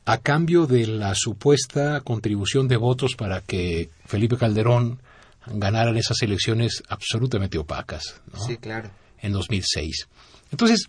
a 0.04 0.18
cambio 0.18 0.66
de 0.66 0.86
la 0.86 1.14
supuesta 1.14 2.00
contribución 2.00 2.68
de 2.68 2.76
votos 2.76 3.14
para 3.16 3.40
que 3.42 3.90
Felipe 4.06 4.36
Calderón 4.36 5.00
ganara 5.46 5.96
esas 5.98 6.20
elecciones 6.22 6.82
absolutamente 6.88 7.58
opacas. 7.58 8.20
Sí, 8.46 8.56
claro. 8.56 8.90
En 9.18 9.32
2006. 9.32 10.08
Entonces, 10.50 10.88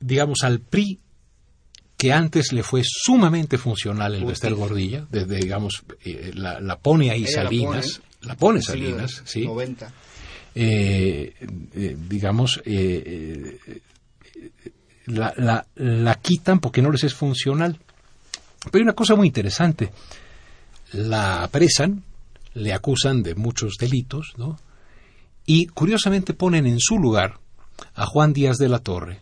digamos, 0.00 0.38
al 0.42 0.60
PRI, 0.60 0.98
que 1.96 2.12
antes 2.12 2.52
le 2.52 2.62
fue 2.62 2.82
sumamente 2.82 3.58
funcional 3.58 4.14
el 4.14 4.24
Bester 4.24 4.54
Gordilla, 4.54 5.06
desde, 5.10 5.36
digamos, 5.36 5.82
eh, 6.04 6.32
la, 6.34 6.78
pone 6.78 7.10
ahí 7.10 7.26
Salinas, 7.26 8.00
la 8.22 8.36
pone, 8.36 8.62
Salinas, 8.62 9.22
¿sí? 9.26 9.44
90. 9.44 9.92
Eh, 10.54 11.34
eh, 11.74 11.96
digamos, 12.08 12.62
la, 15.06 15.34
la, 15.36 15.66
la 15.74 16.14
quitan 16.16 16.60
porque 16.60 16.80
no 16.80 16.90
les 16.90 17.04
es 17.04 17.14
funcional. 17.14 17.78
Pero 18.64 18.78
hay 18.78 18.82
una 18.82 18.94
cosa 18.94 19.14
muy 19.14 19.26
interesante. 19.26 19.90
La 20.92 21.42
apresan, 21.42 22.02
le 22.54 22.72
acusan 22.72 23.22
de 23.22 23.34
muchos 23.34 23.76
delitos, 23.78 24.32
¿no? 24.36 24.58
Y 25.46 25.66
curiosamente 25.66 26.34
ponen 26.34 26.66
en 26.66 26.80
su 26.80 26.98
lugar 26.98 27.38
a 27.94 28.06
Juan 28.06 28.32
Díaz 28.32 28.56
de 28.58 28.68
la 28.68 28.78
Torre, 28.78 29.20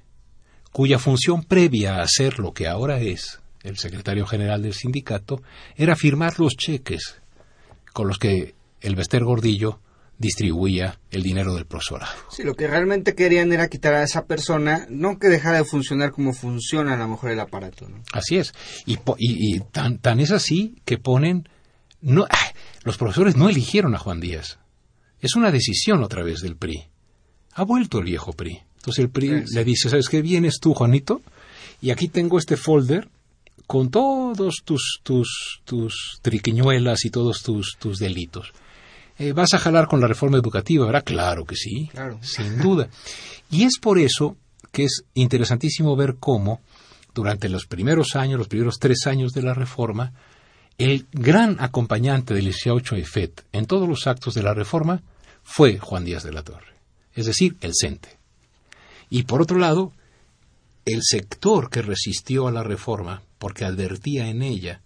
cuya 0.73 0.99
función 0.99 1.43
previa 1.43 2.01
a 2.01 2.07
ser 2.07 2.39
lo 2.39 2.53
que 2.53 2.69
ahora 2.69 3.01
es 3.01 3.41
el 3.63 3.77
secretario 3.77 4.27
general 4.27 4.63
del 4.63 4.75
sindicato 4.75 5.43
era 5.77 5.97
firmar 5.97 6.39
los 6.39 6.57
cheques 6.57 7.21
con 7.93 8.09
los 8.09 8.19
que 8.19 8.55
el 8.81 8.95
Bester 8.95 9.25
Gordillo 9.25 9.81
distribuía 10.19 10.99
el 11.11 11.23
dinero 11.23 11.55
del 11.55 11.67
profesorado. 11.67 12.13
Sí, 12.31 12.43
lo 12.43 12.55
que 12.55 12.67
realmente 12.67 13.15
querían 13.15 13.53
era 13.53 13.69
quitar 13.69 13.95
a 13.95 14.03
esa 14.03 14.27
persona, 14.27 14.87
no 14.91 15.19
que 15.19 15.29
dejara 15.29 15.59
de 15.59 15.65
funcionar 15.65 16.11
como 16.11 16.33
funciona 16.33 16.95
a 16.95 16.97
lo 16.97 17.09
mejor 17.09 17.31
el 17.31 17.41
aparato. 17.41 17.89
¿no? 17.89 18.03
Así 18.13 18.37
es. 18.37 18.53
Y, 18.85 18.99
y, 19.19 19.61
tan, 19.61 19.99
tan, 19.99 20.21
es 20.21 20.33
así 20.33 20.77
que 20.85 20.99
ponen... 20.99 21.49
No, 22.01 22.27
los 22.85 22.97
profesores 22.97 23.37
no 23.37 23.49
eligieron 23.49 23.95
a 23.95 23.99
Juan 23.99 24.21
Díaz. 24.21 24.59
Es 25.21 25.35
una 25.35 25.51
decisión 25.51 26.03
otra 26.03 26.23
vez 26.23 26.41
del 26.41 26.57
PRI. 26.57 26.89
Ha 27.55 27.65
vuelto 27.65 27.99
el 27.99 28.05
viejo 28.05 28.33
PRI. 28.33 28.63
Entonces 28.89 29.05
el 29.05 29.11
PRI 29.11 29.45
le 29.53 29.65
dice, 29.65 29.91
¿sabes 29.91 30.09
qué? 30.09 30.23
Vienes 30.23 30.61
tú, 30.61 30.73
Juanito, 30.73 31.21
y 31.83 31.91
aquí 31.91 32.09
tengo 32.09 32.39
este 32.39 32.57
folder 32.57 33.09
con 33.67 33.91
todos 33.91 34.63
tus, 34.65 35.01
tus, 35.03 35.61
tus 35.67 36.21
triquiñuelas 36.23 37.05
y 37.05 37.11
todos 37.11 37.43
tus, 37.43 37.77
tus 37.79 37.99
delitos. 37.99 38.55
Eh, 39.19 39.33
¿Vas 39.33 39.53
a 39.53 39.59
jalar 39.59 39.89
con 39.89 40.01
la 40.01 40.07
reforma 40.07 40.39
educativa, 40.39 40.87
verdad? 40.87 41.05
Claro 41.05 41.45
que 41.45 41.55
sí, 41.55 41.91
sin 42.23 42.59
duda. 42.59 42.89
Y 43.51 43.65
es 43.65 43.79
por 43.79 43.99
eso 43.99 44.37
que 44.73 44.85
es 44.85 45.05
interesantísimo 45.15 45.97
ver 45.97 46.17
cómo, 46.19 46.61
durante 47.15 47.51
los 47.51 47.67
primeros 47.67 48.17
años, 48.17 48.39
los 48.39 48.49
primeros 48.49 48.79
tres 48.79 49.07
años 49.07 49.33
de 49.33 49.43
la 49.43 49.55
reforma, 49.55 50.13
el 50.79 51.07
gran 51.13 51.57
acompañante 51.61 52.33
del 52.33 52.45
18 52.45 52.97
EFET 52.97 53.45
en 53.53 53.67
todos 53.67 53.89
los 53.89 54.07
actos 54.07 54.35
de 54.35 54.43
la 54.43 54.55
reforma 54.55 55.03
fue 55.43 55.79
Juan 55.79 56.05
Díaz 56.05 56.25
de 56.25 56.33
la 56.33 56.43
Torre, 56.43 56.75
es 57.15 57.27
decir, 57.27 57.57
el 57.61 57.73
CENTE. 57.79 58.18
Y 59.11 59.25
por 59.25 59.43
otro 59.43 59.59
lado, 59.59 59.93
el 60.85 61.01
sector 61.03 61.71
que 61.71 61.83
resistió 61.83 62.49
a 62.49 62.53
la 62.53 62.63
reforma, 62.63 63.23
porque 63.39 63.65
advertía 63.65 64.29
en 64.29 64.43
ella 64.43 64.81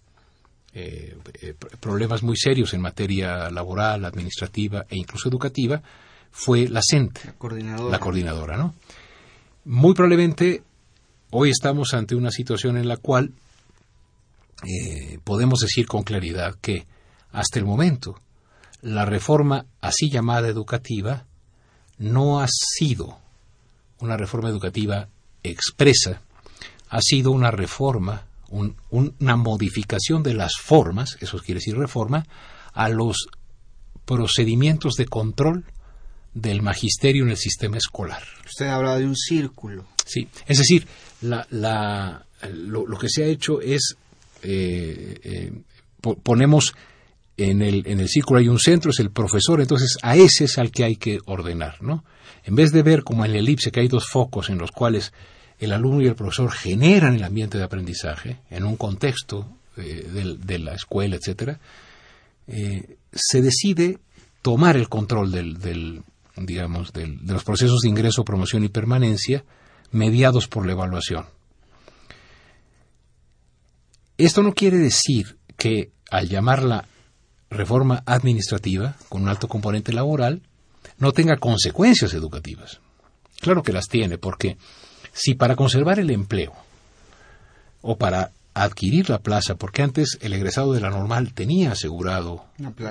eh, 0.73 1.15
eh, 1.41 1.53
problemas 1.79 2.23
muy 2.23 2.35
serios 2.35 2.73
en 2.73 2.81
materia 2.81 3.49
laboral, 3.49 4.05
administrativa 4.05 4.85
e 4.89 4.97
incluso 4.97 5.29
educativa, 5.29 5.81
fue 6.31 6.67
la 6.67 6.81
CENTE, 6.81 7.33
la 7.89 7.99
coordinadora. 7.99 8.57
¿no? 8.57 8.73
Muy 9.65 9.93
probablemente 9.93 10.63
hoy 11.29 11.51
estamos 11.51 11.93
ante 11.93 12.15
una 12.15 12.31
situación 12.31 12.77
en 12.77 12.87
la 12.87 12.97
cual 12.97 13.31
eh, 14.63 15.19
podemos 15.23 15.59
decir 15.59 15.85
con 15.87 16.03
claridad 16.03 16.55
que 16.59 16.85
hasta 17.31 17.59
el 17.59 17.65
momento 17.65 18.19
la 18.81 19.05
reforma 19.05 19.65
así 19.79 20.09
llamada 20.09 20.47
educativa 20.47 21.25
no 21.97 22.41
ha 22.41 22.47
sido 22.49 23.19
una 24.03 24.17
reforma 24.17 24.49
educativa 24.49 25.07
expresa, 25.43 26.21
ha 26.89 27.01
sido 27.01 27.31
una 27.31 27.51
reforma, 27.51 28.25
una 28.49 29.35
modificación 29.35 30.21
de 30.21 30.33
las 30.33 30.53
formas, 30.61 31.17
eso 31.21 31.39
quiere 31.39 31.59
decir 31.59 31.77
reforma, 31.77 32.25
a 32.73 32.89
los 32.89 33.27
procedimientos 34.05 34.95
de 34.95 35.05
control 35.05 35.65
del 36.33 36.61
magisterio 36.61 37.23
en 37.23 37.29
el 37.29 37.37
sistema 37.37 37.77
escolar. 37.77 38.23
Usted 38.45 38.67
habla 38.67 38.97
de 38.97 39.05
un 39.05 39.15
círculo. 39.15 39.85
Sí, 40.05 40.27
es 40.47 40.57
decir, 40.57 40.85
la, 41.21 42.25
lo, 42.51 42.97
que 42.97 43.09
se 43.09 43.23
ha 43.23 43.27
hecho 43.27 43.61
es 43.61 43.95
eh, 44.41 45.19
eh, 45.23 45.51
ponemos 46.23 46.75
en 47.37 47.61
el, 47.61 47.87
en 47.87 47.99
el 47.99 48.07
círculo 48.07 48.39
hay 48.39 48.47
un 48.47 48.59
centro, 48.59 48.91
es 48.91 48.99
el 48.99 49.11
profesor, 49.11 49.61
entonces 49.61 49.97
a 50.01 50.15
ese 50.15 50.45
es 50.45 50.57
al 50.57 50.71
que 50.71 50.83
hay 50.83 50.95
que 50.95 51.19
ordenar, 51.25 51.81
¿no? 51.81 52.03
En 52.43 52.55
vez 52.55 52.71
de 52.71 52.83
ver 52.83 53.03
como 53.03 53.25
en 53.25 53.33
la 53.33 53.39
elipse 53.39 53.71
que 53.71 53.79
hay 53.79 53.87
dos 53.87 54.07
focos 54.09 54.49
en 54.49 54.57
los 54.57 54.71
cuales 54.71 55.13
el 55.59 55.71
alumno 55.71 56.01
y 56.01 56.07
el 56.07 56.15
profesor 56.15 56.51
generan 56.51 57.15
el 57.15 57.23
ambiente 57.23 57.57
de 57.57 57.63
aprendizaje 57.63 58.41
en 58.49 58.65
un 58.65 58.75
contexto 58.75 59.49
eh, 59.77 60.37
de, 60.37 60.59
la 60.59 60.73
escuela, 60.73 61.15
etcétera, 61.15 61.59
se 62.45 63.41
decide 63.41 63.99
tomar 64.41 64.75
el 64.75 64.89
control 64.89 65.31
del, 65.31 65.57
del 65.59 66.03
digamos, 66.35 66.91
de 66.93 67.07
los 67.07 67.43
procesos 67.43 67.81
de 67.81 67.89
ingreso, 67.89 68.25
promoción 68.25 68.63
y 68.63 68.69
permanencia 68.69 69.45
mediados 69.91 70.47
por 70.47 70.65
la 70.65 70.73
evaluación. 70.73 71.25
Esto 74.17 74.43
no 74.43 74.53
quiere 74.53 74.77
decir 74.77 75.37
que 75.57 75.91
al 76.09 76.29
llamarla 76.29 76.87
reforma 77.53 78.03
administrativa, 78.05 78.95
con 79.09 79.23
un 79.23 79.29
alto 79.29 79.47
componente 79.47 79.93
laboral, 79.93 80.41
no 80.97 81.11
tenga 81.11 81.37
consecuencias 81.37 82.13
educativas. 82.13 82.79
Claro 83.39 83.63
que 83.63 83.73
las 83.73 83.87
tiene, 83.87 84.17
porque 84.17 84.57
si 85.11 85.35
para 85.35 85.55
conservar 85.55 85.99
el 85.99 86.09
empleo 86.09 86.53
o 87.81 87.97
para 87.97 88.31
adquirir 88.53 89.09
la 89.09 89.19
plaza, 89.19 89.55
porque 89.55 89.81
antes 89.81 90.17
el 90.21 90.33
egresado 90.33 90.73
de 90.73 90.81
la 90.81 90.89
normal 90.89 91.33
tenía 91.33 91.71
asegurado 91.71 92.45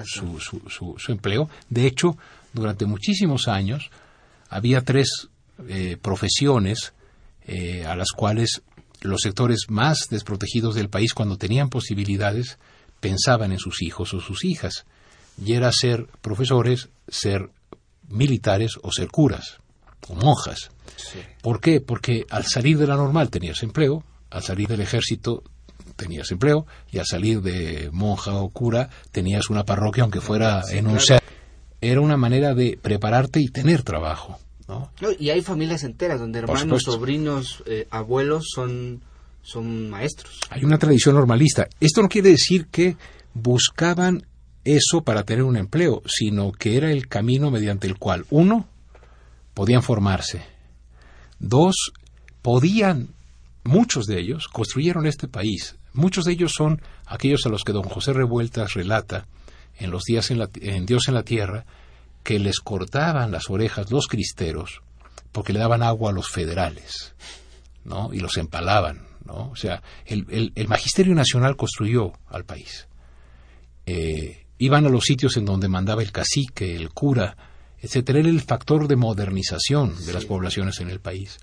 su, 0.05 0.38
su, 0.40 1.12
empleo, 1.12 1.48
de 1.70 1.87
hecho, 1.87 2.16
durante 2.53 2.85
muchísimos 2.85 3.48
años 3.48 3.90
había 4.48 4.83
tres 4.83 5.29
eh, 5.68 5.96
profesiones 6.01 6.92
eh, 7.46 7.85
a 7.87 7.96
las 7.96 8.11
cuales 8.11 8.62
los 9.01 9.22
sectores 9.22 9.66
más 9.68 10.09
desprotegidos 10.11 10.75
del 10.75 10.88
país, 10.88 11.14
cuando 11.14 11.37
tenían 11.37 11.68
posibilidades, 11.68 12.59
pensaban 13.03 13.53
en 13.53 13.59
sus 13.59 13.83
hijos 13.83 14.15
o 14.15 14.21
sus 14.21 14.47
hijas, 14.47 14.87
y 15.45 15.53
era 15.53 15.71
ser 15.73 16.07
profesores, 16.23 16.88
ser 17.09 17.51
militares 18.09 18.79
o 18.83 18.93
ser 18.93 19.09
curas 19.09 19.59
o 20.09 20.15
monjas. 20.15 20.71
¿Por 21.43 21.61
qué? 21.61 21.81
Porque 21.81 22.25
al 22.31 22.45
salir 22.47 22.79
de 22.79 22.87
la 22.87 22.97
normal 22.97 23.29
tenías 23.29 23.62
empleo, 23.62 24.05
al 24.31 24.43
salir 24.43 24.69
del 24.69 24.81
ejército 24.81 25.43
tenías 25.97 26.31
empleo 26.31 26.67
y 26.91 26.99
al 26.99 27.07
salir 27.07 27.43
de 27.43 27.91
monja 27.93 28.35
o 28.35 28.49
cura 28.51 28.88
tenías 29.11 29.51
una 29.51 29.65
parroquia 29.65 30.05
aunque 30.05 30.21
fuera 30.21 30.62
en 30.71 30.87
un 30.87 31.01
ser. 31.01 31.21
Era 31.81 32.01
una 32.01 32.17
manera 32.17 32.55
de 32.55 32.79
prepararte 32.81 33.41
y 33.41 33.49
tener 33.49 33.83
trabajo 33.83 34.38
y 35.19 35.31
hay 35.31 35.43
familias 35.43 35.85
enteras 35.85 36.21
donde 36.21 36.41
hermanos, 36.41 36.83
sobrinos, 36.83 37.62
eh, 37.67 37.87
abuelos 37.91 38.47
son, 38.55 39.03
son 39.42 39.90
maestros. 39.90 40.40
Hay 40.50 40.64
una 40.64 40.78
tradición 40.78 41.14
normalista. 41.14 41.68
Esto 41.81 42.02
no 42.02 42.09
quiere 42.09 42.31
decir 42.31 42.66
que 42.66 42.96
buscaban 43.35 44.26
eso 44.64 45.02
para 45.02 45.24
tener 45.24 45.42
un 45.42 45.57
empleo, 45.57 46.02
sino 46.07 46.52
que 46.52 46.76
era 46.76 46.92
el 46.92 47.09
camino 47.09 47.50
mediante 47.50 47.87
el 47.87 47.98
cual, 47.98 48.24
uno, 48.31 48.68
podían 49.55 49.83
formarse, 49.83 50.42
dos, 51.38 51.92
podían, 52.42 53.09
muchos 53.64 54.07
de 54.07 54.20
ellos 54.20 54.48
construyeron 54.48 55.07
este 55.07 55.26
país, 55.26 55.76
muchos 55.92 56.24
de 56.24 56.33
ellos 56.33 56.52
son 56.52 56.81
aquellos 57.07 57.44
a 57.44 57.48
los 57.48 57.64
que 57.64 57.72
don 57.72 57.83
José 57.83 58.12
Revueltas 58.12 58.74
relata 58.74 59.26
en 59.78 59.90
los 59.90 60.05
días 60.05 60.31
en, 60.31 60.48
en 60.61 60.87
Dios 60.87 61.09
en 61.09 61.14
la 61.14 61.24
Tierra, 61.24 61.66
que 62.22 62.38
les 62.38 62.61
cortaban 62.61 63.33
las 63.33 63.50
orejas 63.50 63.90
los 63.90 64.07
cristeros 64.07 64.81
porque 65.33 65.55
le 65.55 65.59
daban 65.59 65.83
agua 65.83 66.11
a 66.11 66.14
los 66.14 66.28
federales, 66.28 67.14
¿no? 67.85 68.12
Y 68.12 68.20
los 68.20 68.37
empalaban, 68.37 69.07
¿no? 69.26 69.50
O 69.50 69.56
sea, 69.56 69.82
el, 70.06 70.52
el, 70.54 70.68
Magisterio 70.68 71.14
Nacional 71.14 71.56
construyó 71.56 72.12
al 72.28 72.44
país. 72.44 72.88
Eh, 73.87 74.46
iban 74.58 74.87
a 74.87 74.90
los 74.90 75.04
sitios 75.04 75.37
en 75.37 75.44
donde 75.44 75.68
mandaba 75.68 76.02
el 76.02 76.12
cacique, 76.12 76.76
el 76.76 76.90
cura, 76.90 77.37
etcétera. 77.80 78.20
Era 78.20 78.28
el 78.28 78.40
factor 78.40 78.87
de 78.88 78.96
modernización 78.96 79.94
de 80.06 80.12
las 80.12 80.24
poblaciones 80.24 80.80
en 80.80 80.90
el 80.90 81.00
país. 81.00 81.38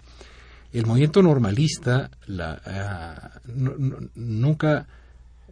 El 0.71 0.85
movimiento 0.85 1.21
normalista 1.21 2.11
la, 2.27 2.61
ah, 2.65 3.41
nunca, 4.15 4.87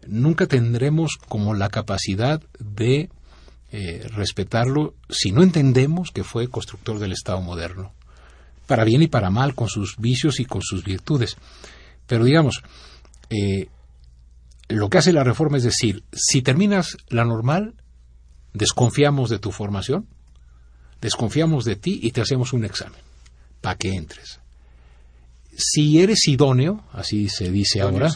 nunca 0.06 0.46
tendremos 0.46 1.16
como 1.28 1.54
la 1.54 1.68
capacidad 1.68 2.40
de 2.58 3.10
eh, 3.70 4.08
respetarlo 4.14 4.94
si 5.10 5.32
no 5.32 5.42
entendemos 5.42 6.10
que 6.10 6.24
fue 6.24 6.48
constructor 6.48 6.98
del 6.98 7.12
Estado 7.12 7.40
moderno. 7.40 7.92
para 8.66 8.84
bien 8.84 9.02
y 9.02 9.08
para 9.08 9.30
mal, 9.30 9.54
con 9.54 9.68
sus 9.68 9.96
vicios 9.96 10.40
y 10.40 10.44
con 10.44 10.60
sus 10.60 10.84
virtudes. 10.84 11.36
Pero 12.08 12.24
digamos, 12.24 12.62
eh, 13.30 13.68
lo 14.68 14.90
que 14.90 14.98
hace 14.98 15.12
la 15.12 15.22
reforma 15.22 15.58
es 15.58 15.62
decir, 15.62 16.02
si 16.12 16.42
terminas 16.42 16.96
la 17.08 17.24
normal, 17.24 17.74
desconfiamos 18.52 19.30
de 19.30 19.38
tu 19.38 19.52
formación, 19.52 20.06
desconfiamos 21.00 21.64
de 21.64 21.76
ti 21.76 22.00
y 22.02 22.10
te 22.10 22.20
hacemos 22.20 22.52
un 22.52 22.64
examen 22.64 23.00
para 23.60 23.76
que 23.76 23.94
entres. 23.94 24.40
Si 25.56 26.00
eres 26.00 26.26
idóneo, 26.28 26.84
así 26.92 27.28
se 27.28 27.50
dice 27.50 27.80
ahora, 27.80 28.10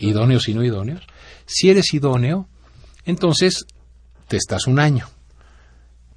idóneos 0.00 0.48
y 0.48 0.54
no 0.54 0.64
idóneos, 0.64 1.02
si 1.46 1.70
eres 1.70 1.94
idóneo, 1.94 2.48
entonces 3.04 3.66
te 4.26 4.36
estás 4.36 4.66
un 4.66 4.78
año. 4.78 5.08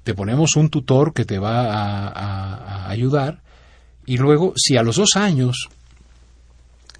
Te 0.02 0.14
ponemos 0.14 0.56
un 0.56 0.68
tutor 0.68 1.12
que 1.14 1.24
te 1.24 1.38
va 1.38 1.70
a, 1.70 2.90
ayudar 2.90 3.42
y 4.04 4.18
luego, 4.18 4.52
si 4.56 4.76
a 4.76 4.82
los 4.82 4.96
dos 4.96 5.16
años 5.16 5.68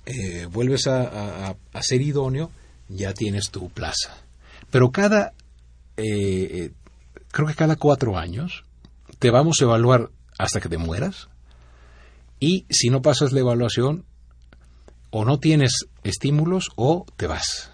eh, 0.06 0.46
vuelves 0.50 0.86
a, 0.86 1.56
ser 1.80 2.00
idóneo, 2.02 2.50
ya 2.88 3.14
tienes 3.14 3.50
tu 3.50 3.68
plaza. 3.70 4.16
Pero 4.70 4.90
cada, 4.90 5.32
eh, 5.96 6.72
creo 7.30 7.48
que 7.48 7.54
cada 7.54 7.76
cuatro 7.76 8.18
años, 8.18 8.64
te 9.18 9.30
vamos 9.30 9.60
a 9.60 9.64
evaluar 9.64 10.10
hasta 10.38 10.60
que 10.60 10.68
te 10.68 10.78
mueras 10.78 11.28
y 12.40 12.66
si 12.70 12.90
no 12.90 13.02
pasas 13.02 13.32
la 13.32 13.40
evaluación, 13.40 14.04
o 15.12 15.24
no 15.24 15.38
tienes 15.38 15.86
estímulos 16.02 16.70
o 16.74 17.06
te 17.16 17.26
vas. 17.26 17.70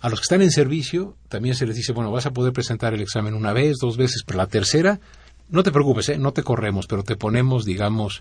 A 0.00 0.08
los 0.10 0.20
que 0.20 0.24
están 0.24 0.42
en 0.42 0.50
servicio 0.50 1.16
también 1.28 1.54
se 1.54 1.64
les 1.64 1.76
dice, 1.76 1.92
bueno, 1.92 2.10
vas 2.10 2.26
a 2.26 2.32
poder 2.32 2.52
presentar 2.52 2.92
el 2.92 3.00
examen 3.00 3.34
una 3.34 3.52
vez, 3.52 3.76
dos 3.80 3.96
veces, 3.96 4.22
pero 4.26 4.38
la 4.38 4.48
tercera, 4.48 5.00
no 5.48 5.62
te 5.62 5.72
preocupes, 5.72 6.08
¿eh? 6.10 6.18
no 6.18 6.32
te 6.32 6.42
corremos, 6.42 6.86
pero 6.86 7.04
te 7.04 7.16
ponemos, 7.16 7.64
digamos, 7.64 8.20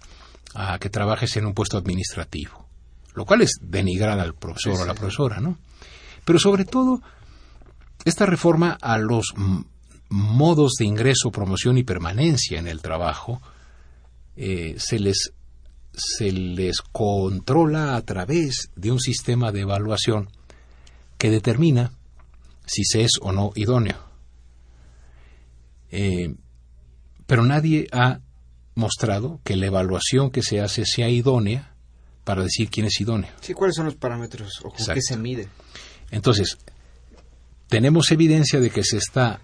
a 0.53 0.79
que 0.79 0.89
trabajes 0.89 1.35
en 1.37 1.45
un 1.45 1.53
puesto 1.53 1.77
administrativo, 1.77 2.66
lo 3.17 3.25
cual 3.25 3.41
es 3.41 3.57
denigrar 3.63 4.19
al 4.19 4.35
profesor 4.35 4.79
o 4.79 4.83
a 4.83 4.85
la 4.85 4.93
profesora, 4.93 5.39
¿no? 5.39 5.57
Pero 6.23 6.37
sobre 6.37 6.65
todo, 6.65 7.01
esta 8.05 8.27
reforma 8.27 8.77
a 8.79 8.99
los 8.99 9.33
modos 10.09 10.73
de 10.77 10.85
ingreso, 10.85 11.31
promoción 11.31 11.79
y 11.79 11.83
permanencia 11.83 12.59
en 12.59 12.67
el 12.67 12.79
trabajo 12.79 13.41
eh, 14.35 14.75
se, 14.77 14.99
les, 14.99 15.33
se 15.93 16.31
les 16.31 16.81
controla 16.81 17.95
a 17.95 18.01
través 18.03 18.69
de 18.75 18.91
un 18.91 18.99
sistema 18.99 19.51
de 19.51 19.61
evaluación 19.61 20.29
que 21.17 21.31
determina 21.31 21.93
si 22.67 22.83
se 22.83 23.01
es 23.01 23.13
o 23.19 23.31
no 23.31 23.51
idóneo. 23.55 23.97
Eh, 25.89 26.35
pero 27.25 27.43
nadie 27.43 27.87
ha 27.91 28.19
mostrado 28.75 29.41
que 29.43 29.55
la 29.55 29.65
evaluación 29.65 30.29
que 30.29 30.43
se 30.43 30.61
hace 30.61 30.85
sea 30.85 31.09
idónea 31.09 31.76
para 32.27 32.43
decir 32.43 32.69
quién 32.69 32.87
es 32.87 32.99
idóneo. 32.99 33.31
Sí, 33.39 33.53
¿cuáles 33.53 33.77
son 33.77 33.85
los 33.85 33.95
parámetros 33.95 34.59
o 34.59 34.69
con 34.69 34.85
qué 34.85 35.01
se 35.01 35.15
mide? 35.15 35.47
Entonces, 36.11 36.57
tenemos 37.69 38.11
evidencia 38.11 38.59
de 38.59 38.69
que 38.69 38.83
se 38.83 38.97
está 38.97 39.39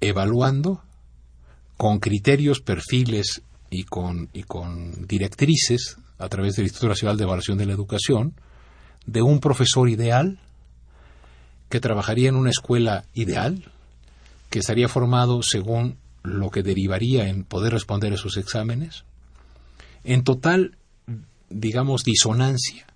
evaluando 0.00 0.82
con 1.76 2.00
criterios, 2.00 2.62
perfiles 2.62 3.42
y 3.70 3.84
con, 3.84 4.28
y 4.32 4.42
con 4.42 5.06
directrices 5.06 5.98
a 6.18 6.28
través 6.28 6.56
del 6.56 6.64
Instituto 6.64 6.88
Nacional 6.88 7.16
de 7.16 7.22
Evaluación 7.22 7.58
de 7.58 7.66
la 7.66 7.74
Educación 7.74 8.34
de 9.06 9.22
un 9.22 9.38
profesor 9.38 9.88
ideal 9.88 10.40
que 11.68 11.78
trabajaría 11.78 12.28
en 12.28 12.34
una 12.34 12.50
escuela 12.50 13.04
ideal, 13.14 13.70
que 14.50 14.58
estaría 14.58 14.88
formado 14.88 15.44
según 15.44 15.96
lo 16.24 16.50
que 16.50 16.64
derivaría 16.64 17.28
en 17.28 17.44
poder 17.44 17.72
responder 17.72 18.12
esos 18.12 18.36
exámenes, 18.36 19.04
en 20.02 20.24
total, 20.24 20.76
digamos, 21.50 22.04
disonancia 22.04 22.86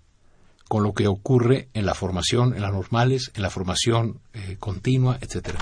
con 0.68 0.82
lo 0.82 0.92
que 0.92 1.06
ocurre 1.06 1.68
en 1.74 1.84
la 1.86 1.94
formación, 1.94 2.54
en 2.54 2.62
las 2.62 2.72
normales, 2.72 3.30
en 3.34 3.42
la 3.42 3.50
formación 3.50 4.20
eh, 4.32 4.56
continua, 4.58 5.18
etcétera. 5.20 5.58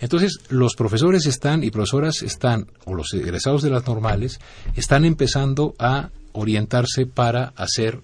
Entonces, 0.00 0.40
los 0.48 0.74
profesores 0.74 1.24
están 1.26 1.62
y 1.62 1.70
profesoras 1.70 2.22
están, 2.22 2.66
o 2.84 2.94
los 2.94 3.14
egresados 3.14 3.62
de 3.62 3.70
las 3.70 3.86
normales, 3.86 4.40
están 4.74 5.04
empezando 5.04 5.74
a 5.78 6.10
orientarse 6.32 7.06
para 7.06 7.52
hacer, 7.56 8.00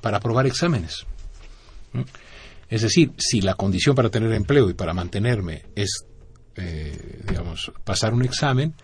para 0.00 0.18
aprobar 0.18 0.46
exámenes. 0.46 1.06
¿Mm? 1.94 2.02
Es 2.68 2.82
decir, 2.82 3.12
si 3.16 3.40
la 3.40 3.54
condición 3.54 3.94
para 3.94 4.10
tener 4.10 4.32
empleo 4.32 4.68
y 4.68 4.74
para 4.74 4.92
mantenerme 4.92 5.64
es, 5.74 6.04
eh, 6.56 7.22
digamos, 7.28 7.72
pasar 7.84 8.12
un 8.12 8.22
examen, 8.22 8.74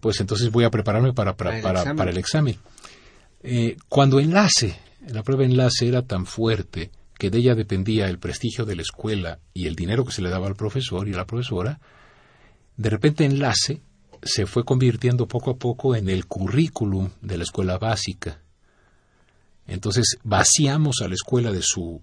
pues 0.00 0.20
entonces 0.20 0.50
voy 0.50 0.64
a 0.64 0.70
prepararme 0.70 1.12
para, 1.12 1.36
para, 1.36 1.60
para, 1.62 2.10
el 2.10 2.16
examen. 2.16 2.56
Eh, 3.48 3.76
cuando 3.88 4.18
enlace, 4.18 4.76
la 5.06 5.22
prueba 5.22 5.44
enlace 5.44 5.86
era 5.86 6.02
tan 6.02 6.26
fuerte 6.26 6.90
que 7.16 7.30
de 7.30 7.38
ella 7.38 7.54
dependía 7.54 8.08
el 8.08 8.18
prestigio 8.18 8.64
de 8.64 8.74
la 8.74 8.82
escuela 8.82 9.38
y 9.54 9.68
el 9.68 9.76
dinero 9.76 10.04
que 10.04 10.10
se 10.10 10.20
le 10.20 10.30
daba 10.30 10.48
al 10.48 10.56
profesor 10.56 11.06
y 11.06 11.14
a 11.14 11.18
la 11.18 11.28
profesora, 11.28 11.78
de 12.76 12.90
repente 12.90 13.24
enlace 13.24 13.82
se 14.20 14.46
fue 14.46 14.64
convirtiendo 14.64 15.28
poco 15.28 15.52
a 15.52 15.56
poco 15.58 15.94
en 15.94 16.08
el 16.08 16.26
currículum 16.26 17.10
de 17.20 17.38
la 17.38 17.44
escuela 17.44 17.78
básica. 17.78 18.42
Entonces 19.68 20.18
vaciamos 20.24 21.00
a 21.00 21.06
la 21.06 21.14
escuela 21.14 21.52
de 21.52 21.62
su 21.62 22.02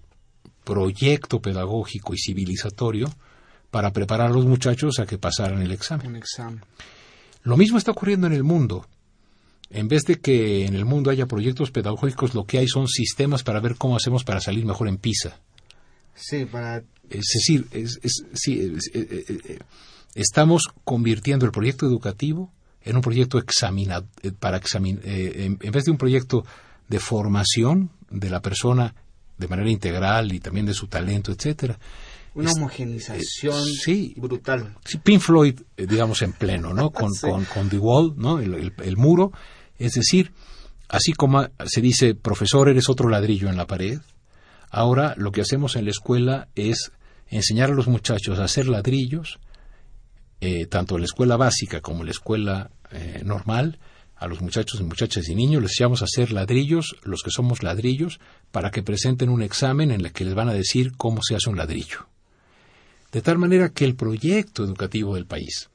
proyecto 0.64 1.42
pedagógico 1.42 2.14
y 2.14 2.18
civilizatorio 2.18 3.12
para 3.70 3.92
preparar 3.92 4.30
a 4.30 4.34
los 4.34 4.46
muchachos 4.46 4.98
a 4.98 5.04
que 5.04 5.18
pasaran 5.18 5.60
el 5.60 5.72
examen. 5.72 6.16
examen. 6.16 6.62
Lo 7.42 7.58
mismo 7.58 7.76
está 7.76 7.90
ocurriendo 7.90 8.26
en 8.26 8.32
el 8.32 8.44
mundo. 8.44 8.86
En 9.70 9.88
vez 9.88 10.02
de 10.04 10.20
que 10.20 10.66
en 10.66 10.74
el 10.74 10.84
mundo 10.84 11.10
haya 11.10 11.26
proyectos 11.26 11.70
pedagógicos, 11.70 12.34
lo 12.34 12.44
que 12.44 12.58
hay 12.58 12.68
son 12.68 12.86
sistemas 12.86 13.42
para 13.42 13.60
ver 13.60 13.76
cómo 13.76 13.96
hacemos 13.96 14.24
para 14.24 14.40
salir 14.40 14.64
mejor 14.64 14.88
en 14.88 14.98
PISA. 14.98 15.40
Sí, 16.14 16.44
para... 16.44 16.82
Es 17.10 17.26
decir, 17.34 17.66
es, 17.70 17.98
sí, 18.32 18.78
eh, 18.94 19.24
eh, 19.28 19.58
estamos 20.14 20.68
convirtiendo 20.84 21.44
el 21.44 21.52
proyecto 21.52 21.86
educativo 21.86 22.50
en 22.82 22.96
un 22.96 23.02
proyecto 23.02 23.38
examinado, 23.38 24.06
eh, 24.22 24.32
para 24.32 24.56
examinar, 24.56 25.02
en, 25.04 25.58
vez 25.58 25.84
de 25.84 25.90
un 25.90 25.98
proyecto 25.98 26.44
de 26.88 26.98
formación 26.98 27.90
de 28.10 28.30
la 28.30 28.40
persona 28.40 28.94
de 29.36 29.48
manera 29.48 29.70
integral 29.70 30.32
y 30.32 30.40
también 30.40 30.66
de 30.66 30.74
su 30.74 30.86
talento, 30.86 31.32
etcétera. 31.32 31.78
Una 32.34 32.52
homogenización 32.52 33.64
sí, 33.64 34.14
brutal. 34.16 34.76
Sí, 34.84 34.98
Pink 34.98 35.20
Floyd, 35.20 35.60
digamos, 35.76 36.22
en 36.22 36.32
pleno, 36.32 36.74
¿no? 36.74 36.90
Con, 36.90 37.12
con, 37.20 37.44
con, 37.44 37.68
The 37.68 37.78
Wall, 37.78 38.14
¿no? 38.16 38.40
el 38.40 38.96
muro, 38.96 39.32
es 39.78 39.92
decir, 39.92 40.32
así 40.88 41.12
como 41.12 41.48
se 41.64 41.80
dice, 41.80 42.14
profesor, 42.14 42.68
eres 42.68 42.88
otro 42.88 43.08
ladrillo 43.08 43.48
en 43.48 43.56
la 43.56 43.66
pared, 43.66 44.00
ahora 44.70 45.14
lo 45.16 45.32
que 45.32 45.40
hacemos 45.40 45.76
en 45.76 45.84
la 45.84 45.90
escuela 45.90 46.48
es 46.54 46.92
enseñar 47.28 47.70
a 47.70 47.74
los 47.74 47.88
muchachos 47.88 48.38
a 48.38 48.44
hacer 48.44 48.68
ladrillos, 48.68 49.38
eh, 50.40 50.66
tanto 50.66 50.96
en 50.96 51.02
la 51.02 51.06
escuela 51.06 51.36
básica 51.36 51.80
como 51.80 52.00
en 52.00 52.06
la 52.06 52.12
escuela 52.12 52.70
eh, 52.90 53.22
normal, 53.24 53.78
a 54.16 54.28
los 54.28 54.40
muchachos 54.40 54.80
y 54.80 54.84
muchachas 54.84 55.28
y 55.28 55.34
niños 55.34 55.62
les 55.62 55.72
enseñamos 55.72 56.02
a 56.02 56.04
hacer 56.04 56.32
ladrillos, 56.32 56.96
los 57.02 57.22
que 57.22 57.30
somos 57.30 57.62
ladrillos, 57.62 58.20
para 58.52 58.70
que 58.70 58.82
presenten 58.82 59.28
un 59.28 59.42
examen 59.42 59.90
en 59.90 60.00
el 60.00 60.12
que 60.12 60.24
les 60.24 60.34
van 60.34 60.48
a 60.48 60.54
decir 60.54 60.92
cómo 60.96 61.20
se 61.22 61.34
hace 61.34 61.50
un 61.50 61.56
ladrillo. 61.56 62.06
De 63.14 63.22
tal 63.22 63.38
manera 63.38 63.68
que 63.68 63.84
el 63.84 63.94
proyecto 63.94 64.64
educativo 64.64 65.14
del 65.14 65.24
país 65.24 65.70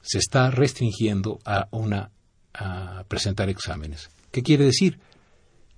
se 0.00 0.18
está 0.18 0.48
restringiendo 0.52 1.40
a 1.44 1.66
una 1.72 2.12
a 2.54 3.02
presentar 3.08 3.48
exámenes. 3.48 4.10
¿Qué 4.30 4.44
quiere 4.44 4.66
decir? 4.66 5.00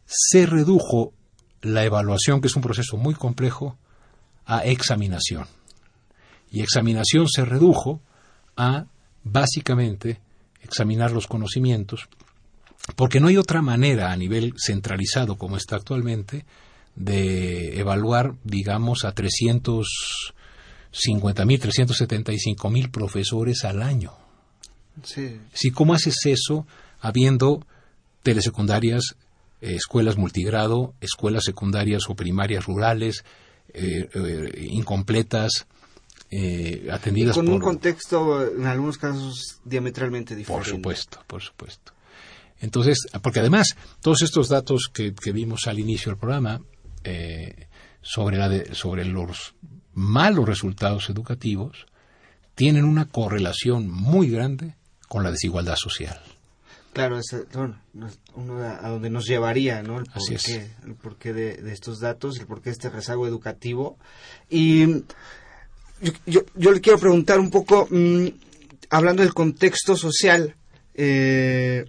Se 0.04 0.44
redujo 0.44 1.14
la 1.62 1.84
evaluación, 1.84 2.42
que 2.42 2.48
es 2.48 2.56
un 2.56 2.60
proceso 2.60 2.98
muy 2.98 3.14
complejo, 3.14 3.78
a 4.44 4.66
examinación. 4.66 5.46
Y 6.50 6.60
examinación 6.60 7.28
se 7.30 7.46
redujo 7.46 8.02
a, 8.54 8.84
básicamente, 9.22 10.20
examinar 10.60 11.12
los 11.12 11.26
conocimientos, 11.26 12.10
porque 12.94 13.20
no 13.20 13.28
hay 13.28 13.38
otra 13.38 13.62
manera 13.62 14.12
a 14.12 14.16
nivel 14.18 14.52
centralizado 14.58 15.38
como 15.38 15.56
está 15.56 15.76
actualmente 15.76 16.44
de 16.94 17.80
evaluar, 17.80 18.34
digamos, 18.44 19.06
a 19.06 19.12
350.000, 20.94 21.60
375.000 21.60 22.90
profesores 22.90 23.64
al 23.64 23.82
año. 23.82 24.12
Sí. 25.02 25.70
¿Cómo 25.72 25.94
haces 25.94 26.14
eso 26.24 26.66
habiendo 27.00 27.66
telesecundarias, 28.22 29.16
eh, 29.60 29.74
escuelas 29.74 30.16
multigrado, 30.16 30.94
escuelas 31.00 31.44
secundarias 31.44 32.08
o 32.08 32.14
primarias 32.14 32.66
rurales, 32.66 33.24
eh, 33.72 34.08
eh, 34.14 34.68
incompletas, 34.70 35.66
atendidas 36.90 37.36
con 37.36 37.48
un 37.48 37.60
contexto, 37.60 38.44
en 38.56 38.66
algunos 38.66 38.98
casos, 38.98 39.60
diametralmente 39.64 40.34
diferente? 40.34 40.64
Por 40.64 40.76
supuesto, 40.76 41.20
por 41.26 41.42
supuesto. 41.42 41.92
Entonces, 42.60 42.98
porque 43.22 43.40
además, 43.40 43.76
todos 44.00 44.22
estos 44.22 44.48
datos 44.48 44.90
que, 44.92 45.12
vimos 45.32 45.66
al 45.66 45.78
inicio 45.78 46.10
del 46.10 46.18
programa 46.18 46.60
sobre, 48.00 48.36
la 48.36 48.74
sobre 48.74 49.04
los 49.04 49.54
malos 49.94 50.46
resultados 50.46 51.08
educativos 51.10 51.86
tienen 52.54 52.84
una 52.84 53.06
correlación 53.06 53.90
muy 53.90 54.30
grande 54.30 54.74
con 55.08 55.22
la 55.22 55.30
desigualdad 55.30 55.76
social. 55.76 56.20
Claro, 56.92 57.18
es, 57.18 57.36
bueno, 57.52 57.76
uno 58.34 58.62
a 58.62 58.88
donde 58.88 59.10
nos 59.10 59.26
llevaría, 59.26 59.82
¿no? 59.82 59.98
El 59.98 60.06
Así 60.12 60.34
es. 60.34 60.42
porqué, 60.44 60.70
el 60.86 60.94
porqué 60.94 61.32
de, 61.32 61.56
de 61.56 61.72
estos 61.72 61.98
datos, 61.98 62.38
el 62.38 62.46
porqué 62.46 62.70
de 62.70 62.74
este 62.74 62.88
rezago 62.88 63.26
educativo. 63.26 63.98
Y 64.48 65.02
yo, 66.00 66.12
yo, 66.26 66.42
yo 66.54 66.72
le 66.72 66.80
quiero 66.80 67.00
preguntar 67.00 67.40
un 67.40 67.50
poco, 67.50 67.88
mm, 67.90 68.26
hablando 68.90 69.22
del 69.22 69.34
contexto 69.34 69.96
social, 69.96 70.54
eh, 70.94 71.84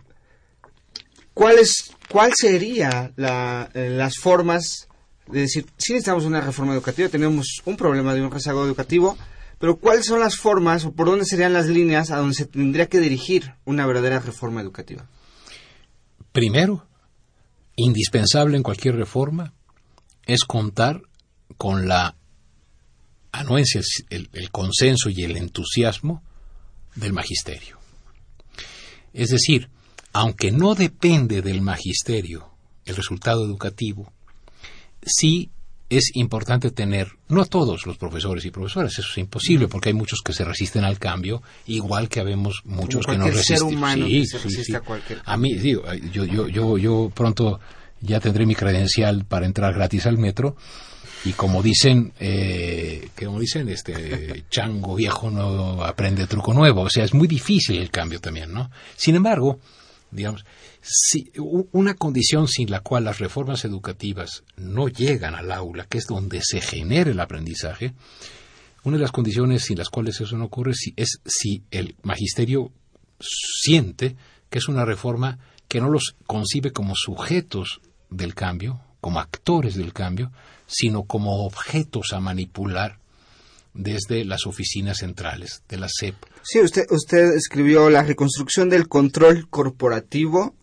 ¿cuál, 1.35 1.59
es, 1.59 1.91
¿cuál 2.09 2.31
sería 2.35 3.11
la, 3.15 3.69
eh, 3.75 3.89
las 3.89 4.15
formas 4.17 4.87
de 5.31 5.41
decir, 5.41 5.65
si 5.77 5.93
necesitamos 5.93 6.25
una 6.25 6.41
reforma 6.41 6.73
educativa, 6.73 7.09
tenemos 7.09 7.61
un 7.65 7.77
problema 7.77 8.13
de 8.13 8.21
un 8.21 8.31
rezago 8.31 8.65
educativo, 8.65 9.17
pero 9.59 9.77
¿cuáles 9.77 10.05
son 10.05 10.19
las 10.19 10.35
formas 10.35 10.85
o 10.85 10.91
por 10.91 11.07
dónde 11.07 11.25
serían 11.25 11.53
las 11.53 11.67
líneas 11.67 12.11
a 12.11 12.17
donde 12.17 12.35
se 12.35 12.45
tendría 12.45 12.87
que 12.87 12.99
dirigir 12.99 13.53
una 13.65 13.85
verdadera 13.85 14.19
reforma 14.19 14.61
educativa? 14.61 15.07
Primero, 16.31 16.85
indispensable 17.75 18.57
en 18.57 18.63
cualquier 18.63 18.95
reforma 18.95 19.53
es 20.25 20.43
contar 20.43 21.01
con 21.57 21.87
la 21.87 22.15
anuencia, 23.31 23.81
el, 24.09 24.29
el 24.33 24.51
consenso 24.51 25.09
y 25.09 25.23
el 25.23 25.37
entusiasmo 25.37 26.21
del 26.95 27.13
magisterio. 27.13 27.77
Es 29.13 29.29
decir, 29.29 29.69
aunque 30.13 30.51
no 30.51 30.75
depende 30.75 31.41
del 31.41 31.61
magisterio 31.61 32.49
el 32.85 32.95
resultado 32.95 33.45
educativo, 33.45 34.11
sí 35.05 35.51
es 35.89 36.15
importante 36.15 36.71
tener, 36.71 37.11
no 37.29 37.41
a 37.41 37.45
todos 37.45 37.85
los 37.85 37.97
profesores 37.97 38.43
y 38.45 38.51
profesoras, 38.51 38.97
eso 38.97 39.07
es 39.11 39.17
imposible, 39.19 39.67
porque 39.67 39.89
hay 39.89 39.93
muchos 39.93 40.21
que 40.23 40.33
se 40.33 40.43
resisten 40.43 40.83
al 40.83 40.97
cambio, 40.97 41.43
igual 41.67 42.09
que 42.09 42.19
habemos 42.19 42.61
muchos 42.65 43.05
que 43.05 43.17
no 43.17 43.27
resisten. 43.27 43.57
ser 43.57 43.63
humano 43.67 44.07
Sí, 44.07 44.21
que 44.21 44.25
se 44.25 44.37
sí, 44.39 44.43
resiste 44.43 44.63
sí. 44.63 44.75
a 44.75 44.79
cualquier 44.81 45.21
A 45.23 45.37
mí, 45.37 45.53
digo, 45.53 45.83
yo, 46.11 46.25
yo, 46.25 46.47
yo, 46.47 46.77
yo 46.77 47.11
pronto 47.13 47.59
ya 48.01 48.19
tendré 48.19 48.45
mi 48.45 48.55
credencial 48.55 49.25
para 49.25 49.45
entrar 49.45 49.73
gratis 49.73 50.07
al 50.07 50.17
metro, 50.17 50.55
y 51.23 51.33
como 51.33 51.61
dicen, 51.63 52.13
eh, 52.19 53.09
como 53.17 53.39
dicen, 53.39 53.69
este 53.69 54.45
chango 54.49 54.95
viejo 54.95 55.29
no 55.29 55.83
aprende 55.83 56.25
truco 56.27 56.53
nuevo, 56.53 56.81
o 56.81 56.89
sea, 56.89 57.03
es 57.03 57.13
muy 57.13 57.27
difícil 57.27 57.77
el 57.77 57.91
cambio 57.91 58.19
también, 58.19 58.51
¿no? 58.51 58.71
Sin 58.95 59.15
embargo, 59.15 59.59
digamos, 60.15 60.45
si, 60.81 61.31
una 61.71 61.93
condición 61.93 62.47
sin 62.47 62.71
la 62.71 62.79
cual 62.79 63.05
las 63.05 63.19
reformas 63.19 63.65
educativas 63.65 64.43
no 64.57 64.87
llegan 64.87 65.35
al 65.35 65.51
aula, 65.51 65.85
que 65.85 65.97
es 65.97 66.05
donde 66.05 66.41
se 66.41 66.61
genera 66.61 67.11
el 67.11 67.19
aprendizaje, 67.19 67.93
una 68.83 68.97
de 68.97 69.01
las 69.01 69.11
condiciones 69.11 69.63
sin 69.63 69.77
las 69.77 69.89
cuales 69.89 70.21
eso 70.21 70.37
no 70.37 70.45
ocurre 70.45 70.73
es 70.95 71.19
si 71.25 71.63
el 71.71 71.95
magisterio 72.03 72.71
siente 73.19 74.15
que 74.49 74.59
es 74.59 74.67
una 74.67 74.85
reforma 74.85 75.39
que 75.67 75.81
no 75.81 75.89
los 75.89 76.15
concibe 76.27 76.71
como 76.71 76.95
sujetos 76.95 77.81
del 78.09 78.35
cambio, 78.35 78.79
como 79.01 79.19
actores 79.19 79.75
del 79.75 79.93
cambio, 79.93 80.31
sino 80.67 81.03
como 81.03 81.45
objetos 81.45 82.13
a 82.13 82.19
manipular 82.19 82.99
desde 83.75 84.25
las 84.25 84.47
oficinas 84.47 84.99
centrales 84.99 85.61
de 85.69 85.77
la 85.77 85.87
SEP. 85.89 86.15
Sí, 86.43 86.59
usted, 86.61 86.85
usted 86.89 87.35
escribió 87.35 87.89
la 87.89 88.03
reconstrucción 88.03 88.69
del 88.69 88.87
control 88.87 89.47
corporativo 89.49 90.55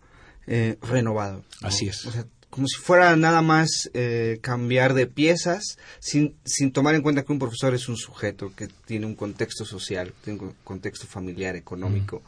eh, 0.47 0.77
renovado. 0.81 1.43
¿no? 1.61 1.67
Así 1.67 1.87
es. 1.87 2.05
O 2.05 2.11
sea, 2.11 2.25
como 2.49 2.67
si 2.67 2.79
fuera 2.79 3.15
nada 3.15 3.41
más 3.41 3.89
eh, 3.93 4.37
cambiar 4.41 4.93
de 4.93 5.07
piezas 5.07 5.77
sin, 5.99 6.35
sin 6.45 6.71
tomar 6.71 6.93
en 6.95 7.01
cuenta 7.01 7.23
que 7.23 7.31
un 7.31 7.39
profesor 7.39 7.73
es 7.73 7.89
un 7.89 7.97
sujeto 7.97 8.53
que 8.55 8.67
tiene 8.85 9.05
un 9.05 9.15
contexto 9.15 9.65
social, 9.65 10.13
tiene 10.23 10.39
un 10.39 10.55
contexto 10.63 11.07
familiar, 11.07 11.55
económico. 11.55 12.21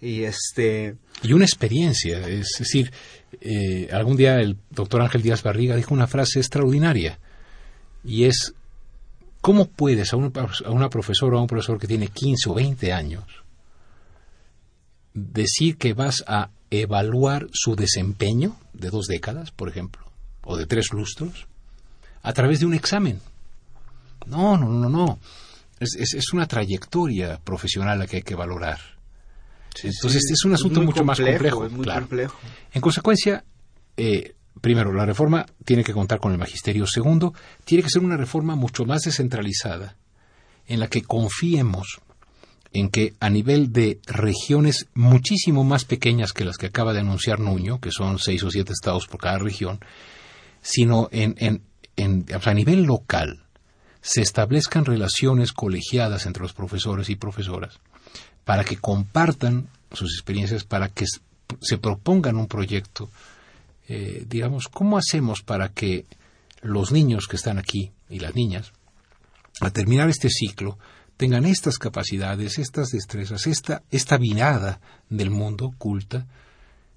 Y 0.00 0.24
este... 0.24 0.96
Y 1.22 1.32
una 1.32 1.44
experiencia, 1.44 2.26
es 2.28 2.56
decir, 2.58 2.92
eh, 3.40 3.88
algún 3.92 4.16
día 4.16 4.40
el 4.40 4.58
doctor 4.70 5.00
Ángel 5.00 5.22
Díaz 5.22 5.42
Barriga 5.42 5.76
dijo 5.76 5.94
una 5.94 6.06
frase 6.06 6.40
extraordinaria 6.40 7.18
y 8.04 8.24
es, 8.24 8.52
¿cómo 9.42 9.66
puedes 9.66 10.14
a 10.14 10.16
una, 10.16 10.32
a 10.64 10.70
una 10.70 10.88
profesora 10.88 11.36
o 11.36 11.38
a 11.40 11.42
un 11.42 11.46
profesor 11.46 11.78
que 11.78 11.86
tiene 11.86 12.08
15 12.08 12.48
o 12.48 12.54
20 12.54 12.92
años 12.92 13.24
decir 15.12 15.76
que 15.76 15.92
vas 15.92 16.24
a 16.26 16.48
evaluar 16.70 17.48
su 17.52 17.76
desempeño 17.76 18.56
de 18.72 18.88
dos 18.88 19.06
décadas, 19.06 19.50
por 19.50 19.68
ejemplo, 19.68 20.10
o 20.44 20.56
de 20.56 20.66
tres 20.66 20.92
lustros, 20.92 21.46
a 22.22 22.32
través 22.32 22.60
de 22.60 22.66
un 22.66 22.72
examen? 22.72 23.20
No, 24.26 24.56
no, 24.56 24.68
no, 24.68 24.88
no. 24.88 25.18
Es, 25.78 25.96
es, 25.96 26.14
es 26.14 26.32
una 26.32 26.46
trayectoria 26.46 27.38
profesional 27.38 27.98
la 27.98 28.06
que 28.06 28.16
hay 28.16 28.22
que 28.22 28.36
valorar. 28.36 28.78
Entonces, 29.82 30.22
sí, 30.26 30.32
es 30.32 30.44
un 30.44 30.54
asunto 30.54 30.80
mucho 30.82 31.04
más 31.04 31.18
complejo, 31.18 31.38
complejo. 31.38 31.66
es 31.66 31.72
muy 31.72 31.84
claro. 31.84 32.00
complejo. 32.00 32.36
En 32.72 32.80
consecuencia, 32.80 33.44
eh, 33.96 34.34
primero, 34.60 34.92
la 34.92 35.06
reforma 35.06 35.46
tiene 35.64 35.84
que 35.84 35.92
contar 35.92 36.20
con 36.20 36.32
el 36.32 36.38
magisterio. 36.38 36.86
Segundo, 36.86 37.34
tiene 37.64 37.82
que 37.82 37.90
ser 37.90 38.02
una 38.02 38.16
reforma 38.16 38.56
mucho 38.56 38.84
más 38.84 39.02
descentralizada, 39.02 39.96
en 40.66 40.80
la 40.80 40.88
que 40.88 41.02
confiemos 41.02 42.00
en 42.72 42.88
que 42.88 43.14
a 43.20 43.28
nivel 43.28 43.72
de 43.72 44.00
regiones 44.06 44.86
muchísimo 44.94 45.62
más 45.62 45.84
pequeñas 45.84 46.32
que 46.32 46.44
las 46.44 46.56
que 46.56 46.66
acaba 46.66 46.92
de 46.94 47.00
anunciar 47.00 47.38
Nuño, 47.38 47.80
que 47.80 47.90
son 47.90 48.18
seis 48.18 48.42
o 48.44 48.50
siete 48.50 48.72
estados 48.72 49.06
por 49.06 49.20
cada 49.20 49.38
región, 49.38 49.80
sino 50.62 51.08
en, 51.12 51.34
en, 51.38 51.62
en 51.96 52.24
a 52.32 52.54
nivel 52.54 52.84
local 52.84 53.44
se 54.00 54.22
establezcan 54.22 54.84
relaciones 54.84 55.52
colegiadas 55.52 56.26
entre 56.26 56.42
los 56.42 56.54
profesores 56.54 57.10
y 57.10 57.16
profesoras 57.16 57.78
para 58.44 58.64
que 58.64 58.76
compartan 58.76 59.68
sus 59.92 60.14
experiencias, 60.14 60.64
para 60.64 60.88
que 60.88 61.04
se 61.60 61.78
propongan 61.78 62.36
un 62.36 62.48
proyecto. 62.48 63.10
Eh, 63.88 64.24
digamos, 64.28 64.68
¿cómo 64.68 64.96
hacemos 64.96 65.42
para 65.42 65.70
que 65.70 66.06
los 66.60 66.92
niños 66.92 67.26
que 67.26 67.36
están 67.36 67.58
aquí 67.58 67.92
y 68.08 68.20
las 68.20 68.34
niñas, 68.34 68.72
al 69.60 69.72
terminar 69.72 70.08
este 70.08 70.28
ciclo, 70.30 70.78
tengan 71.16 71.44
estas 71.44 71.78
capacidades, 71.78 72.58
estas 72.58 72.88
destrezas, 72.90 73.46
esta, 73.46 73.82
esta 73.90 74.18
mirada 74.18 74.80
del 75.08 75.30
mundo 75.30 75.72
culta, 75.78 76.26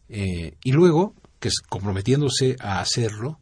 eh, 0.10 0.56
y 0.64 0.72
luego, 0.72 1.14
que 1.40 1.50
comprometiéndose 1.70 2.56
a 2.60 2.80
hacerlo, 2.80 3.40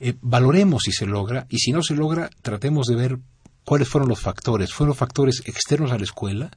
eh, 0.00 0.14
valoremos 0.20 0.82
si 0.84 0.92
se 0.92 1.06
logra, 1.06 1.46
y 1.48 1.58
si 1.58 1.72
no 1.72 1.82
se 1.82 1.94
logra, 1.94 2.30
tratemos 2.42 2.86
de 2.86 2.96
ver 2.96 3.18
cuáles 3.64 3.88
fueron 3.88 4.08
los 4.08 4.20
factores. 4.20 4.72
¿Fueron 4.72 4.94
factores 4.94 5.42
externos 5.46 5.92
a 5.92 5.98
la 5.98 6.04
escuela? 6.04 6.50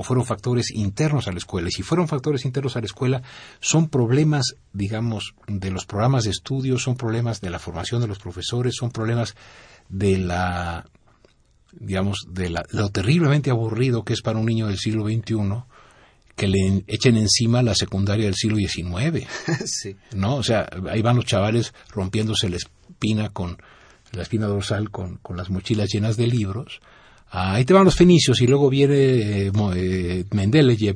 O 0.00 0.04
fueron 0.04 0.24
factores 0.24 0.70
internos 0.70 1.26
a 1.26 1.32
la 1.32 1.38
escuela. 1.38 1.68
Y 1.68 1.72
si 1.72 1.82
fueron 1.82 2.06
factores 2.06 2.44
internos 2.44 2.76
a 2.76 2.80
la 2.80 2.86
escuela, 2.86 3.22
son 3.58 3.88
problemas, 3.88 4.54
digamos, 4.72 5.34
de 5.48 5.72
los 5.72 5.86
programas 5.86 6.22
de 6.22 6.30
estudio, 6.30 6.78
son 6.78 6.96
problemas 6.96 7.40
de 7.40 7.50
la 7.50 7.58
formación 7.58 8.00
de 8.00 8.06
los 8.06 8.20
profesores, 8.20 8.76
son 8.78 8.90
problemas 8.92 9.34
de 9.88 10.18
la, 10.18 10.86
digamos, 11.72 12.18
de 12.28 12.50
la- 12.50 12.64
lo 12.70 12.90
terriblemente 12.90 13.50
aburrido 13.50 14.04
que 14.04 14.12
es 14.12 14.22
para 14.22 14.38
un 14.38 14.46
niño 14.46 14.68
del 14.68 14.78
siglo 14.78 15.04
XXI 15.04 15.64
que 16.36 16.46
le 16.46 16.84
echen 16.86 17.16
encima 17.16 17.62
la 17.62 17.74
secundaria 17.74 18.26
del 18.26 18.36
siglo 18.36 18.56
XIX. 18.58 19.26
sí. 19.66 19.96
¿no? 20.14 20.36
O 20.36 20.42
sea, 20.44 20.68
ahí 20.90 21.02
van 21.02 21.16
los 21.16 21.24
chavales 21.24 21.74
rompiéndose 21.90 22.48
la 22.48 22.56
espina 22.58 23.30
con 23.30 23.58
la 24.12 24.22
espina 24.22 24.46
dorsal 24.46 24.90
con, 24.90 25.16
con 25.16 25.36
las 25.36 25.50
mochilas 25.50 25.88
llenas 25.92 26.16
de 26.16 26.28
libros. 26.28 26.80
Ah, 27.30 27.54
ahí 27.54 27.64
te 27.66 27.74
van 27.74 27.84
los 27.84 27.94
fenicios 27.94 28.40
y 28.40 28.46
luego 28.46 28.70
viene 28.70 28.94
eh, 29.46 29.52
eh, 29.76 30.24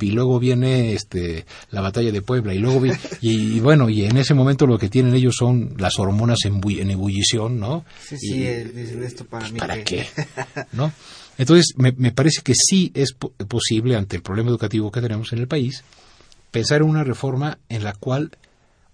y 0.01 0.11
luego 0.13 0.39
viene 0.39 0.95
este 0.95 1.45
la 1.71 1.81
batalla 1.83 2.11
de 2.11 2.23
Puebla 2.23 2.55
y 2.55 2.59
luego 2.59 2.81
vi- 2.81 2.93
y, 3.21 3.57
y 3.57 3.61
bueno 3.61 3.91
y 3.91 4.05
en 4.07 4.17
ese 4.17 4.33
momento 4.33 4.67
lo 4.67 4.79
que 4.79 4.89
tienen 4.89 5.15
ellos 5.15 5.37
son 5.37 5.75
las 5.79 5.99
hormonas 5.99 6.39
en, 6.45 6.61
bu- 6.61 6.81
en 6.81 6.91
ebullición, 6.91 7.61
¿no? 7.61 7.85
Sí, 8.03 8.15
Y- 8.15 8.19
sí, 8.19 8.45
eh, 8.45 8.65
dicen 8.75 9.03
esto 9.03 9.25
para 9.27 9.49
mí. 9.51 9.59
¿Para 9.59 9.75
que- 9.85 9.85
qué? 9.85 10.07
¿no? 10.73 10.91
Entonces, 11.39 11.75
me, 11.77 11.93
me 11.93 12.13
parece 12.13 12.43
que 12.43 12.55
sí 12.55 12.91
es 12.95 13.13
po- 13.13 13.33
posible, 13.49 13.97
ante 13.97 14.17
el 14.17 14.23
problema 14.23 14.51
educativo 14.51 14.91
que 14.91 15.01
tenemos 15.01 15.33
en 15.33 15.39
el 15.39 15.49
país, 15.49 15.83
pensar 16.51 16.83
en 16.83 16.89
una 16.89 17.05
reforma 17.05 17.59
en 17.69 17.85
la 17.85 17.93
cual 17.95 18.31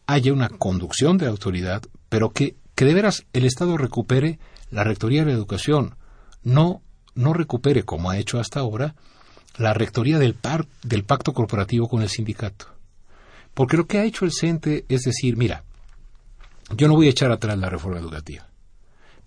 haya 0.07 0.33
una 0.33 0.49
conducción 0.49 1.19
de 1.19 1.27
la 1.27 1.31
autoridad, 1.33 1.83
pero 2.09 2.31
que, 2.31 2.57
que 2.75 2.85
de 2.85 2.95
veras 2.95 3.27
el 3.33 3.45
Estado 3.45 3.77
recupere 3.77 4.39
la 4.71 4.83
Rectoría 4.85 5.21
de 5.21 5.27
la 5.27 5.33
Educación, 5.37 5.95
no, 6.43 6.81
no 7.19 7.35
recupere, 7.35 7.83
como 7.83 8.11
ha 8.11 8.19
hecho 8.19 8.39
hasta 8.39 8.61
ahora, 8.61 8.95
la 9.57 9.75
Rectoría 9.75 10.19
del, 10.19 10.35
par- 10.35 10.67
del 10.83 11.05
Pacto 11.05 11.33
Corporativo 11.33 11.89
con 11.89 12.01
el 12.03 12.09
sindicato. 12.09 12.67
Porque 13.55 13.77
lo 13.77 13.87
que 13.87 13.99
ha 13.99 14.05
hecho 14.05 14.25
el 14.25 14.33
CENTE 14.33 14.85
es 14.89 15.03
decir, 15.03 15.37
mira, 15.37 15.65
yo 16.77 16.87
no 16.87 16.95
voy 16.95 17.09
a 17.09 17.11
echar 17.11 17.31
atrás 17.33 17.59
la 17.59 17.69
reforma 17.69 17.99
educativa, 17.99 18.47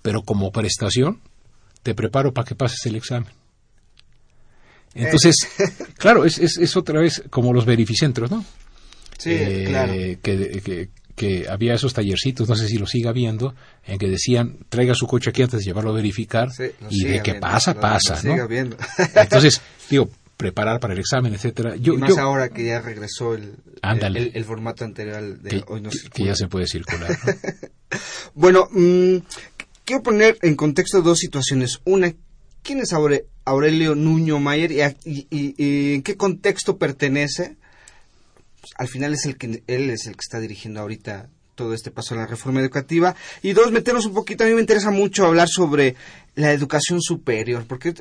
pero 0.01 0.21
como 0.21 0.51
prestación 0.51 1.19
te 1.83 1.93
preparo 1.93 2.33
para 2.33 2.47
que 2.47 2.55
pases 2.55 2.85
el 2.85 2.95
examen. 2.95 3.29
Entonces, 4.93 5.35
claro, 5.97 6.25
es, 6.25 6.37
es, 6.37 6.57
es 6.57 6.75
otra 6.75 6.99
vez 7.01 7.23
como 7.29 7.53
los 7.53 7.65
verificentros, 7.65 8.29
¿no? 8.31 8.43
Sí, 9.17 9.31
Eh, 9.33 9.65
claro. 9.67 9.93
que, 9.93 10.61
que- 10.63 10.89
que 11.21 11.45
había 11.47 11.75
esos 11.75 11.93
tallercitos, 11.93 12.49
no 12.49 12.55
sé 12.55 12.67
si 12.67 12.79
lo 12.79 12.87
siga 12.87 13.11
viendo, 13.11 13.53
en 13.85 13.99
que 13.99 14.07
decían, 14.07 14.57
traiga 14.69 14.95
su 14.95 15.05
coche 15.05 15.29
aquí 15.29 15.43
antes 15.43 15.59
de 15.59 15.65
llevarlo 15.65 15.91
a 15.91 15.93
verificar, 15.93 16.51
Sí, 16.51 16.63
y 16.89 17.03
de 17.03 17.21
que 17.21 17.35
pasa, 17.35 17.79
pasa, 17.79 18.19
¿no? 18.23 18.33
Entonces, 19.15 19.61
digo, 19.87 20.09
preparar 20.35 20.79
para 20.79 20.93
el 20.93 20.99
examen, 20.99 21.35
etcétera. 21.35 21.75
Yo, 21.75 21.95
más 21.95 22.17
ahora 22.17 22.49
que 22.49 22.65
ya 22.65 22.81
regresó 22.81 23.35
el, 23.35 23.53
el, 23.83 24.45
formato 24.45 24.83
anterior 24.83 25.37
de 25.37 25.49
que, 25.51 25.63
hoy 25.67 25.81
no 25.81 25.91
que 26.11 26.25
ya 26.25 26.33
se 26.33 26.47
puede 26.47 26.65
circular. 26.65 27.15
bueno, 28.33 28.67
mm, 28.71 29.17
quiero 29.85 30.01
poner 30.01 30.39
en 30.41 30.55
contexto 30.55 31.03
dos 31.03 31.19
situaciones. 31.19 31.81
Una, 31.85 32.15
¿quién 32.63 32.79
es 32.79 32.93
Aurelio 33.45 33.93
Nuño 33.93 34.39
Mayer 34.39 34.95
y, 35.05 35.27
en 35.93 36.01
qué 36.01 36.17
contexto 36.17 36.79
pertenece? 36.79 37.57
Al 38.77 38.87
final 38.87 39.13
es 39.13 39.25
el 39.25 39.37
que 39.37 39.63
él 39.67 39.89
es 39.89 40.05
el 40.05 40.13
que 40.13 40.21
está 40.21 40.39
dirigiendo 40.39 40.79
ahorita 40.79 41.29
todo 41.55 41.73
este 41.73 41.91
paso 41.91 42.15
a 42.15 42.17
la 42.17 42.27
reforma 42.27 42.59
educativa. 42.59 43.15
Y 43.41 43.53
dos, 43.53 43.71
meternos 43.71 44.05
un 44.05 44.13
poquito, 44.13 44.43
a 44.43 44.47
mí 44.47 44.53
me 44.53 44.61
interesa 44.61 44.89
mucho 44.89 45.25
hablar 45.25 45.47
sobre 45.47 45.95
la 46.35 46.51
educación 46.51 47.01
superior, 47.01 47.65
porque 47.67 47.93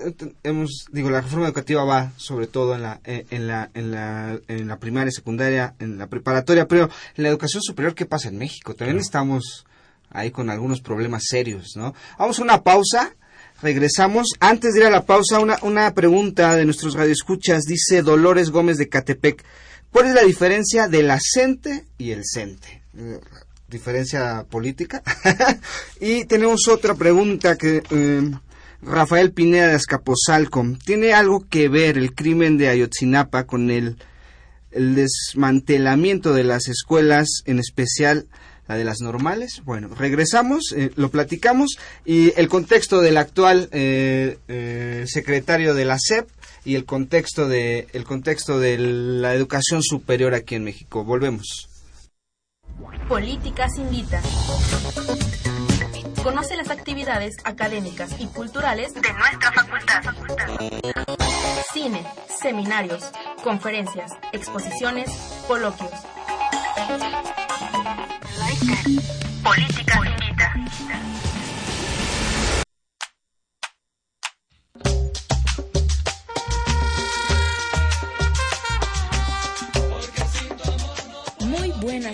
hemos, 0.44 0.86
digo, 0.92 1.10
la 1.10 1.20
reforma 1.20 1.46
educativa 1.46 1.84
va 1.84 2.12
sobre 2.16 2.46
todo 2.46 2.74
en 2.74 2.82
la, 2.82 3.00
eh, 3.04 3.26
en 3.30 3.48
la, 3.48 3.70
en 3.74 3.90
la, 3.90 4.38
en 4.48 4.68
la 4.68 4.78
primaria, 4.78 5.10
secundaria, 5.10 5.74
en 5.78 5.98
la 5.98 6.06
preparatoria, 6.06 6.68
pero 6.68 6.88
en 7.16 7.22
la 7.22 7.28
educación 7.28 7.62
superior, 7.62 7.94
¿qué 7.94 8.06
pasa 8.06 8.28
en 8.28 8.38
México? 8.38 8.74
También 8.74 8.98
estamos 8.98 9.66
ahí 10.10 10.30
con 10.30 10.48
algunos 10.48 10.80
problemas 10.80 11.24
serios, 11.28 11.72
¿no? 11.76 11.94
Vamos 12.18 12.38
a 12.38 12.42
una 12.42 12.62
pausa. 12.62 13.14
Regresamos. 13.62 14.28
Antes 14.40 14.72
de 14.72 14.80
ir 14.80 14.86
a 14.86 14.90
la 14.90 15.04
pausa, 15.04 15.38
una, 15.38 15.58
una 15.60 15.92
pregunta 15.92 16.56
de 16.56 16.64
nuestros 16.64 16.94
radioescuchas. 16.94 17.64
Dice 17.64 18.00
Dolores 18.00 18.48
Gómez 18.48 18.78
de 18.78 18.88
Catepec. 18.88 19.44
¿Cuál 19.92 20.06
es 20.06 20.14
la 20.14 20.22
diferencia 20.22 20.88
del 20.88 21.10
acente 21.10 21.84
y 21.98 22.12
el 22.12 22.22
cente? 22.24 22.80
diferencia 23.70 24.44
política. 24.50 25.02
y 26.00 26.24
tenemos 26.24 26.68
otra 26.68 26.94
pregunta 26.94 27.56
que 27.56 27.82
eh, 27.90 28.30
Rafael 28.82 29.32
Pineda 29.32 29.68
de. 29.74 30.76
¿Tiene 30.76 31.12
algo 31.12 31.46
que 31.48 31.68
ver 31.68 31.96
el 31.96 32.14
crimen 32.14 32.58
de 32.58 32.68
Ayotzinapa 32.68 33.44
con 33.44 33.70
el, 33.70 33.96
el 34.72 34.94
desmantelamiento 34.96 36.34
de 36.34 36.44
las 36.44 36.68
escuelas, 36.68 37.42
en 37.46 37.58
especial 37.58 38.26
la 38.66 38.76
de 38.76 38.84
las 38.84 39.00
normales? 39.00 39.62
Bueno, 39.64 39.94
regresamos, 39.94 40.74
eh, 40.76 40.90
lo 40.96 41.10
platicamos 41.10 41.78
y 42.04 42.32
el 42.36 42.48
contexto 42.48 43.00
del 43.00 43.16
actual 43.16 43.68
eh, 43.72 45.04
secretario 45.06 45.74
de 45.74 45.84
la 45.84 45.98
SEP 45.98 46.28
y 46.64 46.74
el 46.74 46.84
contexto 46.84 47.48
de 47.48 47.88
el 47.92 48.04
contexto 48.04 48.58
de 48.58 48.78
la 48.78 49.34
educación 49.34 49.82
superior 49.82 50.34
aquí 50.34 50.54
en 50.54 50.64
México. 50.64 51.04
Volvemos. 51.04 51.68
Políticas 53.08 53.76
Invita. 53.78 54.20
Conoce 56.22 56.56
las 56.56 56.70
actividades 56.70 57.34
académicas 57.44 58.14
y 58.20 58.26
culturales 58.26 58.92
de 58.94 59.12
nuestra 59.12 59.52
facultad. 60.02 60.02
Cine, 61.72 62.04
seminarios, 62.40 63.10
conferencias, 63.42 64.12
exposiciones, 64.32 65.10
coloquios. 65.48 65.90
Políticas 69.42 70.00
Invita. 70.06 70.54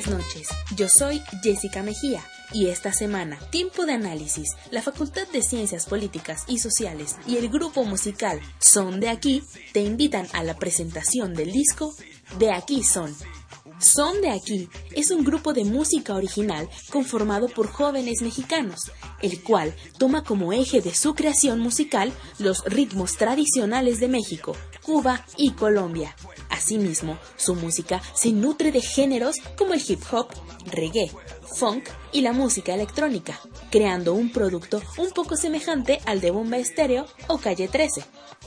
Noches. 0.09 0.49
Yo 0.77 0.89
soy 0.89 1.23
Jessica 1.43 1.83
Mejía 1.83 2.23
y 2.53 2.67
esta 2.67 2.93
semana, 2.93 3.39
Tiempo 3.51 3.87
de 3.87 3.93
Análisis, 3.93 4.51
la 4.71 4.83
Facultad 4.83 5.27
de 5.29 5.43
Ciencias 5.43 5.87
Políticas 5.87 6.45
y 6.47 6.59
Sociales 6.59 7.17
y 7.27 7.37
el 7.37 7.49
grupo 7.49 7.85
musical 7.85 8.41
Son 8.59 9.01
de 9.01 9.09
Aquí 9.09 9.43
te 9.73 9.81
invitan 9.81 10.27
a 10.33 10.43
la 10.43 10.57
presentación 10.57 11.35
del 11.35 11.53
disco 11.53 11.95
De 12.39 12.53
Aquí 12.53 12.83
Son. 12.83 13.15
Son 13.79 14.21
de 14.23 14.31
Aquí 14.31 14.69
es 14.93 15.11
un 15.11 15.25
grupo 15.25 15.53
de 15.53 15.65
música 15.65 16.15
original 16.15 16.69
conformado 16.91 17.49
por 17.49 17.69
jóvenes 17.69 18.23
mexicanos, 18.23 18.91
el 19.21 19.43
cual 19.43 19.75
toma 19.99 20.25
como 20.25 20.53
eje 20.53 20.81
de 20.81 20.95
su 20.95 21.15
creación 21.15 21.61
musical 21.61 22.13
los 22.39 22.65
ritmos 22.65 23.17
tradicionales 23.17 24.01
de 24.01 24.09
México, 24.09 24.57
Cuba 24.83 25.25
y 25.37 25.53
Colombia. 25.53 26.15
Asimismo, 26.51 27.19
su 27.37 27.55
música 27.55 28.03
se 28.15 28.33
nutre 28.33 28.73
de 28.73 28.81
géneros 28.81 29.37
como 29.57 29.75
el 29.75 29.83
hip 29.87 30.03
hop, 30.13 30.29
reggae, 30.67 31.11
funk 31.57 31.89
y 32.13 32.21
la 32.21 32.33
música 32.33 32.75
electrónica, 32.75 33.41
creando 33.71 34.15
un 34.15 34.31
producto 34.31 34.83
un 34.99 35.11
poco 35.11 35.37
semejante 35.37 36.01
al 36.07 36.21
de 36.21 36.31
Bomba 36.31 36.59
Estéreo 36.59 37.07
o 37.29 37.39
Calle 37.39 37.69
13. 37.69 38.05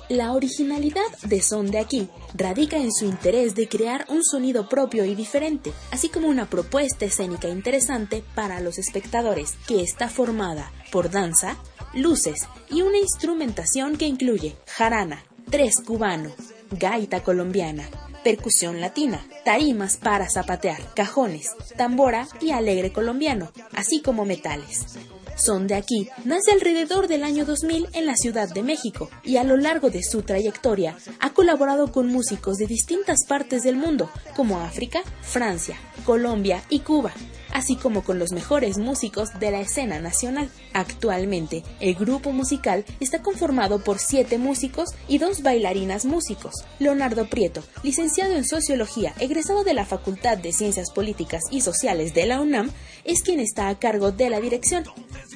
La 0.09 0.33
originalidad 0.33 1.09
de 1.23 1.41
Son 1.41 1.69
de 1.69 1.79
Aquí 1.79 2.09
radica 2.33 2.77
en 2.77 2.91
su 2.91 3.05
interés 3.05 3.55
de 3.55 3.67
crear 3.67 4.05
un 4.09 4.23
sonido 4.23 4.67
propio 4.67 5.05
y 5.05 5.15
diferente, 5.15 5.71
así 5.91 6.09
como 6.09 6.27
una 6.27 6.49
propuesta 6.49 7.05
escénica 7.05 7.47
interesante 7.47 8.23
para 8.35 8.59
los 8.59 8.77
espectadores, 8.79 9.53
que 9.67 9.81
está 9.81 10.09
formada 10.09 10.71
por 10.91 11.11
danza, 11.11 11.57
luces 11.93 12.47
y 12.69 12.81
una 12.81 12.97
instrumentación 12.97 13.97
que 13.97 14.07
incluye 14.07 14.55
jarana, 14.65 15.23
tres 15.49 15.75
cubano, 15.85 16.31
gaita 16.71 17.21
colombiana, 17.23 17.87
percusión 18.23 18.81
latina, 18.81 19.25
tarimas 19.45 19.97
para 19.97 20.29
zapatear, 20.29 20.79
cajones, 20.93 21.51
tambora 21.77 22.27
y 22.41 22.51
alegre 22.51 22.91
colombiano, 22.91 23.51
así 23.73 24.01
como 24.01 24.25
metales. 24.25 24.97
Son 25.39 25.67
de 25.67 25.75
aquí 25.75 26.09
nace 26.25 26.51
alrededor 26.51 27.07
del 27.07 27.23
año 27.23 27.45
2000 27.45 27.87
en 27.93 28.05
la 28.05 28.17
Ciudad 28.17 28.49
de 28.49 28.61
México 28.61 29.09
y 29.23 29.37
a 29.37 29.45
lo 29.45 29.55
largo 29.55 29.89
de 29.89 30.03
su 30.03 30.21
trayectoria 30.21 30.97
ha 31.21 31.29
colaborado 31.29 31.93
con 31.93 32.07
músicos 32.07 32.57
de 32.57 32.67
distintas 32.67 33.19
partes 33.25 33.63
del 33.63 33.77
mundo, 33.77 34.09
como 34.35 34.59
África, 34.59 35.01
Francia, 35.21 35.77
Colombia 36.05 36.61
y 36.69 36.79
Cuba, 36.79 37.13
así 37.53 37.77
como 37.77 38.03
con 38.03 38.19
los 38.19 38.33
mejores 38.33 38.77
músicos 38.77 39.29
de 39.39 39.51
la 39.51 39.61
escena 39.61 39.99
nacional. 39.99 40.49
Actualmente, 40.73 41.63
el 41.79 41.95
grupo 41.95 42.31
musical 42.33 42.83
está 42.99 43.21
conformado 43.21 43.81
por 43.81 43.99
siete 43.99 44.37
músicos 44.37 44.89
y 45.07 45.19
dos 45.19 45.41
bailarinas 45.41 46.03
músicos. 46.03 46.53
Leonardo 46.79 47.29
Prieto, 47.29 47.63
licenciado 47.81 48.35
en 48.35 48.45
Sociología, 48.45 49.13
egresado 49.19 49.63
de 49.63 49.73
la 49.73 49.85
Facultad 49.85 50.37
de 50.37 50.51
Ciencias 50.51 50.91
Políticas 50.91 51.43
y 51.49 51.61
Sociales 51.61 52.13
de 52.13 52.25
la 52.25 52.41
UNAM, 52.41 52.71
es 53.05 53.21
quien 53.21 53.39
está 53.39 53.69
a 53.69 53.79
cargo 53.79 54.11
de 54.11 54.29
la 54.29 54.41
dirección 54.41 54.83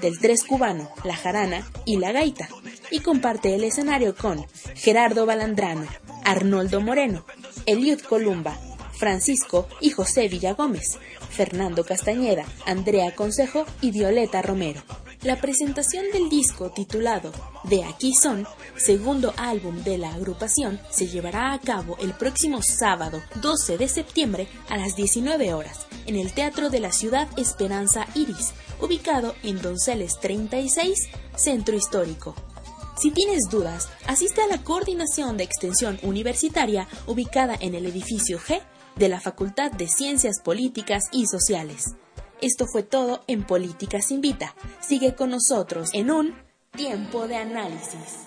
del 0.03 0.19
tres 0.19 0.43
cubano, 0.43 0.89
la 1.05 1.15
jarana 1.15 1.65
y 1.85 1.97
la 1.97 2.11
gaita, 2.11 2.49
y 2.91 2.99
comparte 2.99 3.55
el 3.55 3.63
escenario 3.63 4.15
con 4.15 4.45
Gerardo 4.75 5.25
Balandrano, 5.25 5.87
Arnoldo 6.25 6.81
Moreno, 6.81 7.25
Eliud 7.65 8.01
Columba, 8.01 8.59
Francisco 8.91 9.65
y 9.79 9.91
José 9.91 10.27
Villagómez, 10.27 10.99
Fernando 11.29 11.85
Castañeda, 11.85 12.45
Andrea 12.65 13.15
Consejo 13.15 13.65
y 13.79 13.91
Violeta 13.91 14.41
Romero. 14.41 14.81
La 15.23 15.39
presentación 15.39 16.03
del 16.11 16.27
disco 16.27 16.71
titulado 16.71 17.31
De 17.63 17.85
aquí 17.85 18.13
son, 18.13 18.45
segundo 18.75 19.33
álbum 19.37 19.81
de 19.81 19.97
la 19.97 20.13
agrupación, 20.13 20.81
se 20.89 21.07
llevará 21.07 21.53
a 21.53 21.59
cabo 21.59 21.95
el 22.01 22.13
próximo 22.13 22.61
sábado 22.61 23.23
12 23.41 23.77
de 23.77 23.87
septiembre 23.87 24.49
a 24.67 24.75
las 24.75 24.97
19 24.97 25.53
horas 25.53 25.87
en 26.07 26.17
el 26.17 26.33
Teatro 26.33 26.69
de 26.69 26.81
la 26.81 26.91
Ciudad 26.91 27.29
Esperanza 27.37 28.05
Iris, 28.15 28.51
ubicado 28.81 29.33
en 29.43 29.61
Donceles 29.61 30.19
36, 30.19 31.07
Centro 31.37 31.77
Histórico. 31.77 32.35
Si 32.99 33.09
tienes 33.11 33.43
dudas, 33.49 33.87
asiste 34.05 34.41
a 34.41 34.47
la 34.47 34.61
coordinación 34.61 35.37
de 35.37 35.45
extensión 35.45 35.99
universitaria 36.03 36.89
ubicada 37.07 37.55
en 37.61 37.75
el 37.75 37.85
edificio 37.85 38.39
G 38.39 38.61
de 38.97 39.07
la 39.07 39.21
Facultad 39.21 39.71
de 39.71 39.87
Ciencias 39.87 40.41
Políticas 40.43 41.05
y 41.13 41.27
Sociales. 41.27 41.95
Esto 42.43 42.67
fue 42.67 42.83
todo 42.83 43.23
en 43.27 43.43
Políticas 43.43 44.11
Invita. 44.11 44.53
Sigue 44.81 45.15
con 45.15 45.29
nosotros 45.29 45.91
en 45.93 46.11
un 46.11 46.35
tiempo 46.75 47.25
de 47.25 47.37
análisis. 47.37 48.25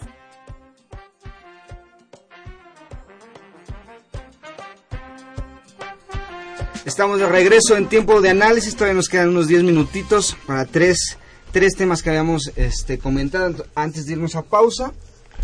Estamos 6.87 7.19
de 7.19 7.27
regreso 7.27 7.77
en 7.77 7.91
tiempo 7.91 8.23
de 8.23 8.31
análisis, 8.31 8.73
todavía 8.75 8.95
nos 8.95 9.11
quedan 9.11 9.29
unos 9.29 9.49
10 9.49 9.65
minutitos 9.65 10.35
para 10.47 10.65
tres, 10.65 11.19
tres 11.53 11.75
temas 11.75 12.03
que 12.03 12.09
habíamos 12.09 12.51
este, 12.57 12.99
comentado 12.99 13.67
antes 13.75 14.07
de 14.07 14.13
irnos 14.13 14.35
a 14.35 14.41
pausa. 14.41 14.95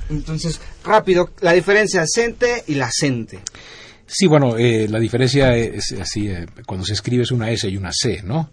Entonces, 0.09 0.59
rápido, 0.83 1.29
la 1.41 1.53
diferencia 1.53 2.07
CENTE 2.07 2.65
y 2.69 2.77
la 2.77 2.91
CENTE. 2.91 3.43
Sí, 4.07 4.27
bueno, 4.27 4.57
eh, 4.57 4.89
la 4.89 4.99
diferencia 4.99 5.57
es 5.57 5.93
así, 5.93 6.29
eh, 6.29 6.47
cuando 6.67 6.85
se 6.85 6.95
escribe 6.95 7.23
es 7.23 7.31
una 7.31 7.51
S 7.51 7.69
y 7.69 7.77
una 7.77 7.93
C, 7.93 8.23
¿no? 8.23 8.51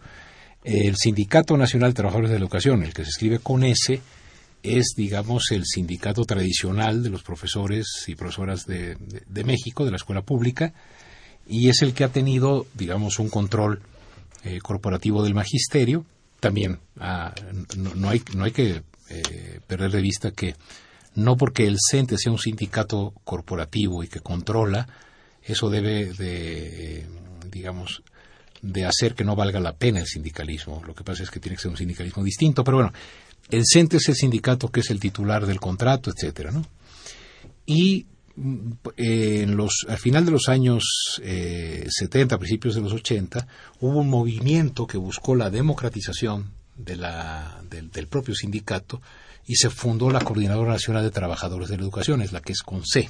El 0.64 0.95
Sindicato 0.95 1.58
Nacional 1.58 1.91
de 1.91 1.95
Trabajadores 1.95 2.30
de 2.30 2.38
la 2.38 2.43
Educación, 2.43 2.84
el 2.84 2.93
que 2.93 3.04
se 3.04 3.10
escribe 3.10 3.39
con 3.39 3.64
S, 3.64 4.02
es, 4.62 4.93
digamos, 4.95 5.52
el 5.52 5.64
sindicato 5.66 6.26
tradicional 6.26 7.02
de 7.02 7.10
los 7.10 7.24
profesores 7.24 8.04
y 8.08 8.16
profesoras 8.16 8.66
de, 8.66 8.97
México, 9.45 9.86
de 9.86 9.91
la 9.91 9.97
escuela 9.97 10.22
pública, 10.22 10.74
y 11.47 11.70
es 11.70 11.82
el 11.82 11.93
que 11.93 12.04
ha 12.04 12.10
tenido, 12.10 12.68
digamos, 12.74 13.20
un 13.20 13.30
control 13.30 13.82
eh, 14.43 14.60
corporativo 14.60 15.24
del 15.24 15.34
magisterio. 15.34 16.06
También 16.41 16.80
ah, 17.00 17.34
no, 17.78 18.10
hay, 18.10 18.22
no 18.36 18.43
hay 18.43 18.52
que 18.52 18.84
perder 19.66 19.91
de 19.91 20.02
vista 20.02 20.32
que 20.32 20.56
no 21.16 21.36
porque 21.36 21.66
el 21.66 21.78
CENTE 21.80 22.18
sea 22.18 22.32
un 22.32 22.38
sindicato 22.38 23.14
corporativo 23.24 24.04
y 24.04 24.08
que 24.08 24.20
controla, 24.20 24.88
eso 25.44 25.70
debe 25.70 26.14
de, 26.14 27.06
digamos, 27.50 28.04
de 28.62 28.86
hacer 28.86 29.16
que 29.16 29.24
no 29.24 29.36
valga 29.36 29.60
la 29.60 29.76
pena 29.76 30.00
el 30.00 30.08
sindicalismo. 30.08 30.82
Lo 30.86 30.94
que 30.94 31.04
pasa 31.04 31.24
es 31.24 31.32
que 31.32 31.40
tiene 31.40 31.56
que 31.56 31.62
ser 31.62 31.72
un 31.72 31.78
sindicalismo 31.78 32.24
distinto, 32.24 32.64
pero 32.64 32.78
bueno, 32.78 32.94
el 33.50 33.64
CENTE 33.66 33.98
es 33.98 34.10
el 34.10 34.16
sindicato 34.16 34.70
que 34.70 34.82
es 34.82 34.90
el 34.90 35.00
titular 35.00 35.46
del 35.46 35.60
contrato, 35.60 36.12
etcétera, 36.12 36.52
¿no? 36.52 36.66
Y 37.66 38.06
eh, 38.96 39.42
en 39.44 39.58
los, 39.58 39.86
al 39.88 39.98
final 39.98 40.26
de 40.26 40.32
los 40.32 40.48
años 40.50 41.20
eh, 41.22 41.88
70, 41.90 42.38
principios 42.38 42.76
de 42.76 42.82
los 42.82 42.94
80, 42.94 43.48
hubo 43.82 44.00
un 44.00 44.10
movimiento 44.10 44.88
que 44.88 44.98
buscó 44.98 45.36
la 45.36 45.50
democratización 45.50 46.52
de 46.78 46.96
la, 46.96 47.62
del, 47.70 47.92
del, 47.92 48.08
propio 48.08 48.34
sindicato 48.36 49.02
y 49.46 49.56
se 49.56 49.70
fundó 49.70 50.10
la 50.10 50.22
Coordinadora 50.22 50.72
Nacional 50.72 51.04
de 51.04 51.12
Trabajadores 51.12 51.70
de 51.70 51.78
la 51.78 51.84
Educación, 51.84 52.22
es 52.22 52.32
la 52.32 52.42
que 52.42 52.54
es 52.54 52.62
con 52.62 52.86
C. 52.86 53.10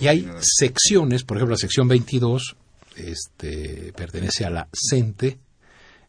Y 0.00 0.08
hay 0.08 0.28
secciones, 0.40 1.24
por 1.24 1.36
ejemplo, 1.36 1.54
la 1.54 1.58
sección 1.58 1.88
22 1.88 2.56
este, 2.96 3.92
pertenece 3.94 4.44
a 4.44 4.50
la 4.50 4.68
CENTE, 4.72 5.38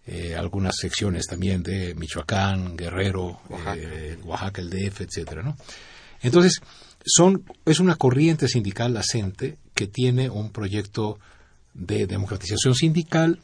eh, 0.07 0.36
algunas 0.36 0.75
secciones 0.77 1.25
también 1.27 1.63
de 1.63 1.95
Michoacán, 1.95 2.77
Guerrero, 2.77 3.41
Oaxaca, 3.49 3.75
eh, 3.75 4.17
Oaxaca 4.23 4.61
el 4.61 4.69
DF, 4.69 5.01
etcétera, 5.01 5.41
¿no? 5.41 5.57
Entonces, 6.21 6.61
son, 7.03 7.43
es 7.65 7.79
una 7.79 7.95
corriente 7.95 8.47
sindical, 8.47 8.93
la 8.93 9.03
CENTE, 9.03 9.57
que 9.73 9.88
tiene 9.88 10.29
un 10.29 10.51
proyecto 10.51 11.19
de 11.73 12.07
democratización 12.07 12.75
sindical, 12.75 13.39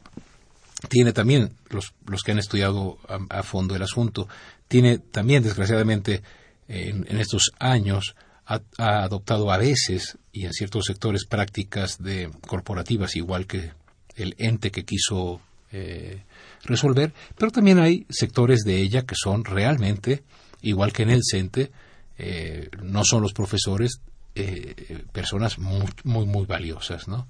tiene 0.88 1.12
también, 1.12 1.52
los, 1.70 1.94
los 2.06 2.22
que 2.22 2.32
han 2.32 2.38
estudiado 2.38 2.98
a, 3.08 3.38
a, 3.38 3.42
fondo 3.42 3.76
el 3.76 3.82
asunto, 3.82 4.28
tiene 4.68 4.98
también, 4.98 5.42
desgraciadamente, 5.42 6.22
en, 6.68 7.06
en 7.08 7.18
estos 7.18 7.52
años, 7.58 8.16
ha, 8.46 8.60
ha, 8.78 9.02
adoptado 9.04 9.52
a 9.52 9.58
veces 9.58 10.18
y 10.32 10.46
en 10.46 10.52
ciertos 10.52 10.86
sectores 10.86 11.26
prácticas 11.26 12.02
de 12.02 12.30
corporativas, 12.46 13.16
igual 13.16 13.46
que 13.46 13.72
el 14.16 14.34
ente 14.38 14.70
que 14.70 14.84
quiso 14.84 15.40
eh, 15.70 16.22
resolver, 16.64 17.12
pero 17.36 17.50
también 17.50 17.78
hay 17.78 18.06
sectores 18.08 18.60
de 18.64 18.80
ella 18.80 19.02
que 19.02 19.14
son 19.14 19.44
realmente, 19.44 20.22
igual 20.62 20.92
que 20.92 21.02
en 21.02 21.10
el 21.10 21.20
CENTE, 21.22 21.70
eh, 22.18 22.70
no 22.82 23.04
son 23.04 23.22
los 23.22 23.34
profesores, 23.34 24.00
eh, 24.34 25.04
personas 25.12 25.58
muy, 25.58 25.86
muy, 26.04 26.46
valiosas, 26.46 27.08
¿no? 27.08 27.28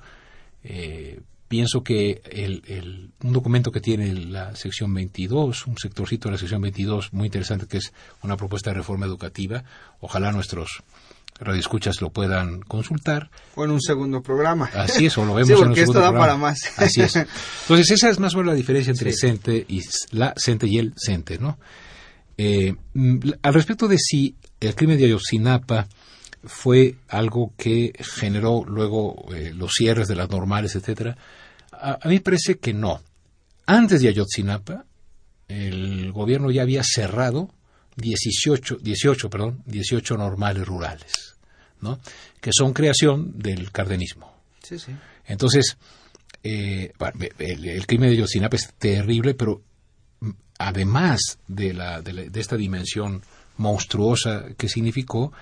Pienso 1.49 1.83
que 1.83 2.23
el, 2.31 3.11
un 3.23 3.33
documento 3.35 3.73
que 3.73 3.81
tiene 3.83 4.11
la 4.15 4.57
sección 4.57 4.95
22, 4.95 5.67
un 5.67 5.77
sectorcito 5.77 6.29
de 6.29 6.33
la 6.33 6.39
sección 6.39 6.63
22 6.63 7.13
muy 7.13 7.27
interesante 7.27 7.67
que 7.67 7.77
es 7.77 7.93
una 8.23 8.39
propuesta 8.39 8.71
de 8.71 8.79
reforma 8.79 9.05
educativa, 9.05 9.63
ojalá 10.01 10.33
nuestros 10.33 10.83
radioescuchas 11.39 12.01
lo 12.01 12.11
puedan 12.11 12.61
consultar. 12.63 13.31
O 13.55 13.65
en 13.65 13.71
un 13.73 13.81
segundo 13.81 14.23
programa. 14.23 14.71
Así 14.75 15.07
es, 15.07 15.19
o 15.19 15.25
lo 15.25 15.35
vemos 15.35 15.49
sí, 15.49 15.53
en 15.55 15.59
un 15.59 15.65
porque 15.67 15.81
segundo 15.81 15.99
esto 15.99 16.01
da 16.01 16.11
programa. 16.11 16.21
para 16.21 16.37
más. 16.37 16.61
Así 16.79 17.01
es. 17.01 17.17
Entonces, 17.63 17.91
esa 17.91 18.09
es 18.11 18.19
más 18.21 18.35
o 18.35 18.39
menos 18.39 18.53
la 18.53 18.57
diferencia 18.57 18.91
entre 18.91 19.13
Sí. 19.13 19.19
CENTE 19.21 19.67
y 19.69 19.81
la 20.13 20.35
CENTE 20.37 20.67
y 20.69 20.79
el 20.79 20.95
CENTE, 20.97 21.39
¿no? 21.39 21.59
Eh, 22.39 22.75
mm, 22.95 23.19
al 23.43 23.55
respecto 23.55 23.89
de 23.89 23.99
si 23.99 24.37
el 24.61 24.75
crimen 24.75 24.99
de 24.99 25.05
Ayotzinapa 25.07 25.87
fue 26.45 26.97
algo 27.09 27.53
que 27.57 27.93
generó 28.01 28.65
luego 28.67 29.27
eh, 29.35 29.53
los 29.55 29.73
cierres 29.73 30.09
de 30.09 30.17
las 30.17 30.31
normales, 30.31 30.75
etcétera, 30.75 31.17
a, 31.73 31.99
a 32.03 32.09
mí 32.09 32.15
me 32.15 32.21
parece 32.21 32.59
que 32.59 32.73
no. 32.73 33.01
Antes 33.67 34.03
de 34.03 34.09
Ayotzinapa, 34.09 34.85
el 35.49 36.11
gobierno 36.13 36.51
ya 36.51 36.63
había 36.63 36.83
cerrado 36.85 37.51
18, 37.97 38.79
18, 38.81 39.31
perdón, 39.31 39.63
18 39.67 40.17
normales 40.17 40.67
rurales, 40.67 41.37
¿no? 41.81 42.01
Que 42.41 42.51
son 42.53 42.73
creación 42.73 43.39
del 43.39 43.71
cardenismo. 43.71 44.33
Sí, 44.63 44.79
sí. 44.79 44.93
Entonces, 45.27 45.77
eh, 46.43 46.93
el, 47.39 47.69
el, 47.69 47.87
crimen 47.87 48.11
de 48.11 48.17
Ayotzinapa 48.17 48.57
es 48.57 48.73
terrible, 48.79 49.35
pero 49.35 49.63
mm, 50.21 50.31
además 50.59 51.39
de, 51.47 51.75
la, 51.75 52.03
de, 52.03 52.13
la, 52.13 52.23
de 52.23 52.41
esta 52.41 52.57
dimensión 52.57 53.23
monstruosa 53.57 54.47
que 54.57 54.69
significó, 54.69 55.33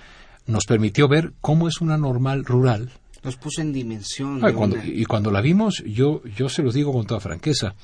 nos 0.47 0.65
permitió 0.67 1.09
ver 1.09 1.33
cómo 1.41 1.69
es 1.69 1.81
una 1.81 1.97
normal 1.97 2.45
rural. 2.45 2.91
Nos 3.23 3.37
puso 3.37 3.61
en 3.61 3.73
dimensión. 3.73 4.45
Ah, 4.45 4.53
cuando, 4.53 4.77
y 4.83 5.05
cuando 5.05 5.31
la 5.31 5.41
vimos, 5.41 5.83
yo, 5.87 6.23
yo 6.25 6.49
se 6.49 6.63
los 6.63 6.75
digo 6.75 6.93
con 6.93 7.07
toda 7.07 7.21
franqueza, 7.21 7.75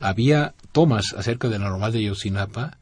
había 0.00 0.54
tomas 0.72 1.14
acerca 1.16 1.48
de 1.48 1.58
la 1.58 1.68
normal 1.68 1.92
de 1.92 2.00
Ayotzinapa 2.00 2.78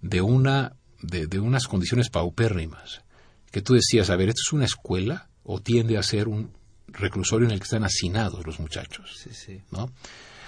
de, 0.00 0.20
una, 0.20 0.74
de, 1.02 1.26
de 1.26 1.38
unas 1.38 1.66
condiciones 1.66 2.10
paupérrimas, 2.10 3.02
que 3.50 3.62
tú 3.62 3.74
decías, 3.74 4.10
a 4.10 4.16
ver, 4.16 4.28
¿esto 4.28 4.42
es 4.46 4.52
una 4.52 4.64
escuela 4.64 5.28
o 5.44 5.60
tiende 5.60 5.96
a 5.96 6.02
ser 6.02 6.28
un 6.28 6.50
reclusorio 6.88 7.46
en 7.46 7.52
el 7.52 7.58
que 7.58 7.64
están 7.64 7.84
hacinados 7.84 8.46
los 8.46 8.60
muchachos? 8.60 9.18
Sí, 9.22 9.30
sí. 9.32 9.60
¿no? 9.70 9.90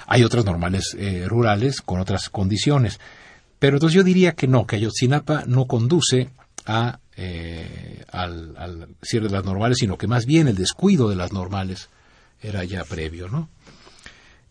Hay 0.07 0.25
otras 0.25 0.45
normales 0.45 0.97
eh, 0.99 1.25
rurales 1.27 1.81
con 1.81 2.01
otras 2.01 2.29
condiciones. 2.29 3.01
Pero 3.59 3.77
entonces 3.77 3.95
yo 3.95 4.03
diría 4.03 4.33
que 4.33 4.49
no, 4.49 4.67
que 4.67 4.77
Ayotzinapa 4.77 5.45
no 5.47 5.67
conduce 5.67 6.31
a, 6.67 6.99
eh, 7.17 8.05
al, 8.11 8.57
al, 8.57 8.89
cierre 9.03 9.27
de 9.27 9.35
las 9.35 9.45
normales, 9.45 9.79
sino 9.79 9.99
que 9.99 10.07
más 10.07 10.27
bien 10.27 10.49
el 10.49 10.57
descuido 10.57 11.09
de 11.09 11.17
las 11.17 11.33
normales 11.33 11.91
era 12.43 12.65
ya 12.65 12.85
previo, 12.85 13.29
¿no? 13.29 13.51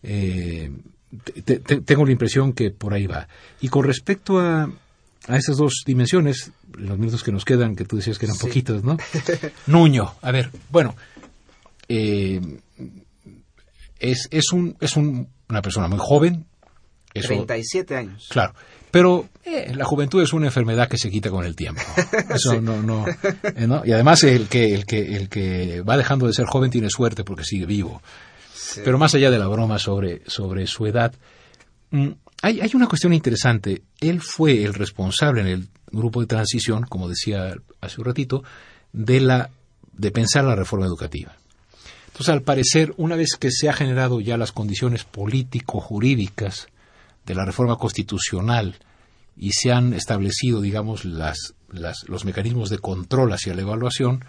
Eh, 0.02 0.70
te, 1.44 1.58
te, 1.58 1.80
tengo 1.80 2.04
la 2.06 2.12
impresión 2.12 2.52
que 2.52 2.70
por 2.70 2.94
ahí 2.94 3.06
va. 3.06 3.26
Y 3.60 3.68
con 3.68 3.84
respecto 3.84 4.38
a, 4.38 4.70
a 5.30 5.36
esas 5.36 5.56
dos 5.56 5.82
dimensiones, 5.86 6.50
los 6.76 6.98
minutos 6.98 7.22
que 7.22 7.32
nos 7.32 7.44
quedan, 7.44 7.76
que 7.76 7.84
tú 7.84 7.96
decías 7.96 8.18
que 8.18 8.26
eran 8.26 8.36
sí. 8.36 8.46
poquitos, 8.46 8.82
¿no? 8.82 8.96
Nuño, 9.66 10.14
a 10.22 10.32
ver, 10.32 10.50
bueno, 10.70 10.96
eh, 11.88 12.40
es, 13.98 14.28
es, 14.30 14.52
un, 14.52 14.76
es 14.80 14.96
un, 14.96 15.28
una 15.48 15.62
persona 15.62 15.88
muy 15.88 15.98
joven. 16.00 16.46
Eso, 17.12 17.28
37 17.28 17.96
años. 17.96 18.28
Claro, 18.30 18.54
pero 18.90 19.28
eh, 19.44 19.72
la 19.74 19.84
juventud 19.84 20.22
es 20.22 20.32
una 20.32 20.46
enfermedad 20.46 20.88
que 20.88 20.98
se 20.98 21.10
quita 21.10 21.30
con 21.30 21.44
el 21.44 21.56
tiempo. 21.56 21.82
Eso 22.34 22.52
sí. 22.52 22.60
no, 22.60 22.82
no, 22.82 23.04
eh, 23.08 23.66
no, 23.66 23.82
Y 23.84 23.92
además 23.92 24.22
el 24.24 24.48
que, 24.48 24.74
el, 24.74 24.86
que, 24.86 25.16
el 25.16 25.28
que 25.28 25.82
va 25.82 25.96
dejando 25.96 26.26
de 26.26 26.32
ser 26.32 26.46
joven 26.46 26.70
tiene 26.70 26.88
suerte 26.90 27.24
porque 27.24 27.44
sigue 27.44 27.66
vivo. 27.66 28.02
Sí. 28.54 28.80
Pero 28.84 28.98
más 28.98 29.14
allá 29.14 29.30
de 29.30 29.38
la 29.38 29.48
broma 29.48 29.78
sobre, 29.78 30.22
sobre 30.28 30.66
su 30.66 30.86
edad, 30.86 31.12
mmm, 31.90 32.10
hay, 32.42 32.60
hay, 32.60 32.70
una 32.74 32.86
cuestión 32.86 33.12
interesante. 33.12 33.82
Él 34.00 34.20
fue 34.20 34.64
el 34.64 34.74
responsable 34.74 35.42
en 35.42 35.46
el 35.46 35.68
grupo 35.90 36.20
de 36.20 36.26
transición, 36.26 36.84
como 36.84 37.08
decía 37.08 37.54
hace 37.80 38.00
un 38.00 38.06
ratito, 38.06 38.42
de, 38.92 39.20
la, 39.20 39.50
de 39.92 40.10
pensar 40.10 40.44
la 40.44 40.56
reforma 40.56 40.86
educativa. 40.86 41.36
Entonces, 42.06 42.28
al 42.28 42.42
parecer, 42.42 42.92
una 42.96 43.16
vez 43.16 43.36
que 43.38 43.50
se 43.50 43.68
han 43.68 43.74
generado 43.74 44.20
ya 44.20 44.36
las 44.36 44.52
condiciones 44.52 45.04
político-jurídicas 45.04 46.68
de 47.24 47.34
la 47.34 47.44
reforma 47.44 47.76
constitucional 47.76 48.76
y 49.36 49.52
se 49.52 49.72
han 49.72 49.94
establecido, 49.94 50.60
digamos, 50.60 51.04
las, 51.04 51.54
los 51.70 52.24
mecanismos 52.24 52.68
de 52.68 52.78
control 52.78 53.32
hacia 53.32 53.54
la 53.54 53.62
evaluación, 53.62 54.24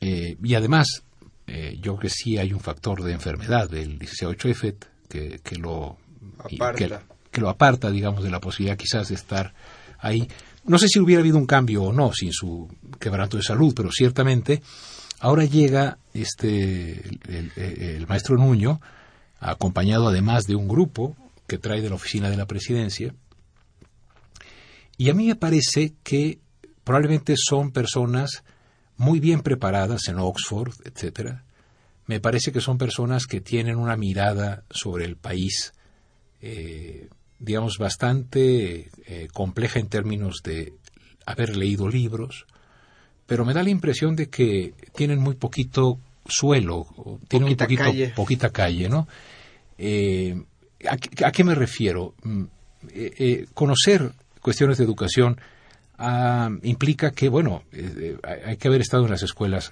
eh, 0.00 0.36
y 0.42 0.54
además, 0.54 1.04
eh, 1.46 1.76
yo 1.76 1.96
creo 1.96 1.98
que 1.98 2.10
sí 2.10 2.38
hay 2.38 2.52
un 2.52 2.60
factor 2.60 3.02
de 3.02 3.12
enfermedad 3.12 3.70
del 3.70 3.98
18 3.98 4.48
EFET 4.48 4.86
que, 5.08 5.40
que 5.42 5.56
lo 5.56 5.96
que, 6.48 6.98
que, 7.30 7.40
lo 7.40 7.48
aparta, 7.48 7.90
digamos, 7.90 8.22
de 8.22 8.30
la 8.30 8.40
posibilidad 8.40 8.76
quizás 8.76 9.08
de 9.08 9.14
estar 9.14 9.54
ahí. 9.98 10.28
No 10.64 10.78
sé 10.78 10.88
si 10.88 10.98
hubiera 10.98 11.20
habido 11.20 11.38
un 11.38 11.46
cambio 11.46 11.82
o 11.84 11.92
no 11.92 12.12
sin 12.12 12.32
su 12.32 12.68
quebranto 12.98 13.36
de 13.36 13.42
salud, 13.42 13.74
pero 13.74 13.90
ciertamente 13.92 14.62
ahora 15.20 15.44
llega 15.44 15.98
este 16.12 17.06
el, 17.28 17.52
el, 17.56 17.82
el 17.82 18.06
maestro 18.06 18.36
Nuño, 18.36 18.80
acompañado 19.40 20.08
además 20.08 20.44
de 20.44 20.54
un 20.54 20.68
grupo 20.68 21.16
que 21.46 21.58
trae 21.58 21.82
de 21.82 21.90
la 21.90 21.96
oficina 21.96 22.30
de 22.30 22.36
la 22.36 22.46
presidencia, 22.46 23.14
y 24.96 25.10
a 25.10 25.14
mí 25.14 25.26
me 25.26 25.36
parece 25.36 25.94
que 26.02 26.38
probablemente 26.84 27.34
son 27.36 27.72
personas 27.72 28.44
muy 28.96 29.20
bien 29.20 29.40
preparadas 29.40 30.08
en 30.08 30.18
Oxford, 30.18 30.72
etcétera. 30.84 31.44
Me 32.06 32.20
parece 32.20 32.52
que 32.52 32.60
son 32.60 32.78
personas 32.78 33.26
que 33.26 33.40
tienen 33.40 33.76
una 33.76 33.96
mirada 33.96 34.64
sobre 34.70 35.04
el 35.04 35.16
país 35.16 35.73
eh, 36.46 37.08
digamos, 37.38 37.78
bastante 37.78 38.90
eh, 39.06 39.28
compleja 39.32 39.80
en 39.80 39.88
términos 39.88 40.42
de 40.44 40.74
haber 41.24 41.56
leído 41.56 41.88
libros, 41.88 42.46
pero 43.26 43.46
me 43.46 43.54
da 43.54 43.62
la 43.62 43.70
impresión 43.70 44.14
de 44.14 44.28
que 44.28 44.74
tienen 44.94 45.20
muy 45.20 45.36
poquito 45.36 45.98
suelo, 46.26 46.86
tienen 47.28 47.48
poquita 47.48 47.64
un 47.64 47.68
poquito, 47.68 47.82
calle. 47.82 48.12
poquita 48.14 48.50
calle, 48.50 48.88
¿no? 48.90 49.08
Eh, 49.78 50.38
¿a, 50.86 51.26
¿a, 51.26 51.32
qué 51.32 51.44
me 51.44 51.54
refiero? 51.54 52.14
Eh, 52.90 53.46
conocer 53.54 54.12
cuestiones 54.42 54.76
de 54.76 54.84
educación 54.84 55.40
ah, 55.96 56.50
implica 56.62 57.12
que, 57.12 57.30
bueno, 57.30 57.62
hay 58.22 58.58
que 58.58 58.68
haber 58.68 58.82
estado 58.82 59.04
en 59.04 59.10
las 59.12 59.22
escuelas 59.22 59.70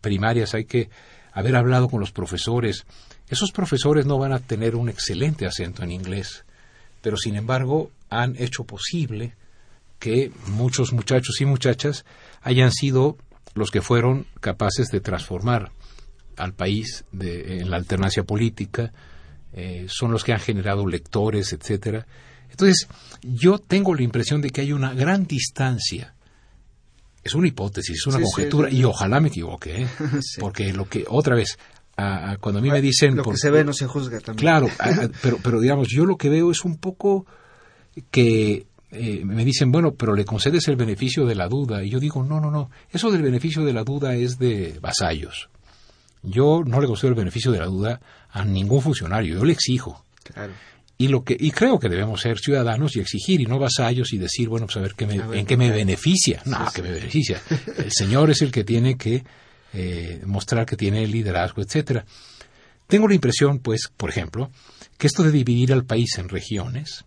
primarias, 0.00 0.54
hay 0.54 0.64
que 0.64 0.90
haber 1.32 1.54
hablado 1.54 1.88
con 1.88 2.00
los 2.00 2.10
profesores, 2.10 2.86
esos 3.28 3.52
profesores 3.52 4.06
no 4.06 4.18
van 4.18 4.32
a 4.32 4.40
tener 4.40 4.76
un 4.76 4.88
excelente 4.88 5.46
acento 5.46 5.82
en 5.82 5.90
inglés, 5.90 6.44
pero 7.00 7.16
sin 7.16 7.36
embargo 7.36 7.90
han 8.10 8.36
hecho 8.38 8.64
posible 8.64 9.34
que 9.98 10.32
muchos 10.48 10.92
muchachos 10.92 11.40
y 11.40 11.44
muchachas 11.44 12.04
hayan 12.42 12.72
sido 12.72 13.16
los 13.54 13.70
que 13.70 13.82
fueron 13.82 14.26
capaces 14.40 14.88
de 14.88 15.00
transformar 15.00 15.70
al 16.36 16.54
país 16.54 17.04
de, 17.12 17.60
en 17.60 17.70
la 17.70 17.76
alternancia 17.76 18.24
política, 18.24 18.92
eh, 19.52 19.86
son 19.88 20.10
los 20.10 20.24
que 20.24 20.32
han 20.32 20.40
generado 20.40 20.86
lectores, 20.86 21.52
etcétera. 21.52 22.06
Entonces, 22.50 22.88
yo 23.22 23.58
tengo 23.58 23.94
la 23.94 24.02
impresión 24.02 24.40
de 24.40 24.50
que 24.50 24.62
hay 24.62 24.72
una 24.72 24.92
gran 24.94 25.24
distancia. 25.24 26.14
Es 27.22 27.34
una 27.34 27.48
hipótesis, 27.48 27.98
es 27.98 28.06
una 28.06 28.20
conjetura, 28.20 28.70
y 28.70 28.84
ojalá 28.84 29.20
me 29.20 29.28
equivoque, 29.28 29.82
¿eh? 29.82 29.88
porque 30.40 30.72
lo 30.72 30.88
que, 30.88 31.04
otra 31.08 31.36
vez, 31.36 31.58
cuando 31.96 32.58
a 32.58 32.62
mí 32.62 32.70
me 32.70 32.80
dicen... 32.80 33.16
Lo 33.16 33.24
que 33.24 33.36
se 33.36 33.50
ve 33.50 33.64
no 33.64 33.72
se 33.72 33.86
juzga 33.86 34.20
también. 34.20 34.36
Claro, 34.36 34.68
pero, 35.22 35.38
pero 35.42 35.60
digamos, 35.60 35.88
yo 35.88 36.04
lo 36.04 36.16
que 36.16 36.28
veo 36.28 36.50
es 36.50 36.64
un 36.64 36.78
poco 36.78 37.26
que 38.10 38.66
eh, 38.90 39.22
me 39.24 39.44
dicen, 39.44 39.72
bueno, 39.72 39.94
pero 39.94 40.14
le 40.14 40.24
concedes 40.24 40.68
el 40.68 40.76
beneficio 40.76 41.24
de 41.24 41.34
la 41.34 41.48
duda. 41.48 41.82
Y 41.82 41.88
yo 41.90 41.98
digo, 41.98 42.22
no, 42.22 42.40
no, 42.40 42.50
no, 42.50 42.70
eso 42.90 43.10
del 43.10 43.22
beneficio 43.22 43.64
de 43.64 43.72
la 43.72 43.84
duda 43.84 44.14
es 44.14 44.38
de 44.38 44.78
vasallos. 44.80 45.48
Yo 46.22 46.62
no 46.64 46.80
le 46.80 46.86
concedo 46.86 47.08
el 47.08 47.16
beneficio 47.16 47.50
de 47.50 47.58
la 47.58 47.66
duda 47.66 48.00
a 48.30 48.44
ningún 48.44 48.82
funcionario, 48.82 49.38
yo 49.38 49.44
le 49.44 49.52
exijo. 49.52 50.04
Y, 50.98 51.08
lo 51.08 51.24
que, 51.24 51.36
y 51.38 51.50
creo 51.50 51.78
que 51.80 51.88
debemos 51.88 52.20
ser 52.20 52.38
ciudadanos 52.38 52.94
y 52.94 53.00
exigir 53.00 53.40
y 53.40 53.46
no 53.46 53.58
vasallos 53.58 54.12
y 54.12 54.18
decir, 54.18 54.48
bueno, 54.48 54.66
pues 54.66 54.76
a 54.76 54.80
ver, 54.80 54.94
qué 54.94 55.04
en 55.04 55.46
qué 55.46 55.56
me 55.56 55.70
beneficia. 55.70 56.42
No, 56.44 56.58
que 56.72 56.82
me 56.82 56.92
beneficia. 56.92 57.40
El 57.76 57.90
Señor 57.90 58.30
es 58.30 58.42
el 58.42 58.52
que 58.52 58.62
tiene 58.62 58.96
que 58.96 59.24
eh, 59.72 60.22
mostrar 60.26 60.66
que 60.66 60.76
tiene 60.76 61.06
liderazgo, 61.06 61.62
etcétera. 61.62 62.04
Tengo 62.86 63.08
la 63.08 63.14
impresión, 63.14 63.60
pues, 63.60 63.90
por 63.96 64.10
ejemplo, 64.10 64.50
que 64.98 65.06
esto 65.06 65.22
de 65.22 65.30
dividir 65.30 65.72
al 65.72 65.84
país 65.84 66.18
en 66.18 66.28
regiones 66.28 67.04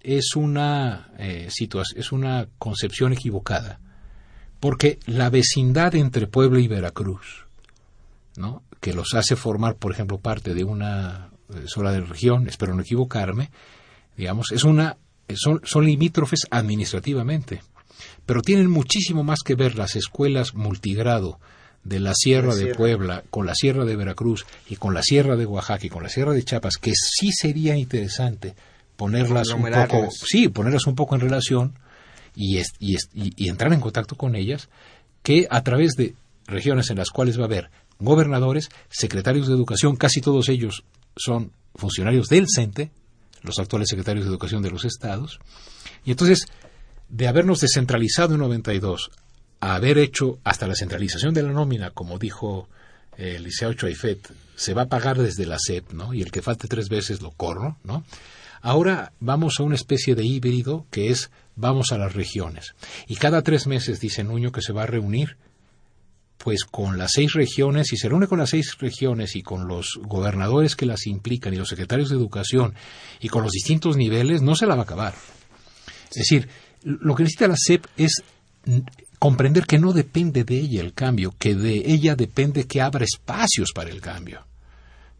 es 0.00 0.34
una 0.34 1.12
eh, 1.18 1.48
es 1.96 2.12
una 2.12 2.48
concepción 2.58 3.12
equivocada, 3.12 3.80
porque 4.60 4.98
la 5.06 5.30
vecindad 5.30 5.94
entre 5.94 6.26
Puebla 6.26 6.60
y 6.60 6.68
Veracruz 6.68 7.46
¿no? 8.36 8.62
que 8.80 8.92
los 8.92 9.14
hace 9.14 9.36
formar, 9.36 9.76
por 9.76 9.92
ejemplo, 9.92 10.18
parte 10.18 10.54
de 10.54 10.64
una 10.64 11.30
eh, 11.54 11.64
sola 11.66 11.92
de 11.92 12.00
región, 12.00 12.48
espero 12.48 12.74
no 12.74 12.82
equivocarme, 12.82 13.50
digamos, 14.16 14.52
es 14.52 14.64
una, 14.64 14.98
son, 15.34 15.60
son 15.64 15.86
limítrofes 15.86 16.40
administrativamente, 16.50 17.62
pero 18.26 18.42
tienen 18.42 18.70
muchísimo 18.70 19.22
más 19.22 19.40
que 19.44 19.54
ver 19.54 19.76
las 19.76 19.96
escuelas 19.96 20.54
multigrado 20.54 21.38
de 21.84 22.00
la 22.00 22.14
Sierra, 22.14 22.54
de 22.54 22.74
Puebla 22.74 23.24
con 23.30 23.46
la 23.46 23.54
Sierra 23.54 23.84
de 23.84 23.96
Veracruz 23.96 24.46
y 24.68 24.76
con 24.76 24.94
la 24.94 25.02
Sierra 25.02 25.36
de 25.36 25.46
Oaxaca 25.46 25.86
y 25.86 25.88
con 25.88 26.02
la 26.02 26.08
Sierra 26.08 26.32
de 26.32 26.44
Chiapas, 26.44 26.76
que 26.76 26.92
sí 26.94 27.32
sería 27.32 27.76
interesante 27.76 28.54
ponerlas 28.96 29.48
un 29.48 29.62
poco, 29.62 30.08
sí, 30.10 30.48
ponerlas 30.48 30.86
un 30.86 30.94
poco 30.94 31.14
en 31.14 31.22
relación 31.22 31.78
y, 32.36 32.58
y, 32.58 32.96
y 33.12 33.48
entrar 33.48 33.72
en 33.72 33.80
contacto 33.80 34.16
con 34.16 34.36
ellas, 34.36 34.68
que 35.22 35.46
a 35.50 35.62
través 35.62 35.92
de 35.92 36.14
regiones 36.46 36.90
en 36.90 36.98
las 36.98 37.10
cuales 37.10 37.38
va 37.38 37.42
a 37.42 37.46
haber 37.46 37.70
gobernadores, 37.98 38.68
secretarios 38.90 39.48
de 39.48 39.54
educación, 39.54 39.96
casi 39.96 40.20
todos 40.20 40.48
ellos 40.48 40.84
son 41.16 41.52
funcionarios 41.74 42.28
del 42.28 42.46
CENTE, 42.52 42.90
los 43.42 43.58
actuales 43.58 43.88
secretarios 43.88 44.24
de 44.24 44.30
educación 44.30 44.62
de 44.62 44.70
los 44.70 44.84
estados, 44.84 45.40
y 46.04 46.10
entonces, 46.10 46.46
de 47.08 47.28
habernos 47.28 47.60
descentralizado 47.60 48.34
en 48.34 48.40
92 48.40 49.10
a 49.16 49.21
haber 49.70 49.98
hecho 49.98 50.40
hasta 50.42 50.66
la 50.66 50.74
centralización 50.74 51.34
de 51.34 51.42
la 51.42 51.52
nómina, 51.52 51.90
como 51.90 52.18
dijo 52.18 52.68
eh, 53.16 53.38
Liceo 53.38 53.72
Choifet, 53.74 54.32
se 54.56 54.74
va 54.74 54.82
a 54.82 54.88
pagar 54.88 55.18
desde 55.18 55.46
la 55.46 55.58
SEP, 55.58 55.92
¿no? 55.92 56.12
Y 56.12 56.22
el 56.22 56.32
que 56.32 56.42
falte 56.42 56.66
tres 56.66 56.88
veces 56.88 57.22
lo 57.22 57.30
corro, 57.30 57.78
¿no? 57.84 58.04
Ahora 58.60 59.12
vamos 59.20 59.58
a 59.58 59.62
una 59.62 59.76
especie 59.76 60.14
de 60.14 60.24
híbrido 60.24 60.86
que 60.90 61.10
es 61.10 61.30
vamos 61.54 61.92
a 61.92 61.98
las 61.98 62.14
regiones. 62.14 62.74
Y 63.06 63.16
cada 63.16 63.42
tres 63.42 63.66
meses 63.68 64.00
dice 64.00 64.24
Nuño 64.24 64.50
que 64.50 64.62
se 64.62 64.72
va 64.72 64.82
a 64.82 64.86
reunir 64.86 65.36
pues 66.38 66.64
con 66.64 66.98
las 66.98 67.12
seis 67.12 67.34
regiones, 67.34 67.92
y 67.92 67.96
se 67.96 68.08
reúne 68.08 68.26
con 68.26 68.40
las 68.40 68.50
seis 68.50 68.76
regiones 68.78 69.36
y 69.36 69.42
con 69.42 69.68
los 69.68 70.00
gobernadores 70.02 70.74
que 70.74 70.86
las 70.86 71.06
implican 71.06 71.54
y 71.54 71.56
los 71.56 71.68
secretarios 71.68 72.10
de 72.10 72.16
educación 72.16 72.74
y 73.20 73.28
con 73.28 73.44
los 73.44 73.52
distintos 73.52 73.96
niveles, 73.96 74.42
no 74.42 74.56
se 74.56 74.66
la 74.66 74.74
va 74.74 74.80
a 74.80 74.84
acabar. 74.84 75.14
Es 76.10 76.16
decir, 76.16 76.48
lo 76.82 77.14
que 77.14 77.22
necesita 77.22 77.46
la 77.46 77.54
SEP 77.56 77.86
es 77.96 78.24
comprender 79.22 79.66
que 79.66 79.78
no 79.78 79.92
depende 79.92 80.42
de 80.42 80.58
ella 80.58 80.80
el 80.80 80.94
cambio, 80.94 81.32
que 81.38 81.54
de 81.54 81.76
ella 81.86 82.16
depende 82.16 82.66
que 82.66 82.80
abra 82.80 83.04
espacios 83.04 83.70
para 83.72 83.88
el 83.88 84.00
cambio. 84.00 84.44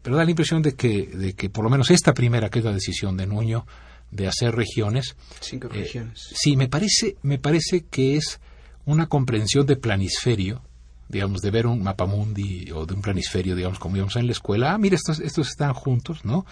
Pero 0.01 0.17
da 0.17 0.25
la 0.25 0.29
impresión 0.29 0.61
de 0.61 0.75
que, 0.75 1.07
de 1.07 1.31
que 1.35 1.49
por 1.49 1.63
lo 1.63 1.69
menos 1.69 1.89
esta 1.89 2.13
primera, 2.13 2.49
que 2.49 2.59
es 2.59 2.65
la 2.65 2.73
decisión 2.73 3.15
de 3.15 3.27
Nuño, 3.27 3.65
de 4.11 4.27
hacer 4.27 4.53
regiones. 4.53 5.15
Cinco 5.39 5.69
eh, 5.71 5.75
regiones. 5.75 6.19
sí, 6.35 6.57
me 6.57 6.67
parece, 6.67 7.15
me 7.21 7.39
parece 7.39 7.85
que 7.89 8.17
es 8.17 8.41
una 8.83 9.07
comprensión 9.07 9.65
de 9.65 9.77
planisferio 9.77 10.61
digamos, 11.07 11.39
de 11.39 11.51
ver 11.51 11.65
un 11.65 11.81
mapamundi 11.81 12.71
o 12.71 12.85
de 12.85 12.95
un 12.95 13.01
planisferio, 13.01 13.55
digamos, 13.55 13.79
como 13.79 13.95
íbamos 13.95 14.17
en 14.17 14.25
la 14.25 14.33
escuela, 14.33 14.73
ah, 14.73 14.77
mira, 14.77 14.97
estos, 14.97 15.21
estos 15.21 15.47
están 15.47 15.73
juntos, 15.73 16.25
¿no? 16.25 16.45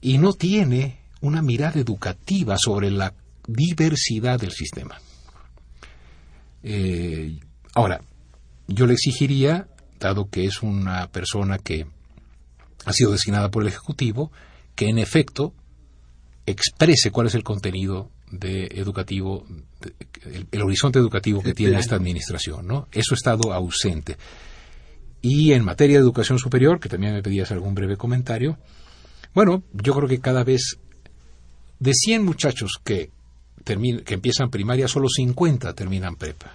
Y 0.00 0.16
no 0.16 0.32
tiene 0.32 1.00
una 1.20 1.42
mirada 1.42 1.78
educativa 1.78 2.56
sobre 2.56 2.90
la 2.90 3.12
diversidad 3.46 4.40
del 4.40 4.52
sistema. 4.52 4.98
Eh, 6.68 7.38
ahora, 7.74 8.00
yo 8.66 8.86
le 8.86 8.94
exigiría, 8.94 9.68
dado 10.00 10.28
que 10.28 10.46
es 10.46 10.62
una 10.62 11.06
persona 11.12 11.58
que 11.58 11.86
ha 12.84 12.92
sido 12.92 13.12
designada 13.12 13.52
por 13.52 13.62
el 13.62 13.68
Ejecutivo, 13.68 14.32
que 14.74 14.88
en 14.88 14.98
efecto 14.98 15.54
exprese 16.44 17.12
cuál 17.12 17.28
es 17.28 17.36
el 17.36 17.44
contenido 17.44 18.10
de 18.32 18.66
educativo, 18.72 19.46
el, 20.50 20.62
horizonte 20.62 20.98
educativo 20.98 21.40
que 21.40 21.54
tiene 21.54 21.78
esta 21.78 21.94
administración, 21.94 22.66
¿no? 22.66 22.88
Eso 22.90 23.14
ha 23.14 23.16
estado 23.16 23.52
ausente. 23.52 24.16
Y 25.22 25.52
en 25.52 25.64
materia 25.64 25.98
de 25.98 26.02
educación 26.02 26.40
superior, 26.40 26.80
que 26.80 26.88
también 26.88 27.14
me 27.14 27.22
pedías 27.22 27.52
algún 27.52 27.74
breve 27.76 27.96
comentario, 27.96 28.58
bueno, 29.34 29.62
yo 29.72 29.94
creo 29.94 30.08
que 30.08 30.18
cada 30.18 30.42
vez 30.42 30.78
de 31.78 31.92
100 31.94 32.24
muchachos 32.24 32.80
que, 32.82 33.12
que 33.66 34.14
empiezan 34.14 34.50
primaria, 34.50 34.88
solo 34.88 35.08
50 35.08 35.74
terminan 35.74 36.16
prepa. 36.16 36.52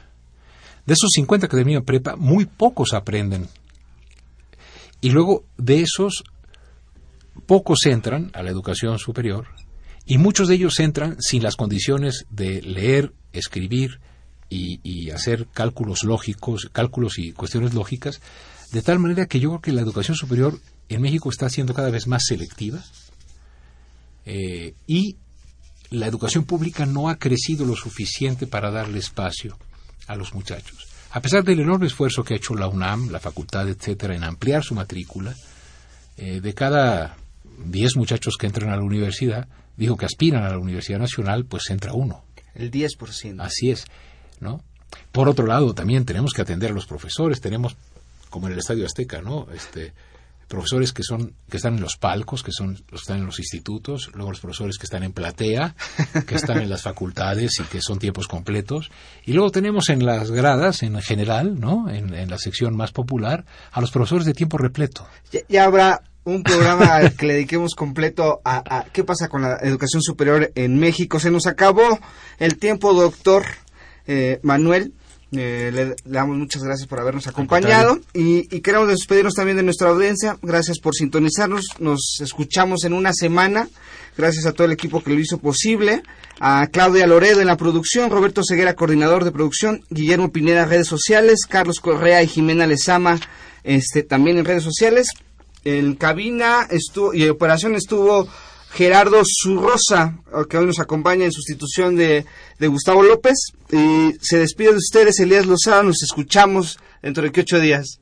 De 0.86 0.94
esos 0.94 1.10
50 1.14 1.48
que 1.48 1.58
terminan 1.58 1.84
prepa, 1.84 2.16
muy 2.16 2.46
pocos 2.46 2.94
aprenden. 2.94 3.48
Y 5.02 5.10
luego 5.10 5.44
de 5.58 5.82
esos, 5.82 6.24
pocos 7.46 7.86
entran 7.86 8.32
a 8.34 8.44
la 8.44 8.50
educación 8.50 8.98
superior 8.98 9.48
y 10.06 10.18
muchos 10.18 10.48
de 10.48 10.56
ellos 10.56 10.80
entran 10.80 11.18
sin 11.20 11.44
las 11.44 11.56
condiciones 11.56 12.26
de 12.30 12.62
leer, 12.62 13.14
escribir 13.34 14.00
y, 14.50 15.10
hacer 15.12 15.48
cálculos 15.54 16.04
lógicos, 16.04 16.70
cálculos 16.72 17.18
y 17.18 17.32
cuestiones 17.32 17.74
lógicas, 17.74 18.22
de 18.72 18.82
tal 18.82 19.00
manera 19.00 19.26
que 19.26 19.40
yo 19.40 19.50
creo 19.50 19.62
que 19.62 19.72
la 19.72 19.82
educación 19.82 20.16
superior 20.16 20.60
en 20.90 21.02
México 21.02 21.30
está 21.30 21.50
siendo 21.50 21.74
cada 21.74 21.90
vez 21.90 22.08
más 22.08 22.24
selectiva 22.26 22.84
eh, 24.26 24.74
y 24.88 25.18
la 25.92 26.08
educación 26.08 26.46
pública 26.46 26.86
no 26.86 27.10
ha 27.10 27.18
crecido 27.18 27.66
lo 27.66 27.76
suficiente 27.76 28.48
para 28.48 28.72
darle 28.72 29.00
espacio 29.00 29.58
a 30.08 30.16
los 30.16 30.34
muchachos. 30.34 30.88
A 31.12 31.22
pesar 31.22 31.44
del 31.44 31.60
enorme 31.60 31.88
esfuerzo 31.88 32.24
que 32.24 32.34
ha 32.34 32.38
hecho 32.38 32.56
la 32.56 32.68
UNAM, 32.68 33.10
la 33.10 33.20
facultad, 33.20 33.68
etcétera, 33.68 34.16
en 34.16 34.24
ampliar 34.24 34.64
su 34.64 34.74
matrícula, 34.74 35.36
eh, 36.16 36.40
de 36.40 36.54
cada 36.54 37.18
10 37.66 37.98
muchachos 37.98 38.38
que 38.38 38.48
entran 38.48 38.72
a 38.72 38.78
la 38.78 38.84
universidad, 38.84 39.48
dijo 39.76 39.98
que 39.98 40.06
aspiran 40.06 40.44
a 40.44 40.50
la 40.50 40.58
Universidad 40.58 41.00
Nacional, 41.00 41.46
pues 41.46 41.70
entra 41.70 41.94
uno. 41.94 42.24
El 42.56 42.72
10%. 42.72 43.42
Así 43.42 43.72
es, 43.72 43.86
¿no? 44.40 44.64
Por 45.12 45.28
otro 45.28 45.46
lado, 45.46 45.74
también 45.74 46.06
tenemos 46.06 46.34
que 46.34 46.42
atender 46.42 46.72
a 46.72 46.74
los 46.74 46.86
profesores, 46.86 47.42
tenemos, 47.42 47.76
como 48.30 48.48
en 48.48 48.54
el 48.54 48.60
Estadio 48.60 48.86
Azteca, 48.86 49.22
¿no? 49.22 49.48
Este, 49.54 49.94
profesores 50.52 50.92
que 50.92 51.02
son 51.02 51.34
que 51.50 51.58
están 51.58 51.76
en 51.76 51.82
los 51.82 51.98
palcos, 51.98 52.44
que 52.44 52.52
son 52.52 52.74
los 52.90 53.02
que 53.02 53.04
están 53.04 53.20
en 53.20 53.26
los 53.26 53.40
institutos, 53.40 54.12
luego 54.14 54.32
los 54.32 54.42
profesores 54.42 54.78
que 54.78 54.86
están 54.86 55.04
en 55.04 55.14
platea, 55.14 55.76
que 56.28 56.36
están 56.36 56.62
en 56.62 56.70
las 56.70 56.84
facultades 56.84 57.60
y 57.60 57.64
que 57.64 57.82
son 57.82 57.98
tiempos 57.98 58.28
completos, 58.28 58.92
y 59.26 59.34
luego 59.34 59.50
tenemos 59.52 59.90
en 59.90 60.06
las 60.06 60.30
gradas 60.30 60.84
en 60.84 61.02
general, 61.02 61.60
¿no? 61.60 61.90
En, 61.90 62.12
la 62.12 62.38
sección 62.38 62.76
más 62.76 62.92
popular 62.92 63.46
a 63.72 63.82
los 63.82 63.92
profesores 63.92 64.26
de 64.26 64.34
tiempo 64.34 64.58
repleto. 64.58 65.08
ya 65.50 65.64
habrá 65.64 66.04
un 66.24 66.44
programa 66.44 67.10
que 67.18 67.26
le 67.26 67.34
dediquemos 67.34 67.74
completo 67.74 68.42
a, 68.46 68.86
qué 68.92 69.04
pasa 69.04 69.28
con 69.28 69.42
la 69.42 69.58
educación 69.62 70.02
superior 70.02 70.52
en 70.56 70.80
México. 70.80 71.20
Se 71.20 71.32
nos 71.32 71.48
acabó 71.48 72.00
el 72.38 72.58
tiempo, 72.58 72.94
doctor 72.94 73.46
eh, 74.06 74.40
Manuel. 74.44 74.94
Eh, 75.34 75.72
le, 75.74 75.96
damos 76.04 76.38
muchas 76.38 76.62
gracias 76.62 76.88
por 76.88 77.00
habernos 77.00 77.26
acompañado 77.26 78.00
y, 78.14 78.44
queremos 78.60 78.90
despedirnos 78.90 79.34
también 79.34 79.58
de 79.58 79.64
nuestra 79.64 79.90
audiencia. 79.90 80.38
Gracias 80.42 80.80
por 80.80 80.94
sintonizarnos. 80.94 81.66
Nos 81.80 82.20
escuchamos 82.22 82.84
en 82.84 82.94
una 82.94 83.14
semana. 83.14 83.70
Gracias 84.18 84.46
a 84.46 84.52
todo 84.52 84.66
el 84.66 84.74
equipo 84.74 85.02
que 85.02 85.14
lo 85.14 85.20
hizo 85.20 85.38
posible. 85.38 86.04
A 86.40 86.68
Claudia 86.68 87.08
Loredo 87.08 87.40
en 87.40 87.48
la 87.48 87.56
producción, 87.56 88.10
Roberto 88.10 88.42
Ceguera, 88.44 88.74
coordinador 88.74 89.24
de 89.24 89.32
producción, 89.32 89.84
Guillermo 89.90 90.32
Pineda, 90.32 90.66
redes 90.66 90.88
sociales, 90.88 91.46
Carlos 91.48 91.80
Correa 91.80 92.22
y 92.24 92.28
Jimena 92.28 92.68
Lezama 92.68 93.20
este, 93.64 94.04
también 94.04 94.38
en 94.38 94.46
redes 94.46 94.64
sociales. 94.64 95.08
En 95.64 95.96
cabina 95.96 96.68
estuvo, 96.70 97.14
y 97.14 97.30
operación 97.30 97.76
estuvo 97.76 98.28
Gerardo 98.74 99.22
Zurrosa, 99.26 100.18
que 100.50 100.58
hoy 100.58 100.66
nos 100.66 100.80
acompaña 100.80 101.26
en 101.26 101.32
sustitución 101.32 101.96
de, 101.96 102.26
de 102.58 102.68
Gustavo 102.68 103.04
López. 103.04 103.36
Y 103.72 104.14
se 104.22 104.40
despide 104.40 104.72
de 104.72 104.78
ustedes, 104.78 105.20
Elías 105.20 105.46
Lozada. 105.46 105.84
Nos 105.84 106.02
escuchamos 106.04 106.80
dentro 107.02 107.24
de 107.24 107.40
ocho 107.40 107.60
días. 107.60 108.00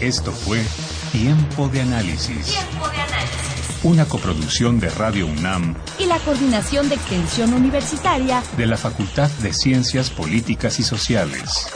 Esto 0.00 0.32
fue 0.32 0.62
Tiempo 1.12 1.68
de 1.68 1.80
Análisis. 1.82 2.46
Tiempo 2.46 2.88
de 2.88 2.96
análisis. 2.96 3.36
Una 3.82 4.06
coproducción 4.06 4.80
de 4.80 4.88
Radio 4.90 5.26
UNAM 5.26 5.76
Y 5.98 6.06
la 6.06 6.18
Coordinación 6.18 6.88
de 6.88 6.96
Extensión 6.96 7.52
Universitaria 7.52 8.42
de 8.56 8.66
la 8.66 8.76
Facultad 8.76 9.30
de 9.42 9.52
Ciencias 9.52 10.10
Políticas 10.10 10.80
y 10.80 10.82
Sociales. 10.82 11.68